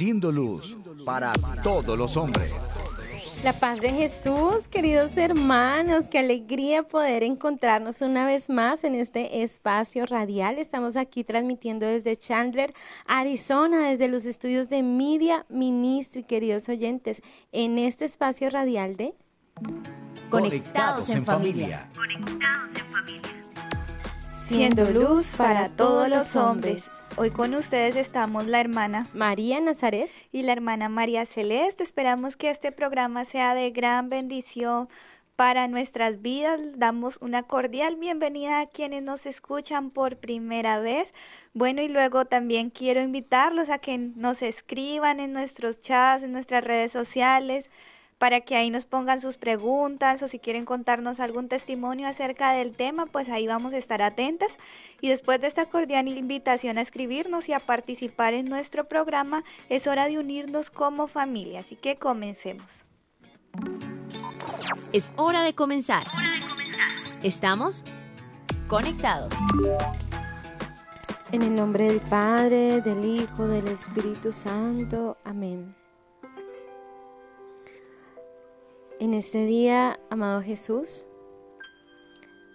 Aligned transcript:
Siendo 0.00 0.32
luz 0.32 0.78
para 1.04 1.30
todos 1.62 1.98
los 1.98 2.16
hombres. 2.16 2.50
La 3.44 3.52
paz 3.52 3.82
de 3.82 3.90
Jesús, 3.90 4.66
queridos 4.66 5.14
hermanos, 5.18 6.08
qué 6.08 6.20
alegría 6.20 6.84
poder 6.84 7.22
encontrarnos 7.22 8.00
una 8.00 8.24
vez 8.24 8.48
más 8.48 8.82
en 8.84 8.94
este 8.94 9.42
espacio 9.42 10.06
radial. 10.06 10.58
Estamos 10.58 10.96
aquí 10.96 11.22
transmitiendo 11.22 11.84
desde 11.84 12.16
Chandler, 12.16 12.72
Arizona, 13.06 13.90
desde 13.90 14.08
los 14.08 14.24
estudios 14.24 14.70
de 14.70 14.82
Media 14.82 15.44
Ministry, 15.50 16.22
queridos 16.22 16.70
oyentes, 16.70 17.20
en 17.52 17.76
este 17.76 18.06
espacio 18.06 18.48
radial 18.48 18.96
de 18.96 19.12
Conectados 20.30 21.10
en 21.10 21.26
familia. 21.26 21.90
Siendo 24.50 24.90
luz 24.90 25.36
para 25.36 25.68
todos 25.68 26.08
los 26.08 26.34
hombres. 26.34 26.84
Hoy 27.16 27.30
con 27.30 27.54
ustedes 27.54 27.94
estamos 27.94 28.48
la 28.48 28.60
hermana 28.60 29.06
María 29.14 29.60
Nazaret 29.60 30.10
y 30.32 30.42
la 30.42 30.50
hermana 30.50 30.88
María 30.88 31.24
Celeste. 31.24 31.84
Esperamos 31.84 32.36
que 32.36 32.50
este 32.50 32.72
programa 32.72 33.24
sea 33.24 33.54
de 33.54 33.70
gran 33.70 34.08
bendición 34.08 34.88
para 35.36 35.68
nuestras 35.68 36.20
vidas. 36.20 36.58
Damos 36.74 37.18
una 37.22 37.44
cordial 37.44 37.94
bienvenida 37.94 38.58
a 38.58 38.66
quienes 38.66 39.04
nos 39.04 39.24
escuchan 39.24 39.90
por 39.90 40.16
primera 40.16 40.80
vez. 40.80 41.14
Bueno, 41.54 41.80
y 41.80 41.86
luego 41.86 42.24
también 42.24 42.70
quiero 42.70 43.00
invitarlos 43.00 43.70
a 43.70 43.78
que 43.78 43.98
nos 43.98 44.42
escriban 44.42 45.20
en 45.20 45.32
nuestros 45.32 45.80
chats, 45.80 46.24
en 46.24 46.32
nuestras 46.32 46.64
redes 46.64 46.90
sociales 46.90 47.70
para 48.20 48.42
que 48.42 48.54
ahí 48.54 48.68
nos 48.68 48.84
pongan 48.84 49.18
sus 49.22 49.38
preguntas 49.38 50.22
o 50.22 50.28
si 50.28 50.38
quieren 50.38 50.66
contarnos 50.66 51.20
algún 51.20 51.48
testimonio 51.48 52.06
acerca 52.06 52.52
del 52.52 52.76
tema, 52.76 53.06
pues 53.06 53.30
ahí 53.30 53.46
vamos 53.46 53.72
a 53.72 53.78
estar 53.78 54.02
atentas. 54.02 54.50
Y 55.00 55.08
después 55.08 55.40
de 55.40 55.46
esta 55.46 55.64
cordial 55.64 56.06
invitación 56.06 56.76
a 56.76 56.82
escribirnos 56.82 57.48
y 57.48 57.54
a 57.54 57.60
participar 57.60 58.34
en 58.34 58.44
nuestro 58.44 58.84
programa, 58.84 59.42
es 59.70 59.86
hora 59.86 60.04
de 60.04 60.18
unirnos 60.18 60.68
como 60.68 61.08
familia. 61.08 61.60
Así 61.60 61.76
que 61.76 61.96
comencemos. 61.96 62.66
Es 64.92 65.14
hora 65.16 65.42
de 65.42 65.54
comenzar. 65.54 66.06
Estamos 67.22 67.84
conectados. 68.68 69.32
En 71.32 71.40
el 71.40 71.54
nombre 71.54 71.84
del 71.84 72.00
Padre, 72.00 72.82
del 72.82 73.02
Hijo, 73.02 73.48
del 73.48 73.66
Espíritu 73.68 74.30
Santo. 74.30 75.16
Amén. 75.24 75.79
En 79.00 79.14
este 79.14 79.46
día, 79.46 79.98
amado 80.10 80.42
Jesús, 80.42 81.06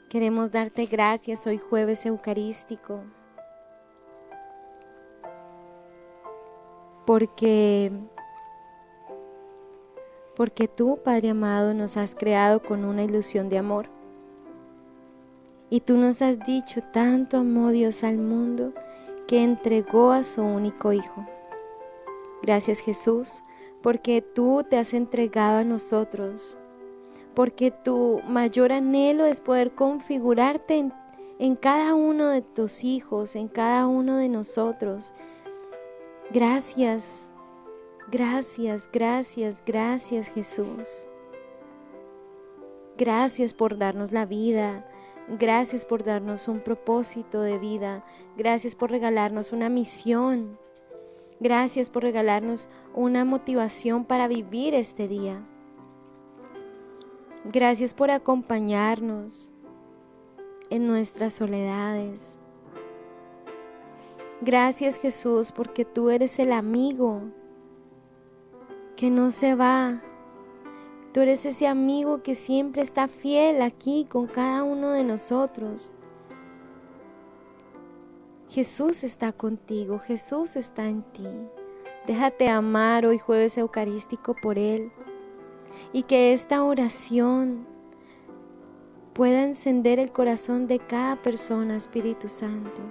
queremos 0.10 0.52
darte 0.52 0.86
gracias 0.86 1.48
hoy 1.48 1.58
jueves 1.58 2.06
eucarístico, 2.06 3.02
porque 7.08 7.92
porque 10.36 10.68
tú, 10.68 11.00
Padre 11.04 11.32
amado, 11.32 11.74
nos 11.74 11.98
has 11.98 12.14
creado 12.14 12.62
con 12.62 12.86
una 12.86 13.04
ilusión 13.04 13.50
de 13.50 13.58
amor. 13.58 13.90
Y 15.72 15.80
tú 15.80 15.98
nos 15.98 16.22
has 16.22 16.38
dicho, 16.46 16.82
tanto 16.94 17.38
amó 17.38 17.72
Dios 17.72 18.04
al 18.04 18.20
mundo 18.20 18.72
que 19.28 19.44
entregó 19.44 20.12
a 20.12 20.24
su 20.24 20.44
único 20.44 20.94
Hijo. 20.94 21.26
Gracias 22.44 22.82
Jesús, 22.82 23.42
porque 23.86 24.24
tú 24.24 24.66
te 24.68 24.80
has 24.80 24.96
entregado 24.96 25.60
a 25.60 25.64
nosotros, 25.64 26.58
porque 27.36 27.70
tu 27.70 28.20
mayor 28.28 28.72
anhelo 28.72 29.26
es 29.26 29.42
poder 29.42 29.76
configurarte 29.76 30.90
en, 31.38 31.56
cada 31.56 31.94
uno 31.94 32.30
de 32.30 32.42
tus 32.42 32.84
hijos, 32.84 33.36
en 33.36 33.48
cada 33.48 33.86
uno 33.86 34.18
de 34.18 34.28
nosotros. 34.28 35.14
Gracias, 36.32 37.30
gracias, 38.12 38.90
gracias, 38.92 39.62
gracias 39.64 40.30
Jesús. 40.30 41.08
Gracias 42.98 43.54
por 43.54 43.78
darnos 43.78 44.12
la 44.12 44.26
vida. 44.26 44.90
Gracias 45.28 45.86
por 45.86 46.04
darnos 46.04 46.48
un 46.48 46.60
propósito 46.60 47.40
de 47.42 47.60
vida. 47.60 48.04
Gracias 48.36 48.74
por 48.74 48.90
regalarnos 48.90 49.52
una 49.52 49.70
misión. 49.70 50.58
Gracias 51.40 51.90
por 51.90 52.04
regalarnos 52.04 52.70
una 52.94 53.26
motivación 53.26 54.06
para 54.06 54.28
vivir 54.28 54.74
este 54.74 55.08
día. 55.08 55.46
Gracias 57.44 57.94
por 57.94 58.10
acompañarnos 58.10 59.52
en 60.70 60.88
nuestras 60.88 61.36
soledades. 61.36 62.40
Gracias 64.42 64.98
Jesús 64.98 65.52
porque 65.52 65.86
tú 65.86 66.10
eres 66.10 66.40
el 66.40 66.52
amigo 66.52 67.22
que 68.96 69.10
no 69.10 69.32
se 69.32 69.56
va. 69.56 70.02
Tú 71.14 71.22
eres 71.22 71.46
ese 71.46 71.68
amigo 71.68 72.24
que 72.24 72.36
siempre 72.36 72.82
está 72.82 73.08
fiel 73.08 73.62
aquí 73.62 74.06
con 74.10 74.28
cada 74.28 74.64
uno 74.64 74.92
de 74.92 75.04
nosotros. 75.04 75.94
Jesús 78.56 79.04
está 79.04 79.34
contigo, 79.34 80.00
Jesús 80.00 80.56
está 80.56 80.88
en 80.88 81.04
ti. 81.12 81.28
Déjate 82.08 82.48
amar 82.48 83.06
hoy 83.06 83.18
jueves 83.18 83.58
eucarístico 83.58 84.34
por 84.34 84.58
Él 84.58 84.94
y 85.92 86.04
que 86.04 86.32
esta 86.32 86.64
oración 86.64 87.68
pueda 89.12 89.44
encender 89.44 90.00
el 90.00 90.14
corazón 90.14 90.68
de 90.68 90.80
cada 90.80 91.22
persona, 91.22 91.76
Espíritu 91.76 92.30
Santo. 92.30 92.82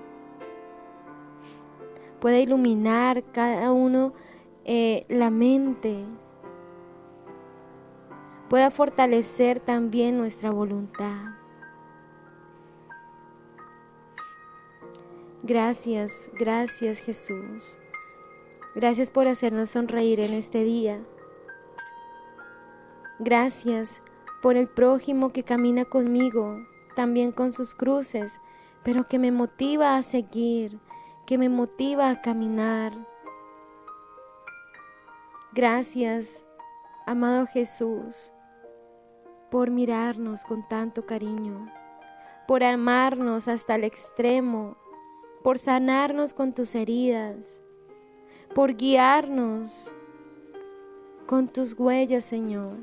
Pueda 2.20 2.38
iluminar 2.40 3.24
cada 3.32 3.72
uno 3.72 4.12
eh, 4.66 5.06
la 5.08 5.30
mente. 5.30 6.04
Pueda 8.50 8.70
fortalecer 8.70 9.60
también 9.60 10.18
nuestra 10.18 10.50
voluntad. 10.50 11.33
Gracias, 15.46 16.30
gracias 16.32 17.00
Jesús. 17.00 17.78
Gracias 18.74 19.10
por 19.10 19.28
hacernos 19.28 19.68
sonreír 19.68 20.20
en 20.20 20.32
este 20.32 20.64
día. 20.64 21.04
Gracias 23.18 24.00
por 24.40 24.56
el 24.56 24.68
prójimo 24.68 25.34
que 25.34 25.42
camina 25.42 25.84
conmigo, 25.84 26.56
también 26.96 27.30
con 27.30 27.52
sus 27.52 27.74
cruces, 27.74 28.40
pero 28.84 29.06
que 29.06 29.18
me 29.18 29.30
motiva 29.32 29.98
a 29.98 30.02
seguir, 30.02 30.80
que 31.26 31.36
me 31.36 31.50
motiva 31.50 32.08
a 32.08 32.22
caminar. 32.22 32.94
Gracias, 35.52 36.42
amado 37.04 37.46
Jesús, 37.48 38.32
por 39.50 39.70
mirarnos 39.70 40.42
con 40.42 40.66
tanto 40.68 41.04
cariño, 41.04 41.70
por 42.48 42.64
amarnos 42.64 43.46
hasta 43.46 43.74
el 43.74 43.84
extremo, 43.84 44.78
por 45.44 45.58
sanarnos 45.58 46.32
con 46.32 46.54
tus 46.54 46.74
heridas, 46.74 47.60
por 48.54 48.74
guiarnos 48.74 49.92
con 51.26 51.48
tus 51.48 51.78
huellas, 51.78 52.24
Señor. 52.24 52.78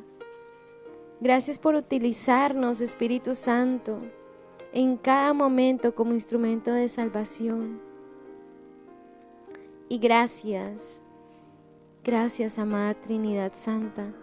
Gracias 1.19 1.57
por 1.57 1.73
utilizarnos, 1.73 2.79
Espíritu 2.79 3.33
Santo, 3.33 3.97
en 4.73 4.95
cada 4.97 5.33
momento 5.33 5.95
como 5.95 6.13
instrumento 6.13 6.71
de 6.71 6.87
salvación. 6.87 7.81
Y 9.89 9.97
gracias, 9.97 11.01
gracias, 12.03 12.59
amada 12.59 12.93
Trinidad 12.93 13.53
Santa, 13.55 14.13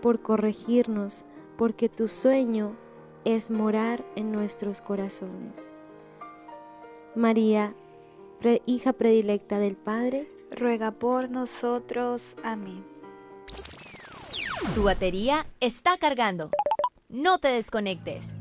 por 0.00 0.22
corregirnos, 0.22 1.24
porque 1.56 1.88
tu 1.88 2.06
sueño 2.06 2.76
es 3.24 3.50
morar 3.50 4.04
en 4.14 4.30
nuestros 4.30 4.80
corazones. 4.80 5.72
María, 7.16 7.74
hija 8.66 8.92
predilecta 8.92 9.58
del 9.58 9.76
Padre, 9.76 10.30
ruega 10.50 10.92
por 10.92 11.30
nosotros. 11.30 12.36
Amén. 12.42 12.84
Tu 14.74 14.82
batería 14.82 15.46
está 15.60 15.96
cargando. 15.98 16.50
No 17.08 17.38
te 17.38 17.48
desconectes. 17.48 18.34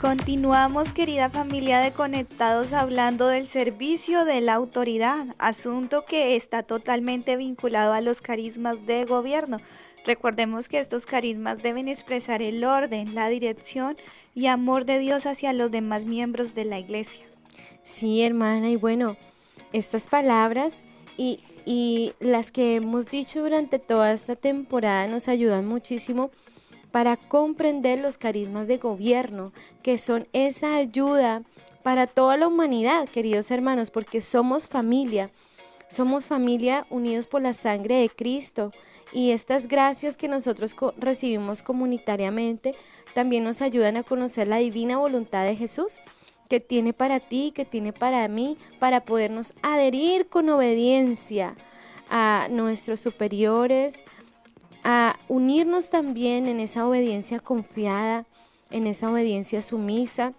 Continuamos, 0.00 0.92
querida 0.92 1.30
familia 1.30 1.80
de 1.80 1.90
Conectados, 1.90 2.74
hablando 2.74 3.26
del 3.28 3.46
servicio 3.46 4.26
de 4.26 4.42
la 4.42 4.54
autoridad, 4.54 5.34
asunto 5.38 6.04
que 6.04 6.36
está 6.36 6.62
totalmente 6.62 7.36
vinculado 7.36 7.94
a 7.94 8.02
los 8.02 8.20
carismas 8.20 8.84
de 8.86 9.04
gobierno. 9.04 9.58
Recordemos 10.04 10.68
que 10.68 10.78
estos 10.78 11.06
carismas 11.06 11.62
deben 11.62 11.88
expresar 11.88 12.42
el 12.42 12.64
orden, 12.64 13.14
la 13.14 13.28
dirección 13.30 13.96
y 14.34 14.46
amor 14.46 14.84
de 14.84 14.98
Dios 14.98 15.24
hacia 15.24 15.54
los 15.54 15.70
demás 15.70 16.04
miembros 16.04 16.54
de 16.54 16.66
la 16.66 16.78
iglesia. 16.78 17.24
Sí, 17.84 18.22
hermana, 18.22 18.70
y 18.70 18.76
bueno, 18.76 19.16
estas 19.74 20.08
palabras 20.08 20.84
y, 21.18 21.40
y 21.66 22.14
las 22.18 22.50
que 22.50 22.76
hemos 22.76 23.10
dicho 23.10 23.42
durante 23.42 23.78
toda 23.78 24.12
esta 24.12 24.36
temporada 24.36 25.06
nos 25.06 25.28
ayudan 25.28 25.66
muchísimo 25.66 26.30
para 26.90 27.18
comprender 27.18 28.00
los 28.00 28.16
carismas 28.16 28.68
de 28.68 28.78
gobierno, 28.78 29.52
que 29.82 29.98
son 29.98 30.26
esa 30.32 30.76
ayuda 30.76 31.42
para 31.82 32.06
toda 32.06 32.38
la 32.38 32.48
humanidad, 32.48 33.06
queridos 33.06 33.50
hermanos, 33.50 33.90
porque 33.90 34.22
somos 34.22 34.66
familia, 34.66 35.30
somos 35.88 36.24
familia 36.24 36.86
unidos 36.88 37.26
por 37.26 37.42
la 37.42 37.52
sangre 37.52 37.96
de 37.96 38.08
Cristo. 38.08 38.72
Y 39.12 39.32
estas 39.32 39.68
gracias 39.68 40.16
que 40.16 40.26
nosotros 40.26 40.74
recibimos 40.96 41.62
comunitariamente 41.62 42.74
también 43.12 43.44
nos 43.44 43.60
ayudan 43.60 43.98
a 43.98 44.02
conocer 44.02 44.48
la 44.48 44.56
divina 44.56 44.96
voluntad 44.96 45.44
de 45.44 45.54
Jesús 45.54 46.00
que 46.54 46.60
tiene 46.60 46.92
para 46.92 47.18
ti, 47.18 47.50
que 47.52 47.64
tiene 47.64 47.92
para 47.92 48.28
mí, 48.28 48.56
para 48.78 49.04
podernos 49.04 49.54
adherir 49.62 50.28
con 50.28 50.48
obediencia 50.48 51.56
a 52.08 52.46
nuestros 52.48 53.00
superiores, 53.00 54.04
a 54.84 55.16
unirnos 55.26 55.90
también 55.90 56.46
en 56.46 56.60
esa 56.60 56.86
obediencia 56.86 57.40
confiada, 57.40 58.24
en 58.70 58.86
esa 58.86 59.10
obediencia 59.10 59.62
sumisa, 59.62 60.32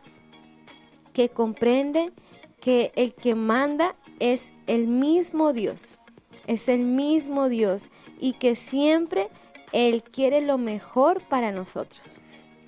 que 1.12 1.28
comprende 1.28 2.14
que 2.62 2.94
el 2.96 3.14
que 3.14 3.36
manda 3.36 3.94
es 4.20 4.54
el 4.68 4.88
mismo 4.88 5.52
Dios, 5.52 6.00
es 6.48 6.70
el 6.70 6.86
mismo 6.86 7.50
Dios 7.50 7.90
y 8.22 8.36
que 8.36 8.56
siempre 8.56 9.28
Él 9.74 10.02
quiere 10.02 10.40
lo 10.40 10.58
mejor 10.58 11.22
para 11.28 11.52
nosotros. 11.52 12.22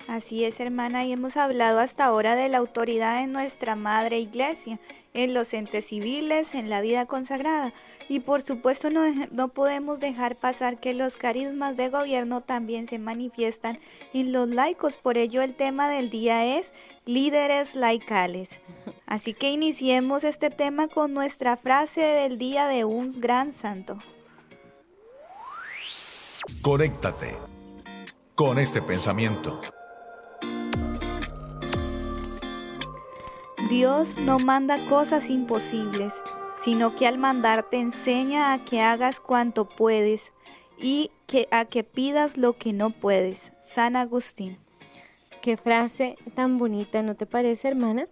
Así 0.08 0.46
es, 0.46 0.58
hermana, 0.58 1.04
y 1.04 1.12
hemos 1.12 1.36
hablado 1.36 1.80
hasta 1.80 2.06
ahora 2.06 2.34
de 2.34 2.48
la 2.48 2.56
autoridad 2.56 3.22
en 3.22 3.30
nuestra 3.30 3.76
Madre 3.76 4.18
Iglesia, 4.18 4.80
en 5.12 5.34
los 5.34 5.52
entes 5.52 5.84
civiles, 5.84 6.54
en 6.54 6.70
la 6.70 6.80
vida 6.80 7.04
consagrada. 7.04 7.74
Y 8.08 8.20
por 8.20 8.40
supuesto 8.40 8.88
no, 8.88 9.02
no 9.30 9.48
podemos 9.48 10.00
dejar 10.00 10.34
pasar 10.34 10.80
que 10.80 10.94
los 10.94 11.18
carismas 11.18 11.76
de 11.76 11.90
gobierno 11.90 12.40
también 12.40 12.88
se 12.88 12.98
manifiestan 12.98 13.80
en 14.14 14.32
los 14.32 14.48
laicos. 14.48 14.96
Por 14.96 15.18
ello 15.18 15.42
el 15.42 15.54
tema 15.54 15.90
del 15.90 16.08
día 16.08 16.56
es 16.56 16.72
líderes 17.04 17.74
laicales. 17.74 18.48
Así 19.04 19.34
que 19.34 19.50
iniciemos 19.50 20.24
este 20.24 20.48
tema 20.48 20.88
con 20.88 21.12
nuestra 21.12 21.58
frase 21.58 22.00
del 22.00 22.38
día 22.38 22.66
de 22.66 22.86
un 22.86 23.12
gran 23.20 23.52
santo. 23.52 23.98
Conéctate 26.62 27.36
con 28.34 28.58
este 28.58 28.80
pensamiento. 28.80 29.60
Dios 33.68 34.16
no 34.16 34.38
manda 34.38 34.86
cosas 34.86 35.28
imposibles, 35.28 36.14
sino 36.64 36.96
que 36.96 37.06
al 37.06 37.18
mandar 37.18 37.68
te 37.68 37.76
enseña 37.76 38.54
a 38.54 38.64
que 38.64 38.80
hagas 38.80 39.20
cuanto 39.20 39.68
puedes 39.68 40.32
y 40.78 41.10
que 41.26 41.48
a 41.50 41.66
que 41.66 41.84
pidas 41.84 42.38
lo 42.38 42.56
que 42.56 42.72
no 42.72 42.88
puedes. 42.88 43.52
San 43.68 43.94
Agustín. 43.94 44.56
Qué 45.42 45.58
frase 45.58 46.16
tan 46.34 46.56
bonita, 46.56 47.02
¿no 47.02 47.14
te 47.14 47.26
parece, 47.26 47.68
hermana? 47.68 48.06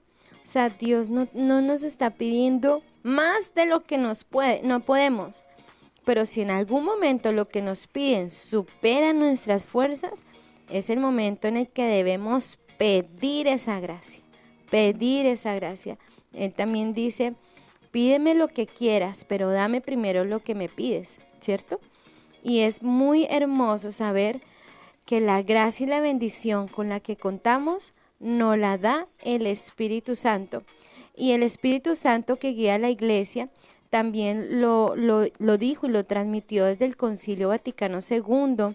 O 0.45 0.47
sea, 0.47 0.69
Dios 0.69 1.09
no, 1.09 1.27
no 1.33 1.63
nos 1.63 1.83
está 1.85 2.11
pidiendo 2.11 2.83
más 3.03 3.55
de 3.55 3.65
lo 3.65 3.83
que 3.85 3.97
nos 3.97 4.25
puede, 4.25 4.61
no 4.63 4.81
podemos. 4.81 5.43
Pero 6.05 6.27
si 6.27 6.43
en 6.43 6.51
algún 6.51 6.85
momento 6.85 7.33
lo 7.33 7.49
que 7.49 7.63
nos 7.63 7.87
piden 7.87 8.31
supera 8.31 9.15
nuestras 9.15 9.65
fuerzas, 9.65 10.23
es 10.69 10.91
el 10.91 11.01
momento 11.01 11.49
en 11.49 11.57
el 11.57 11.69
que 11.69 11.85
debemos 11.85 12.59
pedir 12.77 13.49
esa 13.49 13.81
gracia 13.81 14.26
pedir 14.71 15.27
esa 15.27 15.55
gracia. 15.55 15.99
Él 16.33 16.53
también 16.53 16.93
dice, 16.93 17.35
pídeme 17.91 18.35
lo 18.35 18.49
que 18.49 18.67
quieras, 18.67 19.25
pero 19.25 19.51
dame 19.51 19.81
primero 19.81 20.25
lo 20.25 20.41
que 20.41 20.55
me 20.55 20.69
pides, 20.69 21.21
¿cierto? 21.41 21.81
Y 22.43 22.61
es 22.61 22.83
muy 22.83 23.27
hermoso 23.31 23.93
saber 23.93 24.41
que 25.05 25.21
la 25.21 25.43
gracia 25.43 25.87
y 25.87 25.89
la 25.89 26.01
bendición 26.01 26.69
con 26.69 26.89
la 26.89 27.01
que 27.01 27.17
contamos 27.17 27.95
nos 28.19 28.59
la 28.59 28.79
da 28.79 29.07
el 29.23 29.47
Espíritu 29.47 30.15
Santo. 30.15 30.63
Y 31.15 31.33
el 31.33 31.43
Espíritu 31.43 31.97
Santo 31.97 32.37
que 32.37 32.53
guía 32.53 32.75
a 32.75 32.79
la 32.79 32.91
iglesia 32.91 33.49
también 33.91 34.61
lo, 34.61 34.95
lo, 34.97 35.25
lo 35.39 35.59
dijo 35.59 35.87
y 35.87 35.91
lo 35.91 36.05
transmitió 36.05 36.65
desde 36.67 36.85
el 36.85 36.97
Concilio 36.97 37.49
Vaticano 37.49 38.01
II 38.09 38.75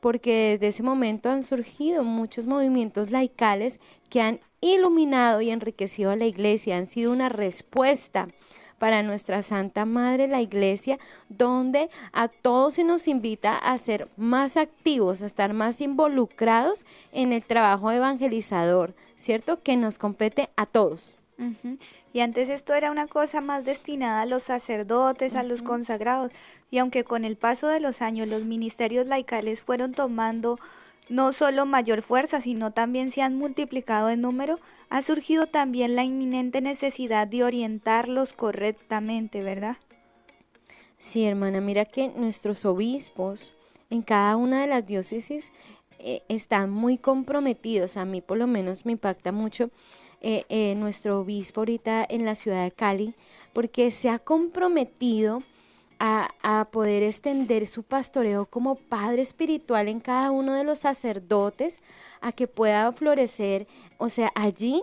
porque 0.00 0.52
desde 0.52 0.68
ese 0.68 0.82
momento 0.82 1.30
han 1.30 1.42
surgido 1.42 2.04
muchos 2.04 2.46
movimientos 2.46 3.10
laicales 3.10 3.80
que 4.08 4.20
han 4.20 4.40
iluminado 4.60 5.40
y 5.40 5.50
enriquecido 5.50 6.10
a 6.10 6.16
la 6.16 6.26
iglesia, 6.26 6.76
han 6.76 6.86
sido 6.86 7.12
una 7.12 7.28
respuesta 7.28 8.28
para 8.78 9.02
nuestra 9.02 9.42
Santa 9.42 9.84
Madre 9.84 10.26
la 10.26 10.40
Iglesia, 10.40 10.98
donde 11.28 11.90
a 12.12 12.28
todos 12.28 12.74
se 12.74 12.84
nos 12.84 13.08
invita 13.08 13.56
a 13.56 13.76
ser 13.76 14.08
más 14.16 14.56
activos, 14.56 15.20
a 15.20 15.26
estar 15.26 15.52
más 15.52 15.82
involucrados 15.82 16.86
en 17.12 17.32
el 17.34 17.44
trabajo 17.44 17.92
evangelizador, 17.92 18.94
¿cierto? 19.16 19.62
Que 19.62 19.76
nos 19.76 19.98
compete 19.98 20.48
a 20.56 20.64
todos. 20.64 21.18
Y 22.12 22.20
antes 22.20 22.48
esto 22.48 22.74
era 22.74 22.90
una 22.90 23.06
cosa 23.06 23.40
más 23.40 23.64
destinada 23.64 24.22
a 24.22 24.26
los 24.26 24.42
sacerdotes, 24.44 25.34
a 25.34 25.42
los 25.42 25.62
consagrados, 25.62 26.32
y 26.70 26.78
aunque 26.78 27.04
con 27.04 27.24
el 27.24 27.36
paso 27.36 27.66
de 27.68 27.80
los 27.80 28.00
años 28.00 28.28
los 28.28 28.44
ministerios 28.44 29.06
laicales 29.06 29.62
fueron 29.62 29.92
tomando 29.92 30.58
no 31.10 31.32
solo 31.32 31.66
mayor 31.66 32.02
fuerza, 32.02 32.40
sino 32.40 32.70
también 32.70 33.10
se 33.12 33.20
han 33.20 33.36
multiplicado 33.36 34.08
en 34.08 34.22
número, 34.22 34.60
ha 34.88 35.02
surgido 35.02 35.46
también 35.46 35.96
la 35.96 36.04
inminente 36.04 36.60
necesidad 36.60 37.26
de 37.26 37.44
orientarlos 37.44 38.32
correctamente, 38.32 39.42
¿verdad? 39.42 39.76
Sí, 40.98 41.24
hermana, 41.24 41.60
mira 41.60 41.84
que 41.84 42.08
nuestros 42.08 42.64
obispos 42.64 43.54
en 43.90 44.02
cada 44.02 44.36
una 44.36 44.60
de 44.60 44.68
las 44.68 44.86
diócesis 44.86 45.50
eh, 45.98 46.22
están 46.28 46.70
muy 46.70 46.96
comprometidos, 46.96 47.96
a 47.96 48.04
mí 48.04 48.20
por 48.20 48.38
lo 48.38 48.46
menos 48.46 48.86
me 48.86 48.92
impacta 48.92 49.32
mucho 49.32 49.70
eh, 50.20 50.44
eh, 50.48 50.74
nuestro 50.76 51.20
obispo 51.20 51.62
ahorita 51.62 52.06
en 52.08 52.24
la 52.24 52.36
ciudad 52.36 52.62
de 52.62 52.70
Cali, 52.70 53.14
porque 53.52 53.90
se 53.90 54.10
ha 54.10 54.20
comprometido 54.20 55.42
a, 56.00 56.68
poder 56.72 57.02
extender 57.02 57.66
su 57.66 57.82
pastoreo 57.82 58.46
como 58.46 58.74
padre 58.76 59.20
espiritual 59.20 59.86
en 59.88 60.00
cada 60.00 60.30
uno 60.30 60.54
de 60.54 60.64
los 60.64 60.80
sacerdotes, 60.80 61.80
a 62.22 62.32
que 62.32 62.46
pueda 62.46 62.90
florecer, 62.92 63.66
o 63.98 64.08
sea, 64.08 64.32
allí 64.34 64.82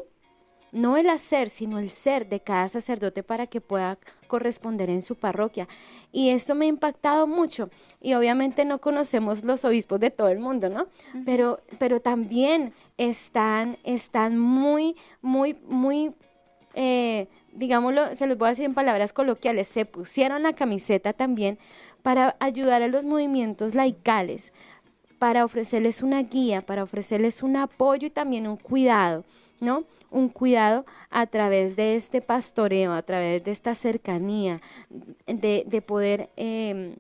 no 0.71 0.95
el 0.97 1.09
hacer, 1.09 1.49
sino 1.49 1.79
el 1.79 1.89
ser 1.89 2.29
de 2.29 2.39
cada 2.39 2.67
sacerdote 2.67 3.23
para 3.23 3.47
que 3.47 3.61
pueda 3.61 3.97
corresponder 4.27 4.89
en 4.89 5.01
su 5.01 5.15
parroquia. 5.15 5.67
Y 6.11 6.29
esto 6.29 6.53
me 6.53 6.65
ha 6.65 6.69
impactado 6.69 7.25
mucho. 7.25 7.69
Y 8.01 8.13
obviamente 8.13 8.63
no 8.65 8.79
conocemos 8.79 9.43
los 9.43 9.65
obispos 9.65 9.99
de 9.99 10.11
todo 10.11 10.27
el 10.27 10.39
mundo, 10.39 10.69
¿no? 10.69 10.87
pero, 11.25 11.61
pero 11.79 11.99
también 11.99 12.73
están, 12.97 13.77
están 13.83 14.37
muy, 14.37 14.95
muy, 15.21 15.55
muy 15.65 16.13
eh, 16.75 17.27
digámoslo, 17.57 18.13
se 18.15 18.27
los 18.27 18.37
voy 18.37 18.47
a 18.47 18.49
decir 18.49 18.65
en 18.65 18.73
palabras 18.73 19.13
coloquiales, 19.13 19.67
se 19.67 19.85
pusieron 19.85 20.43
la 20.43 20.53
camiseta 20.53 21.13
también 21.13 21.57
para 22.03 22.35
ayudar 22.39 22.83
a 22.83 22.87
los 22.87 23.03
movimientos 23.03 23.73
laicales, 23.73 24.53
para 25.17 25.43
ofrecerles 25.43 26.03
una 26.03 26.21
guía, 26.21 26.61
para 26.61 26.83
ofrecerles 26.83 27.41
un 27.41 27.57
apoyo 27.57 28.07
y 28.07 28.11
también 28.11 28.47
un 28.47 28.57
cuidado, 28.57 29.25
¿no? 29.59 29.83
Un 30.11 30.29
cuidado 30.29 30.85
a 31.09 31.25
través 31.25 31.75
de 31.75 31.95
este 31.95 32.21
pastoreo, 32.21 32.93
a 32.93 33.01
través 33.01 33.43
de 33.43 33.51
esta 33.51 33.73
cercanía, 33.73 34.61
de, 35.25 35.83
poder 35.85 36.29
em, 36.35 36.95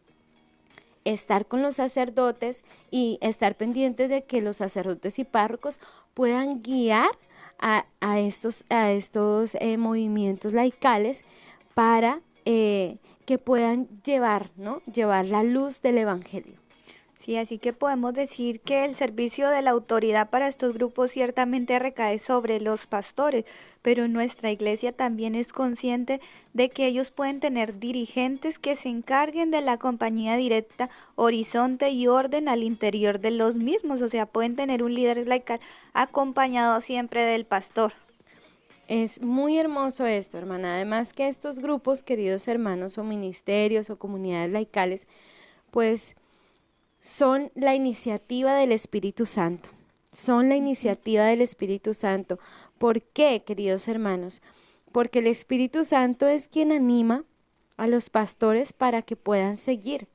estar 1.05 1.45
con 1.45 1.61
los 1.61 1.75
sacerdotes 1.75 2.65
y 2.89 3.19
estar 3.21 3.55
pendientes 3.55 4.09
de 4.09 4.23
que 4.23 4.41
los 4.41 4.57
sacerdotes 4.57 5.19
y 5.19 5.23
párrocos 5.23 5.79
puedan 6.15 6.63
guiar 6.63 7.11
a, 7.59 7.85
estos, 8.19 8.65
a 8.69 8.91
estos 8.91 9.55
eh, 9.55 9.77
movimientos 9.77 10.53
laicales 10.53 11.23
para 11.73 12.21
eh, 12.45 12.97
que 13.25 13.37
puedan 13.37 13.87
llevar, 14.03 14.51
¿no? 14.55 14.81
Llevar 14.91 15.27
la 15.27 15.43
luz 15.43 15.81
del 15.81 15.97
Evangelio. 15.97 16.59
Sí, 17.27 17.35
así 17.35 17.57
que 17.57 17.73
podemos 17.73 18.13
decir 18.13 18.61
que 18.61 18.85
el 18.85 18.95
servicio 18.95 19.49
de 19.49 19.61
la 19.61 19.71
autoridad 19.71 20.29
para 20.29 20.47
estos 20.47 20.73
grupos 20.73 21.11
ciertamente 21.11 21.77
recae 21.77 22.19
sobre 22.19 22.61
los 22.61 22.87
pastores, 22.87 23.43
pero 23.81 24.07
nuestra 24.07 24.49
iglesia 24.49 24.93
también 24.93 25.35
es 25.35 25.51
consciente 25.51 26.21
de 26.53 26.69
que 26.69 26.87
ellos 26.87 27.11
pueden 27.11 27.41
tener 27.41 27.79
dirigentes 27.79 28.59
que 28.59 28.77
se 28.77 28.87
encarguen 28.87 29.51
de 29.51 29.59
la 29.59 29.77
compañía 29.77 30.37
directa, 30.37 30.89
horizonte 31.15 31.89
y 31.89 32.07
orden 32.07 32.47
al 32.47 32.63
interior 32.63 33.19
de 33.19 33.31
los 33.31 33.57
mismos, 33.57 34.01
o 34.01 34.07
sea, 34.07 34.25
pueden 34.25 34.55
tener 34.55 34.81
un 34.81 34.93
líder 34.93 35.27
laical 35.27 35.59
acompañado 35.91 36.79
siempre 36.79 37.25
del 37.25 37.45
pastor. 37.45 37.91
Es 38.87 39.21
muy 39.21 39.57
hermoso 39.57 40.05
esto, 40.05 40.37
hermana. 40.37 40.75
Además 40.75 41.11
que 41.11 41.27
estos 41.27 41.59
grupos, 41.59 42.03
queridos 42.03 42.47
hermanos, 42.47 42.97
o 42.97 43.03
ministerios 43.03 43.89
o 43.89 43.99
comunidades 43.99 44.49
laicales, 44.49 45.07
pues 45.71 46.15
son 46.99 47.51
la 47.55 47.75
iniciativa 47.75 48.55
del 48.55 48.71
Espíritu 48.71 49.25
Santo. 49.25 49.69
Son 50.11 50.49
la 50.49 50.55
iniciativa 50.55 51.25
del 51.25 51.41
Espíritu 51.41 51.93
Santo. 51.93 52.39
¿Por 52.77 53.01
qué, 53.01 53.43
queridos 53.45 53.87
hermanos? 53.87 54.41
Porque 54.91 55.19
el 55.19 55.27
Espíritu 55.27 55.83
Santo 55.83 56.27
es 56.27 56.47
quien 56.47 56.71
anima 56.71 57.23
a 57.77 57.87
los 57.87 58.09
pastores 58.09 58.73
para 58.73 59.03
que 59.03 59.15
puedan 59.15 59.57
seguir, 59.57 60.07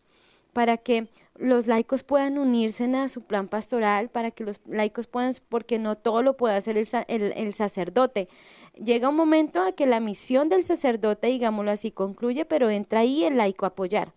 para 0.52 0.76
que 0.76 1.08
los 1.36 1.66
laicos 1.66 2.02
puedan 2.02 2.38
unirse 2.38 2.84
a 2.84 3.08
su 3.08 3.22
plan 3.22 3.48
pastoral, 3.48 4.08
para 4.08 4.30
que 4.30 4.44
los 4.44 4.60
laicos 4.66 5.06
puedan, 5.06 5.32
porque 5.48 5.78
no 5.78 5.96
todo 5.96 6.22
lo 6.22 6.36
puede 6.36 6.56
hacer 6.56 6.76
el, 6.76 7.54
sacerdote. 7.54 8.28
Llega 8.74 9.08
un 9.08 9.16
momento 9.16 9.62
a 9.62 9.72
que 9.72 9.86
la 9.86 10.00
misión 10.00 10.48
del 10.48 10.64
sacerdote, 10.64 11.28
digámoslo 11.28 11.70
así, 11.70 11.90
concluye, 11.90 12.44
pero 12.44 12.70
entra 12.70 13.00
ahí 13.00 13.24
el 13.24 13.36
laico 13.36 13.64
a 13.64 13.68
apoyar. 13.68 14.12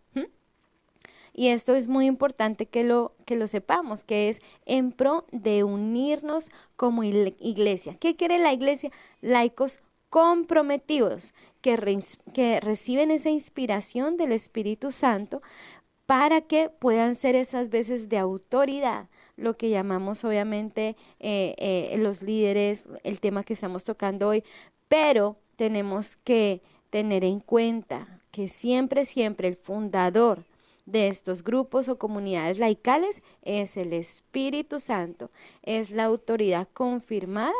Y 1.37 1.49
esto 1.49 1.75
es 1.75 1.89
muy 1.89 2.05
importante 2.05 2.65
que 2.65 2.85
lo, 2.85 3.11
que 3.25 3.35
lo 3.35 3.47
sepamos, 3.47 4.05
que 4.05 4.29
es 4.29 4.41
en 4.65 4.93
pro 4.93 5.25
de 5.33 5.65
unirnos 5.65 6.49
como 6.77 7.03
iglesia. 7.03 7.97
¿Qué 7.99 8.15
quiere 8.15 8.39
la 8.39 8.53
iglesia? 8.53 8.89
Laicos 9.21 9.81
comprometidos, 10.09 11.33
que, 11.61 11.75
reciben 11.75 13.11
esa 13.11 13.29
inspiración 13.29 14.15
del 14.15 14.31
Espíritu 14.31 14.91
Santo 14.91 15.41
para 16.05 16.39
que 16.39 16.69
puedan 16.69 17.15
ser 17.15 17.35
esas 17.35 17.67
veces 17.67 18.07
de 18.07 18.17
autoridad, 18.17 19.09
lo 19.35 19.57
que 19.57 19.69
llamamos 19.69 20.23
obviamente 20.23 20.95
eh, 21.19 21.53
eh, 21.57 21.97
los 21.97 22.21
líderes, 22.21 22.87
el 23.03 23.19
tema 23.19 23.43
que 23.43 23.55
estamos 23.55 23.83
tocando 23.83 24.29
hoy, 24.29 24.45
pero 24.87 25.35
tenemos 25.57 26.15
que 26.15 26.61
tener 26.91 27.25
en 27.25 27.41
cuenta 27.41 28.21
que 28.31 28.47
siempre, 28.47 29.03
siempre 29.03 29.49
el 29.49 29.57
fundador 29.57 30.45
de 30.85 31.07
estos 31.07 31.43
grupos 31.43 31.89
o 31.89 31.97
comunidades 31.97 32.59
laicales 32.59 33.21
es 33.41 33.77
el 33.77 33.93
Espíritu 33.93 34.79
Santo, 34.79 35.31
es 35.63 35.91
la 35.91 36.05
autoridad 36.05 36.67
confirmada 36.73 37.53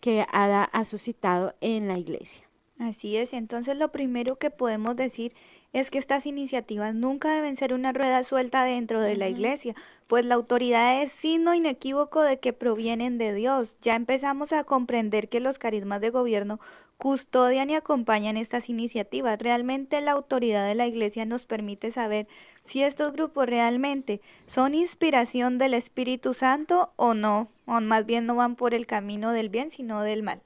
que 0.00 0.24
ha, 0.30 0.84
suscitado 0.84 1.54
en 1.60 1.88
la 1.88 1.98
iglesia. 1.98 2.44
Así 2.78 3.16
es, 3.16 3.32
entonces 3.32 3.76
lo 3.76 3.90
primero 3.90 4.36
que 4.36 4.50
podemos 4.50 4.96
decir 4.96 5.32
es 5.72 5.90
que 5.90 5.98
estas 5.98 6.26
iniciativas 6.26 6.94
nunca 6.94 7.34
deben 7.34 7.56
ser 7.56 7.74
una 7.74 7.92
rueda 7.92 8.22
suelta 8.22 8.64
dentro 8.64 9.00
de 9.00 9.16
la 9.16 9.28
iglesia, 9.28 9.74
pues 10.06 10.24
la 10.24 10.36
autoridad 10.36 11.02
es 11.02 11.10
signo 11.12 11.54
inequívoco 11.54 12.22
de 12.22 12.38
que 12.38 12.52
provienen 12.52 13.18
de 13.18 13.34
Dios. 13.34 13.76
Ya 13.82 13.94
empezamos 13.94 14.52
a 14.52 14.64
comprender 14.64 15.28
que 15.28 15.40
los 15.40 15.58
carismas 15.58 16.00
de 16.00 16.10
gobierno 16.10 16.60
custodian 16.98 17.70
y 17.70 17.74
acompañan 17.74 18.36
estas 18.36 18.68
iniciativas. 18.68 19.38
Realmente 19.38 20.00
la 20.00 20.12
autoridad 20.12 20.66
de 20.66 20.74
la 20.74 20.86
iglesia 20.86 21.24
nos 21.24 21.46
permite 21.46 21.90
saber 21.90 22.26
si 22.62 22.82
estos 22.82 23.12
grupos 23.12 23.46
realmente 23.46 24.20
son 24.46 24.74
inspiración 24.74 25.58
del 25.58 25.74
Espíritu 25.74 26.34
Santo 26.34 26.92
o 26.96 27.14
no, 27.14 27.48
o 27.66 27.80
más 27.80 28.06
bien 28.06 28.26
no 28.26 28.36
van 28.36 28.56
por 28.56 28.74
el 28.74 28.86
camino 28.86 29.32
del 29.32 29.48
bien, 29.48 29.70
sino 29.70 30.02
del 30.02 30.22
mal. 30.22 30.40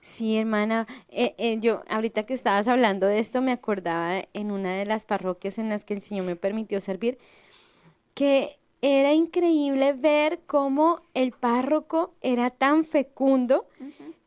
Sí, 0.00 0.38
hermana, 0.38 0.86
eh, 1.10 1.34
eh, 1.38 1.58
yo 1.60 1.82
ahorita 1.88 2.24
que 2.24 2.34
estabas 2.34 2.68
hablando 2.68 3.06
de 3.06 3.18
esto 3.18 3.42
me 3.42 3.52
acordaba 3.52 4.24
en 4.32 4.50
una 4.50 4.74
de 4.74 4.86
las 4.86 5.04
parroquias 5.04 5.58
en 5.58 5.68
las 5.68 5.84
que 5.84 5.94
el 5.94 6.00
Señor 6.00 6.24
me 6.24 6.36
permitió 6.36 6.80
servir, 6.80 7.18
que 8.14 8.58
era 8.80 9.12
increíble 9.12 9.92
ver 9.92 10.40
cómo 10.46 11.02
el 11.14 11.32
párroco 11.32 12.14
era 12.22 12.50
tan 12.50 12.84
fecundo 12.84 13.66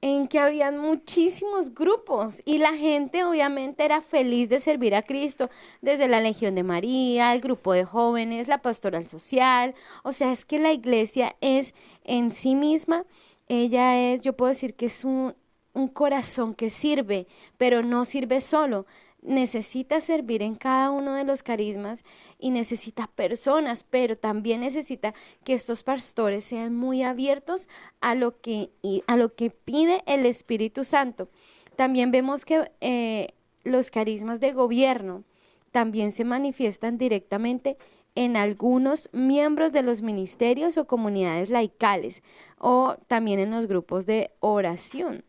en 0.01 0.27
que 0.27 0.39
habían 0.39 0.77
muchísimos 0.79 1.73
grupos 1.73 2.41
y 2.43 2.57
la 2.57 2.73
gente 2.73 3.23
obviamente 3.23 3.85
era 3.85 4.01
feliz 4.01 4.49
de 4.49 4.59
servir 4.59 4.95
a 4.95 5.03
Cristo, 5.03 5.49
desde 5.81 6.07
la 6.07 6.19
Legión 6.21 6.55
de 6.55 6.63
María, 6.63 7.33
el 7.33 7.41
grupo 7.41 7.73
de 7.73 7.85
jóvenes, 7.85 8.47
la 8.47 8.61
pastoral 8.61 9.05
social, 9.05 9.75
o 10.03 10.11
sea, 10.11 10.31
es 10.31 10.43
que 10.43 10.59
la 10.59 10.71
iglesia 10.73 11.35
es 11.39 11.75
en 12.03 12.31
sí 12.31 12.55
misma 12.55 13.05
ella 13.51 14.13
es, 14.13 14.21
yo 14.21 14.31
puedo 14.31 14.47
decir 14.47 14.75
que 14.75 14.85
es 14.85 15.03
un, 15.03 15.35
un 15.73 15.89
corazón 15.89 16.53
que 16.53 16.69
sirve, 16.69 17.27
pero 17.57 17.81
no 17.83 18.05
sirve 18.05 18.39
solo. 18.39 18.85
Necesita 19.21 20.01
servir 20.01 20.41
en 20.41 20.55
cada 20.55 20.89
uno 20.89 21.13
de 21.13 21.23
los 21.23 21.43
carismas 21.43 22.03
y 22.39 22.49
necesita 22.49 23.07
personas, 23.07 23.83
pero 23.83 24.17
también 24.17 24.61
necesita 24.61 25.13
que 25.43 25.53
estos 25.53 25.83
pastores 25.83 26.43
sean 26.43 26.75
muy 26.75 27.03
abiertos 27.03 27.69
a 27.99 28.15
lo 28.15 28.41
que, 28.41 28.71
a 29.05 29.17
lo 29.17 29.35
que 29.35 29.51
pide 29.51 30.03
el 30.07 30.25
Espíritu 30.25 30.83
Santo. 30.83 31.29
También 31.75 32.11
vemos 32.11 32.45
que 32.45 32.71
eh, 32.81 33.35
los 33.63 33.91
carismas 33.91 34.39
de 34.39 34.53
gobierno 34.53 35.23
también 35.71 36.11
se 36.11 36.25
manifiestan 36.25 36.97
directamente 36.97 37.77
en 38.15 38.35
algunos 38.35 39.09
miembros 39.13 39.71
de 39.71 39.83
los 39.83 40.01
ministerios 40.01 40.77
o 40.77 40.85
comunidades 40.87 41.49
laicales 41.49 42.23
o 42.57 42.97
también 43.07 43.39
en 43.39 43.51
los 43.51 43.67
grupos 43.67 44.05
de 44.05 44.31
oración. 44.39 45.23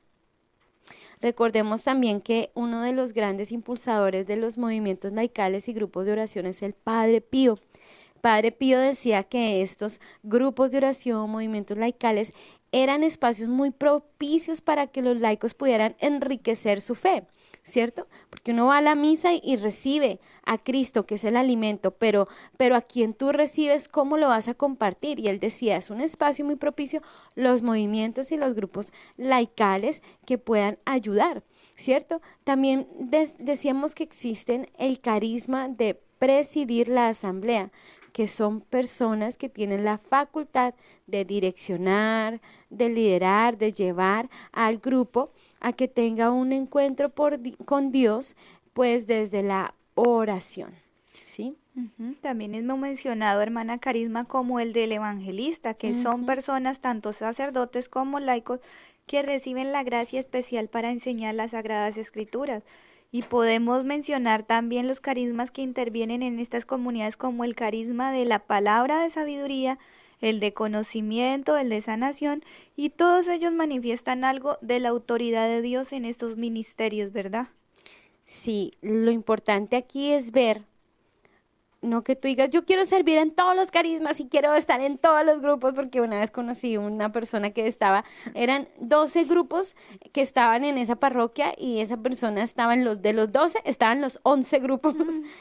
Recordemos 1.22 1.84
también 1.84 2.20
que 2.20 2.50
uno 2.54 2.82
de 2.82 2.92
los 2.92 3.12
grandes 3.12 3.52
impulsadores 3.52 4.26
de 4.26 4.36
los 4.36 4.58
movimientos 4.58 5.12
laicales 5.12 5.68
y 5.68 5.72
grupos 5.72 6.04
de 6.04 6.12
oración 6.12 6.46
es 6.46 6.62
el 6.62 6.74
Padre 6.74 7.20
Pío. 7.20 7.60
Padre 8.20 8.50
Pío 8.50 8.80
decía 8.80 9.22
que 9.22 9.62
estos 9.62 10.00
grupos 10.24 10.72
de 10.72 10.78
oración, 10.78 11.30
movimientos 11.30 11.78
laicales, 11.78 12.34
eran 12.72 13.04
espacios 13.04 13.48
muy 13.48 13.70
propicios 13.70 14.60
para 14.60 14.88
que 14.88 15.00
los 15.00 15.20
laicos 15.20 15.54
pudieran 15.54 15.94
enriquecer 16.00 16.80
su 16.80 16.96
fe. 16.96 17.22
¿Cierto? 17.64 18.08
Porque 18.30 18.52
uno 18.52 18.66
va 18.66 18.78
a 18.78 18.82
la 18.82 18.94
misa 18.94 19.30
y, 19.34 19.56
recibe 19.56 20.20
a 20.44 20.58
Cristo, 20.58 21.06
que 21.06 21.14
es 21.14 21.24
el 21.24 21.36
alimento, 21.36 21.92
pero, 21.92 22.28
pero 22.56 22.74
a 22.74 22.82
quien 22.82 23.14
tú 23.14 23.32
recibes, 23.32 23.88
¿cómo 23.88 24.16
lo 24.16 24.28
vas 24.28 24.48
a 24.48 24.54
compartir? 24.54 25.20
Y 25.20 25.28
él 25.28 25.38
decía, 25.38 25.76
es 25.76 25.90
un 25.90 26.00
espacio 26.00 26.44
muy 26.44 26.56
propicio 26.56 27.02
los 27.34 27.62
movimientos 27.62 28.32
y 28.32 28.36
los 28.36 28.54
grupos 28.54 28.92
laicales 29.16 30.02
que 30.26 30.38
puedan 30.38 30.78
ayudar, 30.84 31.44
¿cierto? 31.76 32.20
También 32.44 32.88
decíamos 33.38 33.94
que 33.94 34.04
existen 34.04 34.68
el 34.78 35.00
carisma 35.00 35.68
de 35.68 36.00
presidir 36.18 36.88
la 36.88 37.08
asamblea, 37.08 37.70
que 38.12 38.28
son 38.28 38.60
personas 38.60 39.36
que 39.36 39.48
tienen 39.48 39.84
la 39.84 39.98
facultad 39.98 40.74
de 41.06 41.24
direccionar, 41.24 42.40
de 42.70 42.88
liderar, 42.90 43.58
de 43.58 43.72
llevar 43.72 44.28
al 44.52 44.78
grupo 44.78 45.32
a 45.62 45.72
que 45.72 45.88
tenga 45.88 46.30
un 46.32 46.52
encuentro 46.52 47.08
por, 47.08 47.38
con 47.64 47.92
Dios, 47.92 48.36
pues 48.72 49.06
desde 49.06 49.42
la 49.42 49.74
oración. 49.94 50.74
¿Sí? 51.26 51.56
También 52.20 52.54
hemos 52.54 52.78
mencionado, 52.78 53.40
hermana 53.40 53.78
Carisma, 53.78 54.24
como 54.24 54.60
el 54.60 54.74
del 54.74 54.92
evangelista, 54.92 55.72
que 55.72 55.94
son 55.94 56.26
personas, 56.26 56.80
tanto 56.80 57.12
sacerdotes 57.12 57.88
como 57.88 58.20
laicos, 58.20 58.60
que 59.06 59.22
reciben 59.22 59.72
la 59.72 59.82
gracia 59.82 60.20
especial 60.20 60.68
para 60.68 60.90
enseñar 60.90 61.34
las 61.34 61.52
sagradas 61.52 61.96
escrituras. 61.96 62.64
Y 63.10 63.22
podemos 63.22 63.84
mencionar 63.84 64.42
también 64.42 64.88
los 64.88 65.00
carismas 65.00 65.50
que 65.50 65.62
intervienen 65.62 66.22
en 66.22 66.40
estas 66.40 66.66
comunidades 66.66 67.16
como 67.16 67.44
el 67.44 67.54
carisma 67.54 68.12
de 68.12 68.24
la 68.24 68.40
palabra 68.40 69.00
de 69.02 69.10
sabiduría, 69.10 69.78
el 70.22 70.40
de 70.40 70.54
conocimiento, 70.54 71.58
el 71.58 71.68
de 71.68 71.82
sanación, 71.82 72.42
y 72.74 72.88
todos 72.88 73.28
ellos 73.28 73.52
manifiestan 73.52 74.24
algo 74.24 74.56
de 74.62 74.80
la 74.80 74.88
autoridad 74.88 75.46
de 75.48 75.60
Dios 75.60 75.92
en 75.92 76.06
estos 76.06 76.38
ministerios, 76.38 77.12
¿verdad? 77.12 77.48
Sí, 78.24 78.72
lo 78.80 79.10
importante 79.10 79.76
aquí 79.76 80.12
es 80.12 80.32
ver 80.32 80.62
no 81.82 82.04
que 82.04 82.16
tú 82.16 82.28
digas, 82.28 82.50
yo 82.50 82.64
quiero 82.64 82.84
servir 82.84 83.18
en 83.18 83.32
todos 83.32 83.56
los 83.56 83.70
carismas 83.70 84.20
y 84.20 84.28
quiero 84.28 84.54
estar 84.54 84.80
en 84.80 84.98
todos 84.98 85.26
los 85.26 85.40
grupos, 85.40 85.74
porque 85.74 86.00
una 86.00 86.20
vez 86.20 86.30
conocí 86.30 86.76
una 86.76 87.12
persona 87.12 87.50
que 87.50 87.66
estaba, 87.66 88.04
eran 88.34 88.68
12 88.78 89.24
grupos 89.24 89.74
que 90.12 90.22
estaban 90.22 90.64
en 90.64 90.78
esa 90.78 90.96
parroquia 90.96 91.52
y 91.58 91.80
esa 91.80 91.96
persona 91.96 92.42
estaba 92.42 92.74
en 92.74 92.84
los, 92.84 93.02
de 93.02 93.12
los 93.12 93.32
12, 93.32 93.60
estaban 93.64 94.00
los 94.00 94.20
11 94.22 94.60
grupos, 94.60 94.94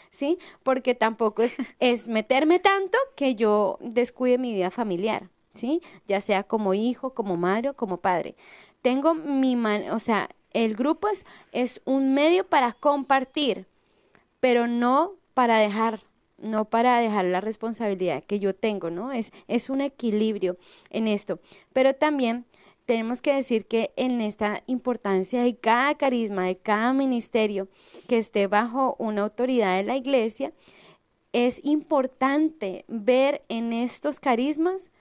¿sí? 0.09 0.39
Porque 0.63 0.95
tampoco 0.95 1.43
es, 1.43 1.55
es 1.79 2.07
meterme 2.07 2.59
tanto 2.59 2.97
que 3.15 3.35
yo 3.35 3.77
descuide 3.79 4.39
mi 4.39 4.53
vida 4.53 4.71
familiar, 4.71 5.29
¿sí? 5.53 5.81
Ya 6.07 6.21
sea 6.21 6.43
como 6.43 6.73
hijo, 6.73 7.13
como 7.13 7.37
madre 7.37 7.69
o 7.69 7.75
como 7.75 7.97
padre. 7.97 8.35
Tengo 8.81 9.13
mi 9.13 9.55
man, 9.55 9.91
o 9.91 9.99
sea, 9.99 10.29
el 10.53 10.75
grupo 10.75 11.07
es, 11.07 11.25
es 11.51 11.81
un 11.85 12.15
medio 12.15 12.47
para 12.47 12.73
compartir, 12.73 13.67
pero 14.39 14.67
no 14.67 15.13
para 15.33 15.59
dejar 15.59 16.01
no 16.41 16.65
para 16.65 16.99
dejar 16.99 17.25
la 17.25 17.41
responsabilidad 17.41 18.23
que 18.23 18.39
yo 18.39 18.55
tengo, 18.55 18.89
¿no? 18.89 19.11
Es, 19.11 19.31
es 19.47 19.69
un 19.69 19.81
equilibrio 19.81 20.57
en 20.89 21.07
esto. 21.07 21.39
Pero 21.73 21.95
también 21.95 22.45
tenemos 22.85 23.21
que 23.21 23.33
decir 23.33 23.65
que 23.65 23.91
en 23.95 24.21
esta 24.21 24.63
importancia 24.67 25.43
de 25.43 25.55
cada 25.55 25.95
carisma, 25.95 26.45
de 26.45 26.57
cada 26.57 26.93
ministerio 26.93 27.67
que 28.07 28.17
esté 28.17 28.47
bajo 28.47 28.95
una 28.99 29.21
autoridad 29.21 29.77
de 29.77 29.83
la 29.83 29.95
iglesia, 29.95 30.51
es 31.31 31.63
importante 31.63 32.83
ver 32.87 33.43
en 33.47 33.71
estos 33.71 34.19
carismas 34.19 34.91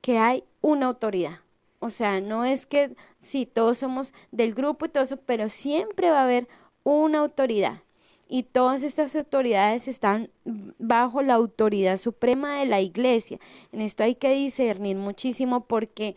que 0.00 0.18
hay 0.18 0.44
una 0.60 0.86
autoridad. 0.86 1.40
O 1.78 1.90
sea, 1.90 2.20
no 2.20 2.44
es 2.44 2.66
que 2.66 2.94
sí, 3.20 3.46
todos 3.46 3.78
somos 3.78 4.14
del 4.30 4.54
grupo 4.54 4.86
y 4.86 4.88
todo 4.88 5.04
eso, 5.04 5.16
pero 5.16 5.48
siempre 5.48 6.10
va 6.10 6.20
a 6.20 6.24
haber 6.24 6.48
una 6.84 7.18
autoridad. 7.20 7.82
Y 8.28 8.44
todas 8.44 8.82
estas 8.82 9.14
autoridades 9.14 9.88
están 9.88 10.30
bajo 10.78 11.22
la 11.22 11.34
autoridad 11.34 11.98
suprema 11.98 12.58
de 12.58 12.66
la 12.66 12.80
iglesia. 12.80 13.38
En 13.72 13.82
esto 13.82 14.04
hay 14.04 14.14
que 14.14 14.32
discernir 14.32 14.96
muchísimo 14.96 15.64
porque, 15.64 16.16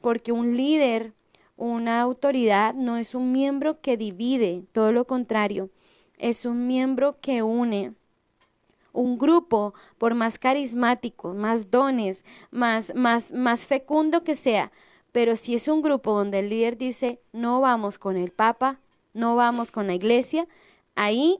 porque 0.00 0.32
un 0.32 0.56
líder, 0.56 1.12
una 1.56 2.00
autoridad, 2.00 2.74
no 2.74 2.96
es 2.96 3.14
un 3.14 3.30
miembro 3.30 3.80
que 3.80 3.96
divide, 3.96 4.64
todo 4.72 4.92
lo 4.92 5.06
contrario, 5.06 5.70
es 6.18 6.44
un 6.44 6.66
miembro 6.66 7.16
que 7.20 7.42
une 7.42 7.94
un 8.92 9.18
grupo, 9.18 9.74
por 9.98 10.14
más 10.14 10.38
carismático, 10.38 11.34
más 11.34 11.70
dones, 11.70 12.24
más, 12.50 12.94
más, 12.94 13.32
más 13.32 13.66
fecundo 13.66 14.22
que 14.22 14.34
sea, 14.34 14.70
pero 15.12 15.36
si 15.36 15.54
es 15.54 15.68
un 15.68 15.82
grupo 15.82 16.12
donde 16.12 16.40
el 16.40 16.48
líder 16.48 16.76
dice, 16.76 17.20
no 17.32 17.60
vamos 17.60 17.98
con 17.98 18.16
el 18.16 18.30
Papa, 18.30 18.78
no 19.14 19.36
vamos 19.36 19.70
con 19.70 19.86
la 19.86 19.94
iglesia, 19.94 20.46
ahí 20.94 21.38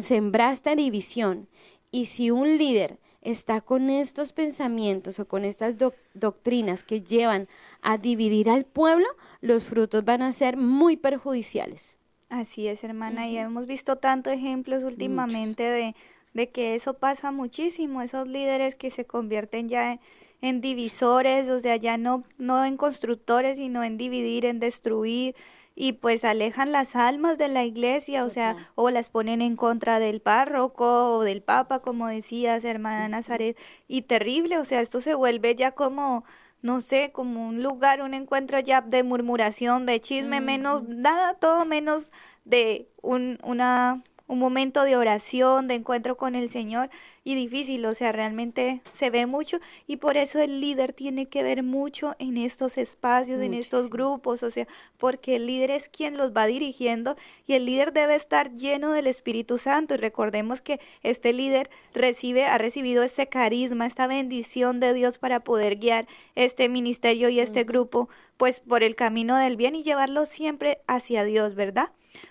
sembraste 0.00 0.76
división. 0.76 1.48
Y 1.90 2.06
si 2.06 2.30
un 2.30 2.58
líder 2.58 2.98
está 3.22 3.60
con 3.60 3.88
estos 3.88 4.32
pensamientos 4.32 5.18
o 5.18 5.26
con 5.26 5.44
estas 5.44 5.76
doctrinas 6.12 6.82
que 6.82 7.02
llevan 7.02 7.48
a 7.82 7.98
dividir 7.98 8.50
al 8.50 8.64
pueblo, 8.64 9.06
los 9.40 9.66
frutos 9.66 10.04
van 10.04 10.22
a 10.22 10.32
ser 10.32 10.56
muy 10.56 10.96
perjudiciales. 10.96 11.98
Así 12.28 12.66
es, 12.66 12.82
hermana, 12.84 13.28
y 13.28 13.36
hemos 13.38 13.66
visto 13.66 13.96
tantos 13.96 14.32
ejemplos 14.32 14.82
últimamente 14.82 15.62
de 15.62 15.94
de 16.34 16.50
que 16.50 16.74
eso 16.74 16.94
pasa 16.94 17.30
muchísimo, 17.30 18.02
esos 18.02 18.28
líderes 18.28 18.74
que 18.74 18.90
se 18.90 19.06
convierten 19.06 19.68
ya 19.68 19.98
en, 20.40 20.60
divisores, 20.60 21.48
o 21.48 21.58
sea, 21.60 21.76
ya 21.76 21.96
no, 21.96 22.22
no 22.36 22.64
en 22.64 22.76
constructores, 22.76 23.56
sino 23.56 23.82
en 23.82 23.96
dividir, 23.96 24.44
en 24.44 24.58
destruir, 24.58 25.34
y 25.74 25.94
pues 25.94 26.24
alejan 26.24 26.72
las 26.72 26.96
almas 26.96 27.38
de 27.38 27.48
la 27.48 27.64
iglesia, 27.64 28.24
o 28.24 28.30
sea, 28.30 28.56
o 28.74 28.90
las 28.90 29.10
ponen 29.10 29.42
en 29.42 29.56
contra 29.56 29.98
del 29.98 30.20
párroco 30.20 31.16
o 31.16 31.22
del 31.22 31.42
papa, 31.42 31.80
como 31.80 32.06
decías, 32.08 32.64
hermana 32.64 33.08
Nazaret, 33.08 33.56
y 33.88 34.02
terrible, 34.02 34.58
o 34.58 34.64
sea, 34.64 34.80
esto 34.80 35.00
se 35.00 35.14
vuelve 35.14 35.54
ya 35.56 35.72
como 35.72 36.24
no 36.62 36.80
sé, 36.80 37.12
como 37.12 37.46
un 37.46 37.62
lugar, 37.62 38.00
un 38.00 38.14
encuentro 38.14 38.58
ya 38.58 38.80
de 38.80 39.02
murmuración, 39.02 39.84
de 39.84 40.00
chisme, 40.00 40.40
menos, 40.40 40.82
nada, 40.84 41.34
todo 41.34 41.66
menos 41.66 42.10
de 42.46 42.88
un, 43.02 43.38
una 43.44 44.02
un 44.26 44.38
momento 44.38 44.84
de 44.84 44.96
oración, 44.96 45.68
de 45.68 45.74
encuentro 45.74 46.16
con 46.16 46.34
el 46.34 46.50
Señor 46.50 46.88
y 47.24 47.34
difícil, 47.34 47.84
o 47.86 47.94
sea, 47.94 48.12
realmente 48.12 48.80
se 48.92 49.10
ve 49.10 49.26
mucho 49.26 49.58
y 49.86 49.96
por 49.96 50.16
eso 50.16 50.40
el 50.40 50.60
líder 50.60 50.92
tiene 50.92 51.26
que 51.26 51.42
ver 51.42 51.62
mucho 51.62 52.14
en 52.18 52.36
estos 52.36 52.78
espacios, 52.78 53.40
en 53.40 53.54
estos 53.54 53.90
grupos, 53.90 54.42
o 54.42 54.50
sea, 54.50 54.66
porque 54.98 55.36
el 55.36 55.46
líder 55.46 55.70
es 55.70 55.88
quien 55.88 56.16
los 56.16 56.32
va 56.32 56.46
dirigiendo 56.46 57.16
y 57.46 57.54
el 57.54 57.66
líder 57.66 57.92
debe 57.92 58.14
estar 58.14 58.52
lleno 58.54 58.92
del 58.92 59.06
Espíritu 59.06 59.58
Santo 59.58 59.94
y 59.94 59.98
recordemos 59.98 60.62
que 60.62 60.80
este 61.02 61.32
líder 61.32 61.70
recibe 61.92 62.46
ha 62.46 62.58
recibido 62.58 63.02
ese 63.02 63.26
carisma, 63.26 63.86
esta 63.86 64.06
bendición 64.06 64.80
de 64.80 64.94
Dios 64.94 65.18
para 65.18 65.40
poder 65.40 65.76
guiar 65.76 66.06
este 66.34 66.68
ministerio 66.68 67.28
y 67.28 67.40
este 67.40 67.64
grupo 67.64 68.08
pues 68.36 68.60
por 68.60 68.82
el 68.82 68.96
camino 68.96 69.36
del 69.36 69.56
bien 69.56 69.74
y 69.74 69.82
llevarlo 69.82 70.26
siempre 70.26 70.80
hacia 70.86 71.24
Dios, 71.24 71.54
¿verdad? 71.54 71.90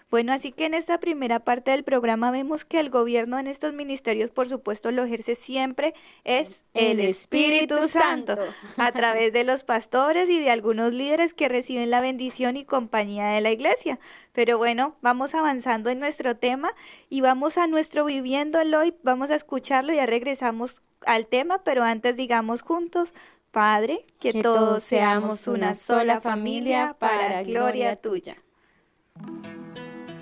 Bueno, 0.09 0.31
así 0.31 0.51
que 0.51 0.65
en 0.65 0.75
esta 0.75 0.99
primera 0.99 1.39
parte 1.39 1.71
del 1.71 1.83
programa 1.83 2.29
vemos 2.29 2.65
que 2.65 2.79
el 2.79 2.89
gobierno 2.89 3.39
en 3.39 3.47
estos 3.47 3.73
ministerios, 3.73 4.29
por 4.29 4.47
supuesto, 4.47 4.91
lo 4.91 5.03
ejerce 5.03 5.35
siempre 5.35 5.93
es 6.23 6.61
el 6.73 6.99
Espíritu 6.99 7.87
Santo, 7.87 8.37
a 8.77 8.91
través 8.91 9.33
de 9.33 9.43
los 9.43 9.63
pastores 9.63 10.29
y 10.29 10.39
de 10.39 10.51
algunos 10.51 10.93
líderes 10.93 11.33
que 11.33 11.49
reciben 11.49 11.89
la 11.89 12.01
bendición 12.01 12.57
y 12.57 12.63
compañía 12.63 13.29
de 13.29 13.41
la 13.41 13.51
iglesia. 13.51 13.99
Pero 14.33 14.57
bueno, 14.57 14.95
vamos 15.01 15.33
avanzando 15.33 15.89
en 15.89 15.99
nuestro 15.99 16.35
tema 16.35 16.73
y 17.09 17.21
vamos 17.21 17.57
a 17.57 17.65
nuestro 17.67 18.05
viviéndolo 18.05 18.81
hoy, 18.81 18.93
vamos 19.01 19.31
a 19.31 19.35
escucharlo 19.35 19.93
y 19.93 19.97
ya 19.97 20.05
regresamos 20.05 20.83
al 21.05 21.27
tema, 21.27 21.63
pero 21.63 21.83
antes 21.83 22.15
digamos 22.15 22.61
juntos, 22.61 23.13
Padre, 23.51 24.05
que, 24.19 24.41
todos 24.41 24.83
seamos 24.83 25.47
una 25.47 25.75
sola 25.75 26.21
familia 26.21 26.95
para 26.97 27.43
gloria 27.43 27.95
tuya. 27.95 28.37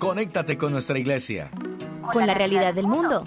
Conéctate 0.02 0.58
con 0.58 0.72
nuestra 0.72 0.98
iglesia. 0.98 1.48
Con 2.12 2.26
la 2.26 2.34
realidad 2.34 2.74
del 2.74 2.88
mundo. 2.88 3.22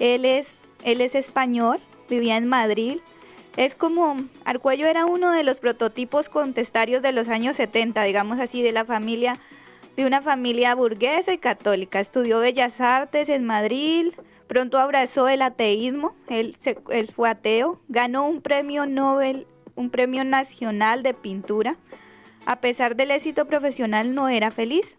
Él 0.00 0.24
es, 0.24 0.48
él 0.82 1.02
es 1.02 1.14
español, 1.14 1.78
vivía 2.08 2.36
en 2.36 2.48
Madrid, 2.48 2.98
es 3.56 3.74
como, 3.74 4.16
Arcuello 4.44 4.86
era 4.86 5.06
uno 5.06 5.32
de 5.32 5.42
los 5.42 5.60
prototipos 5.60 6.28
contestarios 6.28 7.02
de 7.02 7.12
los 7.12 7.28
años 7.28 7.56
70, 7.56 8.02
digamos 8.04 8.40
así, 8.40 8.62
de 8.62 8.72
la 8.72 8.84
familia, 8.84 9.36
de 9.96 10.06
una 10.06 10.22
familia 10.22 10.74
burguesa 10.74 11.32
y 11.32 11.38
católica. 11.38 12.00
Estudió 12.00 12.40
Bellas 12.40 12.80
Artes 12.80 13.28
en 13.28 13.44
Madrid, 13.44 14.12
pronto 14.46 14.78
abrazó 14.78 15.28
el 15.28 15.42
ateísmo, 15.42 16.14
él, 16.28 16.56
él 16.90 17.08
fue 17.08 17.28
ateo, 17.28 17.80
ganó 17.88 18.26
un 18.26 18.40
premio 18.40 18.86
Nobel, 18.86 19.46
un 19.74 19.90
premio 19.90 20.24
nacional 20.24 21.02
de 21.02 21.14
pintura. 21.14 21.76
A 22.46 22.60
pesar 22.60 22.96
del 22.96 23.10
éxito 23.10 23.46
profesional 23.46 24.14
no 24.14 24.28
era 24.28 24.50
feliz. 24.50 24.96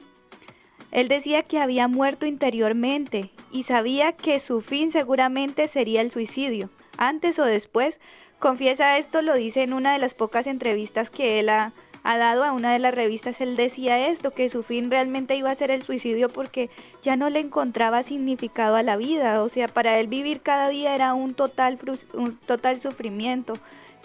Él 0.92 1.08
decía 1.08 1.44
que 1.44 1.60
había 1.60 1.88
muerto 1.88 2.26
interiormente 2.26 3.32
y 3.52 3.64
sabía 3.64 4.12
que 4.12 4.40
su 4.40 4.62
fin 4.62 4.92
seguramente 4.92 5.68
sería 5.68 6.02
el 6.02 6.12
suicidio 6.12 6.70
antes 6.98 7.40
o 7.40 7.46
después. 7.46 8.00
Confiesa 8.42 8.98
esto, 8.98 9.22
lo 9.22 9.36
dice 9.36 9.62
en 9.62 9.72
una 9.72 9.94
de 9.94 10.00
las 10.00 10.16
pocas 10.16 10.48
entrevistas 10.48 11.12
que 11.12 11.40
él 11.40 11.48
ha, 11.50 11.74
dado 12.04 12.44
a 12.44 12.54
una 12.54 12.74
de 12.74 12.80
las 12.80 12.92
revistas, 12.92 13.40
él 13.40 13.56
decía 13.56 14.08
esto, 14.08 14.32
que 14.32 14.50
su 14.50 14.64
fin 14.64 14.90
realmente 14.90 15.36
iba 15.36 15.52
a 15.52 15.56
ser 15.56 15.70
el 15.70 15.84
suicidio 15.84 16.28
porque 16.28 16.72
ya 17.04 17.16
no 17.16 17.30
le 17.30 17.40
encontraba 17.40 18.02
significado 18.02 18.78
a 18.78 18.82
la 18.82 18.98
vida, 18.98 19.44
o 19.44 19.48
sea, 19.48 19.68
para 19.68 20.00
él 20.00 20.08
vivir 20.08 20.42
cada 20.42 20.70
día 20.70 20.96
era 20.96 21.14
un 21.14 21.36
total, 21.36 21.78
un 22.16 22.36
total 22.36 22.82
sufrimiento, 22.82 23.54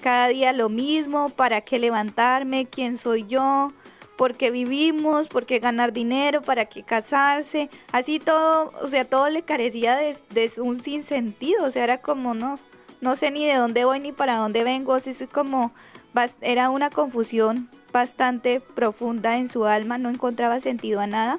cada 0.02 0.28
día 0.28 0.52
lo 0.52 0.68
mismo, 0.68 1.30
¿para 1.30 1.62
qué 1.62 1.78
levantarme? 1.78 2.66
¿Quién 2.66 2.98
soy 2.98 3.24
yo? 3.26 3.72
¿Por 4.18 4.34
qué 4.34 4.50
vivimos? 4.50 5.28
¿Por 5.28 5.46
qué 5.46 5.60
ganar 5.60 5.94
dinero? 5.94 6.42
¿Para 6.42 6.66
qué 6.66 6.82
casarse? 6.82 7.70
Así 7.90 8.18
todo, 8.18 8.70
o 8.82 8.88
sea, 8.88 9.06
todo 9.06 9.30
le 9.30 9.44
carecía 9.44 9.96
de, 9.96 10.14
de 10.28 10.52
un 10.60 10.82
sinsentido, 10.82 11.64
o 11.64 11.70
sea, 11.70 11.84
era 11.84 12.02
como, 12.02 12.34
no, 12.34 12.58
no 13.00 13.16
sé 13.16 13.30
ni 13.30 13.46
de 13.46 13.56
dónde 13.56 13.84
voy 13.84 14.00
ni 14.00 14.12
para 14.12 14.36
dónde 14.36 14.64
vengo, 14.64 14.94
así 14.94 15.10
es 15.10 15.26
como, 15.30 15.72
era 16.40 16.70
una 16.70 16.90
confusión 16.90 17.68
bastante 17.92 18.60
profunda 18.60 19.36
en 19.36 19.48
su 19.48 19.66
alma, 19.66 19.98
no 19.98 20.08
encontraba 20.08 20.60
sentido 20.60 21.00
a 21.00 21.06
nada. 21.06 21.38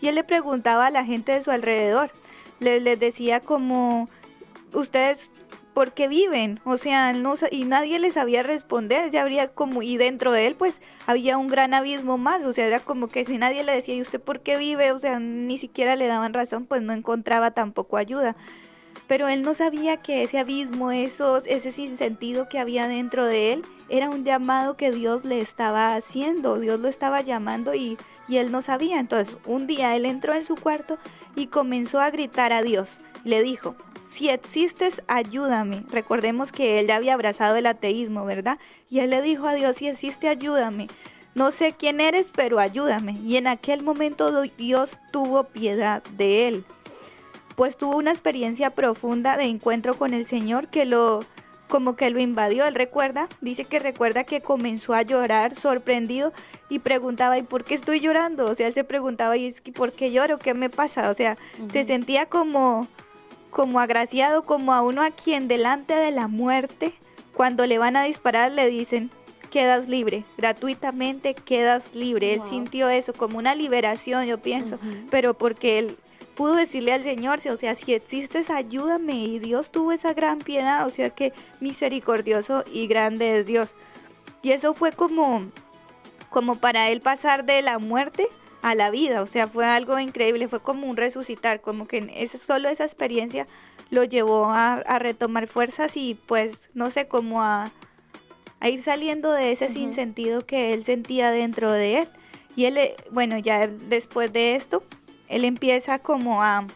Y 0.00 0.08
él 0.08 0.16
le 0.16 0.24
preguntaba 0.24 0.86
a 0.86 0.90
la 0.90 1.04
gente 1.04 1.32
de 1.32 1.42
su 1.42 1.50
alrededor, 1.50 2.10
les, 2.60 2.98
decía 2.98 3.40
como, 3.40 4.08
ustedes, 4.72 5.30
¿por 5.74 5.92
qué 5.92 6.08
viven? 6.08 6.60
O 6.64 6.76
sea, 6.76 7.12
no, 7.12 7.34
y 7.50 7.64
nadie 7.64 7.98
les 7.98 8.14
sabía 8.14 8.42
responder, 8.42 9.10
ya 9.10 9.22
habría 9.22 9.48
como, 9.48 9.82
y 9.82 9.96
dentro 9.96 10.32
de 10.32 10.46
él 10.46 10.54
pues 10.56 10.80
había 11.06 11.38
un 11.38 11.48
gran 11.48 11.72
abismo 11.72 12.18
más, 12.18 12.44
o 12.44 12.52
sea, 12.52 12.66
era 12.66 12.80
como 12.80 13.08
que 13.08 13.24
si 13.24 13.38
nadie 13.38 13.62
le 13.62 13.72
decía, 13.72 13.94
¿y 13.94 14.02
usted 14.02 14.20
por 14.20 14.40
qué 14.40 14.58
vive? 14.58 14.92
O 14.92 14.98
sea, 14.98 15.18
ni 15.18 15.58
siquiera 15.58 15.96
le 15.96 16.06
daban 16.06 16.34
razón, 16.34 16.66
pues 16.66 16.82
no 16.82 16.92
encontraba 16.92 17.52
tampoco 17.52 17.96
ayuda 17.96 18.36
pero 19.12 19.28
él 19.28 19.42
no 19.42 19.52
sabía 19.52 19.98
que 19.98 20.22
ese 20.22 20.38
abismo, 20.38 20.90
esos, 20.90 21.46
ese 21.46 21.70
sinsentido 21.70 22.48
que 22.48 22.58
había 22.58 22.88
dentro 22.88 23.26
de 23.26 23.52
él, 23.52 23.62
era 23.90 24.08
un 24.08 24.24
llamado 24.24 24.78
que 24.78 24.90
Dios 24.90 25.26
le 25.26 25.42
estaba 25.42 25.94
haciendo, 25.94 26.58
Dios 26.58 26.80
lo 26.80 26.88
estaba 26.88 27.20
llamando 27.20 27.74
y, 27.74 27.98
y 28.26 28.38
él 28.38 28.50
no 28.50 28.62
sabía. 28.62 28.98
Entonces, 28.98 29.36
un 29.44 29.66
día 29.66 29.94
él 29.96 30.06
entró 30.06 30.32
en 30.32 30.46
su 30.46 30.56
cuarto 30.56 30.96
y 31.36 31.48
comenzó 31.48 32.00
a 32.00 32.10
gritar 32.10 32.54
a 32.54 32.62
Dios. 32.62 33.00
Le 33.22 33.42
dijo, 33.42 33.74
si 34.14 34.30
existes, 34.30 35.02
ayúdame. 35.08 35.84
Recordemos 35.90 36.50
que 36.50 36.80
él 36.80 36.86
ya 36.86 36.96
había 36.96 37.12
abrazado 37.12 37.56
el 37.56 37.66
ateísmo, 37.66 38.24
¿verdad? 38.24 38.58
Y 38.88 39.00
él 39.00 39.10
le 39.10 39.20
dijo 39.20 39.46
a 39.46 39.52
Dios, 39.52 39.76
si 39.76 39.88
existe, 39.88 40.26
ayúdame. 40.28 40.86
No 41.34 41.50
sé 41.50 41.74
quién 41.78 42.00
eres, 42.00 42.32
pero 42.34 42.58
ayúdame. 42.58 43.18
Y 43.26 43.36
en 43.36 43.46
aquel 43.46 43.82
momento 43.82 44.32
Dios 44.56 44.96
tuvo 45.10 45.44
piedad 45.44 46.02
de 46.16 46.48
él 46.48 46.64
pues 47.56 47.76
tuvo 47.76 47.96
una 47.96 48.10
experiencia 48.10 48.70
profunda 48.70 49.36
de 49.36 49.44
encuentro 49.44 49.96
con 49.96 50.14
el 50.14 50.26
Señor 50.26 50.68
que 50.68 50.84
lo 50.84 51.24
como 51.68 51.96
que 51.96 52.10
lo 52.10 52.20
invadió, 52.20 52.66
él 52.66 52.74
recuerda, 52.74 53.30
dice 53.40 53.64
que 53.64 53.78
recuerda 53.78 54.24
que 54.24 54.42
comenzó 54.42 54.92
a 54.92 55.00
llorar 55.00 55.54
sorprendido 55.54 56.34
y 56.68 56.80
preguntaba, 56.80 57.38
¿y 57.38 57.42
por 57.44 57.64
qué 57.64 57.74
estoy 57.74 58.00
llorando? 58.00 58.44
O 58.44 58.54
sea, 58.54 58.66
él 58.66 58.74
se 58.74 58.84
preguntaba, 58.84 59.38
¿y 59.38 59.46
es 59.46 59.62
que 59.62 59.72
por 59.72 59.92
qué 59.92 60.12
lloro? 60.12 60.38
¿Qué 60.38 60.52
me 60.52 60.68
pasa? 60.68 61.08
O 61.08 61.14
sea, 61.14 61.38
se 61.72 61.84
sentía 61.84 62.26
como 62.26 62.88
como 63.52 63.80
agraciado, 63.80 64.42
como 64.42 64.74
a 64.74 64.82
uno 64.82 65.02
a 65.02 65.10
quien 65.10 65.46
delante 65.46 65.94
de 65.94 66.10
la 66.10 66.26
muerte, 66.26 66.92
cuando 67.34 67.66
le 67.66 67.78
van 67.78 67.96
a 67.96 68.02
disparar, 68.04 68.50
le 68.50 68.68
dicen, 68.68 69.10
quedas 69.50 69.88
libre, 69.88 70.24
gratuitamente 70.38 71.34
quedas 71.34 71.94
libre. 71.94 72.32
Él 72.32 72.40
sintió 72.48 72.88
eso 72.88 73.12
como 73.12 73.38
una 73.38 73.54
liberación, 73.54 74.24
yo 74.24 74.38
pienso, 74.38 74.78
pero 75.10 75.34
porque 75.34 75.78
él 75.78 75.96
pudo 76.34 76.54
decirle 76.54 76.92
al 76.92 77.02
Señor, 77.02 77.40
o 77.48 77.56
sea, 77.56 77.74
si 77.74 77.94
existes, 77.94 78.50
ayúdame. 78.50 79.14
Y 79.14 79.38
Dios 79.38 79.70
tuvo 79.70 79.92
esa 79.92 80.14
gran 80.14 80.38
piedad, 80.38 80.86
o 80.86 80.90
sea 80.90 81.10
que 81.10 81.32
misericordioso 81.60 82.64
y 82.72 82.86
grande 82.86 83.38
es 83.38 83.46
Dios. 83.46 83.74
Y 84.42 84.52
eso 84.52 84.74
fue 84.74 84.92
como, 84.92 85.46
como 86.30 86.56
para 86.56 86.90
él 86.90 87.00
pasar 87.00 87.44
de 87.44 87.62
la 87.62 87.78
muerte 87.78 88.26
a 88.62 88.74
la 88.74 88.90
vida, 88.90 89.22
o 89.22 89.26
sea, 89.26 89.48
fue 89.48 89.66
algo 89.66 89.98
increíble, 89.98 90.48
fue 90.48 90.60
como 90.60 90.86
un 90.86 90.96
resucitar, 90.96 91.60
como 91.60 91.88
que 91.88 92.12
ese, 92.14 92.38
solo 92.38 92.68
esa 92.68 92.84
experiencia 92.84 93.46
lo 93.90 94.04
llevó 94.04 94.46
a, 94.46 94.82
retomar 95.00 95.48
fuerzas 95.48 95.96
y 95.96 96.14
pues, 96.14 96.70
no 96.72 96.90
sé, 96.90 97.08
como 97.08 97.42
a, 97.42 97.72
a 98.60 98.68
ir 98.68 98.82
saliendo 98.82 99.32
de 99.32 99.50
ese 99.50 99.68
sinsentido 99.68 100.46
que 100.46 100.72
él 100.72 100.84
sentía 100.84 101.30
dentro 101.32 101.72
de 101.72 101.98
él. 101.98 102.08
Y 102.54 102.66
él, 102.66 102.78
eh, 102.78 102.96
bueno, 103.10 103.38
ya 103.38 103.66
después 103.66 104.32
de 104.32 104.54
esto, 104.54 104.82
él 105.32 105.46
empieza 105.46 105.98
como 105.98 106.42
a, 106.42 106.66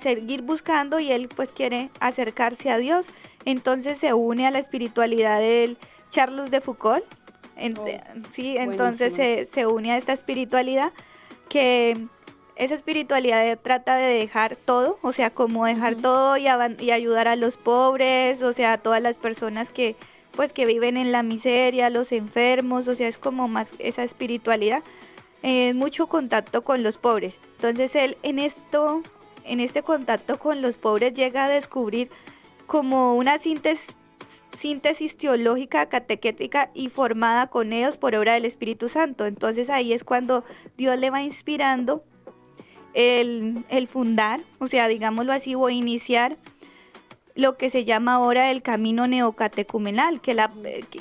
seguir 0.00 0.40
buscando 0.40 0.98
y 0.98 1.12
él 1.12 1.28
pues 1.28 1.50
quiere 1.52 1.90
acercarse 2.00 2.70
a 2.70 2.78
Dios. 2.78 3.10
Entonces 3.44 3.98
se 3.98 4.14
une 4.14 4.46
a 4.46 4.50
la 4.50 4.58
espiritualidad 4.58 5.38
del 5.38 5.76
Charles 6.10 6.50
de 6.50 6.62
Foucault. 6.62 7.04
Oh, 7.56 7.86
sí, 8.32 8.56
entonces 8.58 9.12
se, 9.50 9.66
une 9.66 9.92
a 9.92 9.98
esta 9.98 10.14
espiritualidad 10.14 10.92
que 11.48 12.08
esa 12.56 12.74
espiritualidad 12.74 13.58
trata 13.62 13.96
de 13.96 14.14
dejar 14.14 14.56
todo, 14.56 14.98
o 15.02 15.12
sea, 15.12 15.30
como 15.30 15.66
dejar 15.66 15.96
todo 15.96 16.36
y, 16.36 16.46
y, 16.80 16.90
ayudar 16.90 17.28
a 17.28 17.36
los 17.36 17.56
pobres, 17.56 18.42
o 18.42 18.52
sea, 18.52 18.72
a 18.72 18.78
todas 18.78 19.02
las 19.02 19.18
personas 19.18 19.70
que 19.70 19.94
pues 20.32 20.52
que 20.52 20.66
viven 20.66 20.96
en 20.96 21.12
la 21.12 21.22
miseria, 21.22 21.90
los 21.90 22.10
enfermos, 22.10 22.88
o 22.88 22.94
sea, 22.96 23.06
es 23.06 23.18
como 23.18 23.46
más 23.46 23.68
esa 23.78 24.02
espiritualidad 24.02 24.82
eh, 25.46 25.74
mucho 25.74 26.06
contacto 26.06 26.64
con 26.64 26.82
los 26.82 26.96
pobres. 26.96 27.38
Entonces 27.64 27.96
él 27.96 28.18
en 28.22 28.38
esto, 28.38 29.02
en 29.46 29.58
este 29.58 29.82
contacto 29.82 30.38
con 30.38 30.60
los 30.60 30.76
pobres 30.76 31.14
llega 31.14 31.46
a 31.46 31.48
descubrir 31.48 32.10
como 32.66 33.14
una 33.14 33.38
síntesis, 33.38 35.16
teológica, 35.16 35.88
catequética 35.88 36.70
y 36.74 36.90
formada 36.90 37.46
con 37.46 37.72
ellos 37.72 37.96
por 37.96 38.14
obra 38.16 38.34
del 38.34 38.44
Espíritu 38.44 38.90
Santo. 38.90 39.24
Entonces 39.24 39.70
ahí 39.70 39.94
es 39.94 40.04
cuando 40.04 40.44
Dios 40.76 40.98
le 40.98 41.08
va 41.08 41.22
inspirando 41.22 42.04
el, 42.92 43.64
el 43.70 43.88
fundar, 43.88 44.40
o 44.58 44.66
sea, 44.66 44.86
digámoslo 44.86 45.32
así, 45.32 45.54
o 45.54 45.70
iniciar 45.70 46.36
lo 47.34 47.56
que 47.56 47.70
se 47.70 47.86
llama 47.86 48.16
ahora 48.16 48.50
el 48.50 48.60
camino 48.60 49.06
neocatecumenal, 49.06 50.20
que 50.20 50.34
la, 50.34 50.52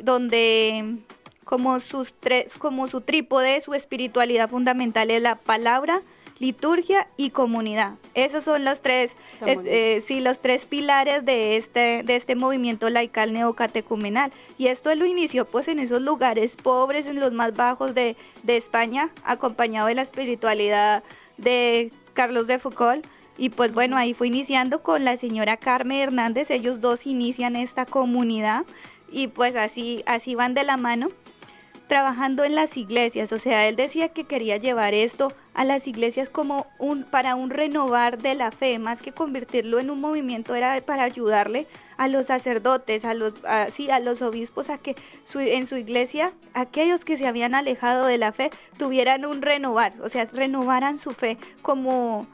donde 0.02 1.00
como, 1.44 1.82
sus 1.82 2.14
tres, 2.14 2.58
como 2.58 2.88
su 2.88 3.02
trípode, 3.02 3.60
su 3.60 3.74
espiritualidad 3.74 4.50
fundamental 4.50 5.12
es 5.12 5.22
la 5.22 5.36
palabra, 5.36 6.02
liturgia 6.44 7.08
y 7.16 7.30
comunidad. 7.30 7.94
Esos 8.16 8.44
son 8.44 8.66
los 8.66 8.82
tres, 8.82 9.16
eh, 9.46 10.04
sí, 10.06 10.20
los 10.20 10.42
tres 10.42 10.66
pilares 10.66 11.24
de 11.24 11.56
este, 11.56 12.04
de 12.04 12.18
este 12.18 12.36
movimiento 12.36 12.90
laical 12.90 13.32
neocatecumenal. 13.32 14.30
Y 14.58 14.68
esto 14.68 14.94
lo 14.94 15.06
inició 15.06 15.46
pues 15.46 15.70
en 15.70 15.80
esos 15.80 16.02
lugares 16.02 16.58
pobres, 16.58 17.06
en 17.06 17.22
los 17.22 17.32
más 17.32 17.56
bajos 17.56 17.96
de, 17.96 18.18
de 18.44 18.58
España, 18.58 19.10
acompañado 19.24 19.88
de 19.88 19.96
la 19.96 20.02
espiritualidad 20.02 21.02
de 21.38 21.94
Carlos 22.14 22.46
de 22.46 22.60
Foucault. 22.60 23.08
Y 23.38 23.50
pues 23.50 23.72
bueno, 23.72 23.96
ahí 23.96 24.14
fue 24.14 24.28
iniciando 24.28 24.84
con 24.84 25.06
la 25.06 25.16
señora 25.16 25.56
Carmen 25.56 26.00
Hernández, 26.00 26.52
ellos 26.52 26.82
dos 26.82 27.08
inician 27.08 27.56
esta 27.56 27.86
comunidad 27.86 28.66
y 29.10 29.28
pues 29.28 29.56
así, 29.56 30.04
así 30.06 30.36
van 30.36 30.54
de 30.54 30.66
la 30.66 30.76
mano 30.76 31.10
trabajando 31.94 32.44
en 32.44 32.56
las 32.56 32.76
iglesias, 32.76 33.32
o 33.34 33.38
sea, 33.38 33.68
él 33.68 33.76
decía 33.76 34.10
que 34.10 34.24
quería 34.24 34.58
llevar 34.58 34.96
esto 34.96 35.32
a 35.54 35.64
las 35.64 35.86
iglesias 35.86 36.28
como 36.28 36.66
un 36.80 37.04
para 37.04 37.36
un 37.36 37.52
renovar 37.52 38.18
de 38.18 38.34
la 38.34 38.50
fe, 38.50 38.80
más 38.80 39.00
que 39.00 39.12
convertirlo 39.12 39.78
en 39.78 39.92
un 39.92 40.02
movimiento 40.02 40.56
era 40.56 40.82
para 40.82 41.04
ayudarle 41.04 41.68
a 41.98 42.08
los 42.08 42.26
sacerdotes, 42.26 43.06
a 43.06 43.14
los 43.14 43.36
a, 43.46 43.70
sí, 43.70 43.92
a 43.92 44.00
los 44.00 44.24
obispos 44.24 44.72
a 44.72 44.80
que 44.80 44.96
en 45.36 45.68
su 45.68 45.78
iglesia 45.78 46.32
aquellos 46.56 47.06
que 47.06 47.16
se 47.16 47.28
habían 47.28 47.54
alejado 47.54 48.08
de 48.08 48.18
la 48.18 48.32
fe 48.32 48.50
tuvieran 48.80 49.24
un 49.24 49.44
renovar, 49.44 49.94
o 50.02 50.10
sea, 50.10 50.26
renovaran 50.26 50.98
su 50.98 51.12
fe 51.12 51.38
como 51.62 52.26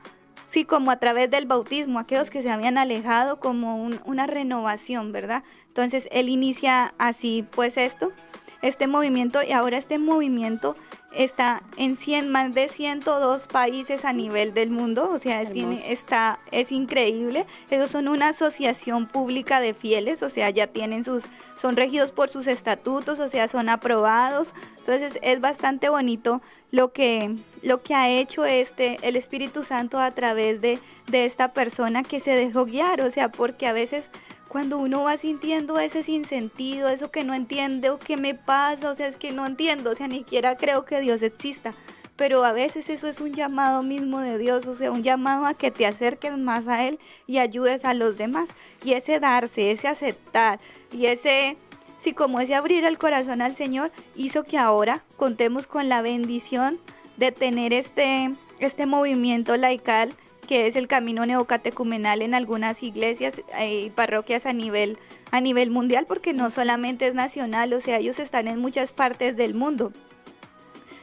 sí, 0.50 0.64
como 0.64 0.90
a 0.90 1.00
través 1.00 1.30
del 1.30 1.48
bautismo, 1.48 2.00
aquellos 2.00 2.30
que 2.30 2.42
se 2.42 2.50
habían 2.50 2.78
alejado 2.78 3.42
como 3.42 3.90
una 4.06 4.26
renovación, 4.26 5.12
¿verdad? 5.12 5.44
Entonces 5.68 6.08
él 6.14 6.30
inicia 6.30 6.94
así 6.98 7.46
pues 7.52 7.76
esto 7.76 8.14
este 8.62 8.88
movimiento 8.88 9.42
y 9.44 9.52
ahora 9.52 9.78
este 9.78 10.00
movimiento 10.00 10.76
está 11.12 11.64
en 11.78 11.98
100, 11.98 12.30
más 12.30 12.54
de 12.54 12.68
102 12.70 13.48
países 13.48 14.06
a 14.06 14.14
nivel 14.14 14.54
del 14.54 14.70
mundo, 14.70 15.10
o 15.12 15.18
sea, 15.18 15.42
es, 15.42 15.52
tiene, 15.52 15.92
está, 15.92 16.40
es 16.52 16.72
increíble. 16.72 17.46
Ellos 17.72 17.90
son 17.90 18.08
una 18.08 18.30
asociación 18.30 19.08
pública 19.08 19.60
de 19.60 19.74
fieles, 19.74 20.22
o 20.22 20.30
sea, 20.30 20.50
ya 20.52 20.68
tienen 20.68 21.04
sus, 21.04 21.26
son 21.58 21.76
regidos 21.76 22.12
por 22.12 22.30
sus 22.30 22.48
estatutos, 22.48 23.20
o 23.20 23.28
sea, 23.28 23.48
son 23.48 23.70
aprobados. 23.70 24.54
Entonces 24.78 25.20
es 25.22 25.42
bastante 25.42 25.90
bonito 25.90 26.42
lo 26.72 26.92
que, 26.92 27.36
lo 27.64 27.82
que 27.82 27.96
ha 27.96 28.10
hecho 28.10 28.46
este, 28.46 29.00
el 29.02 29.16
Espíritu 29.16 29.64
Santo 29.64 30.00
a 30.00 30.12
través 30.12 30.62
de, 30.62 30.80
de 31.08 31.26
esta 31.26 31.54
persona 31.54 32.04
que 32.04 32.20
se 32.20 32.36
dejó 32.36 32.66
guiar, 32.66 33.02
o 33.02 33.10
sea, 33.10 33.30
porque 33.30 33.66
a 33.66 33.74
veces 33.74 34.10
cuando 34.50 34.80
uno 34.80 35.04
va 35.04 35.18
sintiendo 35.18 35.80
ese 35.80 36.04
sinsentido, 36.04 36.90
eso 36.90 37.12
que 37.12 37.24
no 37.24 37.34
entiende 37.34 37.92
o 37.92 38.00
que 38.00 38.18
me 38.18 38.34
pasa, 38.34 38.92
o 38.92 38.96
sea, 38.96 39.08
es 39.08 39.16
que 39.16 39.32
no 39.32 39.46
entiendo, 39.46 39.92
o 39.92 39.96
sea, 39.96 40.08
ni 40.08 40.20
siquiera 40.20 40.58
creo 40.58 40.86
que 40.86 41.00
Dios 41.00 41.22
exista. 41.22 41.74
pero 42.18 42.44
a 42.44 42.52
veces 42.52 42.90
eso 42.90 43.08
es 43.08 43.22
un 43.22 43.34
llamado 43.34 43.82
mismo 43.82 44.20
de 44.20 44.38
Dios, 44.38 44.68
o 44.68 44.76
sea, 44.76 44.92
un 44.92 45.04
llamado 45.04 45.46
a 45.46 45.54
que 45.54 45.72
te 45.72 45.86
acerques 45.86 46.38
más 46.38 46.68
a 46.68 46.86
Él 46.86 47.00
y 47.28 47.38
ayudes 47.38 47.86
a 47.86 47.94
los 47.94 48.18
demás. 48.18 48.50
Y 48.84 48.92
ese 48.92 49.22
darse, 49.22 49.72
ese 49.72 49.88
aceptar 49.88 50.60
y 50.92 51.06
ese, 51.06 51.56
sí, 52.02 52.12
como 52.14 52.42
ese 52.42 52.56
abrir 52.56 52.84
el 52.84 52.98
corazón 52.98 53.42
al 53.42 53.56
Señor, 53.56 53.94
hizo 54.18 54.44
que 54.44 54.58
ahora 54.58 55.02
contemos 55.16 55.66
con 55.66 55.88
la 55.88 56.02
bendición 56.02 56.78
de 57.16 57.32
tener 57.32 57.72
este, 57.72 58.32
este 58.60 58.86
movimiento 58.86 59.56
laical 59.56 60.14
que 60.50 60.66
es 60.66 60.76
el 60.76 60.88
camino 60.88 61.28
neocatecumenal 61.28 62.24
en 62.24 62.34
algunas 62.34 62.82
iglesias 62.82 63.44
eh, 63.56 63.82
y 63.86 63.90
parroquias 63.92 64.48
a 64.48 64.52
nivel, 64.52 64.98
a 65.30 65.42
nivel 65.42 65.70
mundial, 65.70 66.08
porque 66.08 66.34
no 66.34 66.50
solamente 66.50 67.06
es 67.06 67.14
nacional, 67.14 67.72
o 67.72 67.80
sea, 67.80 68.00
ellos 68.00 68.18
están 68.18 68.48
en 68.48 68.58
muchas 68.58 68.92
partes 68.92 69.38
del 69.38 69.54
mundo. 69.54 69.94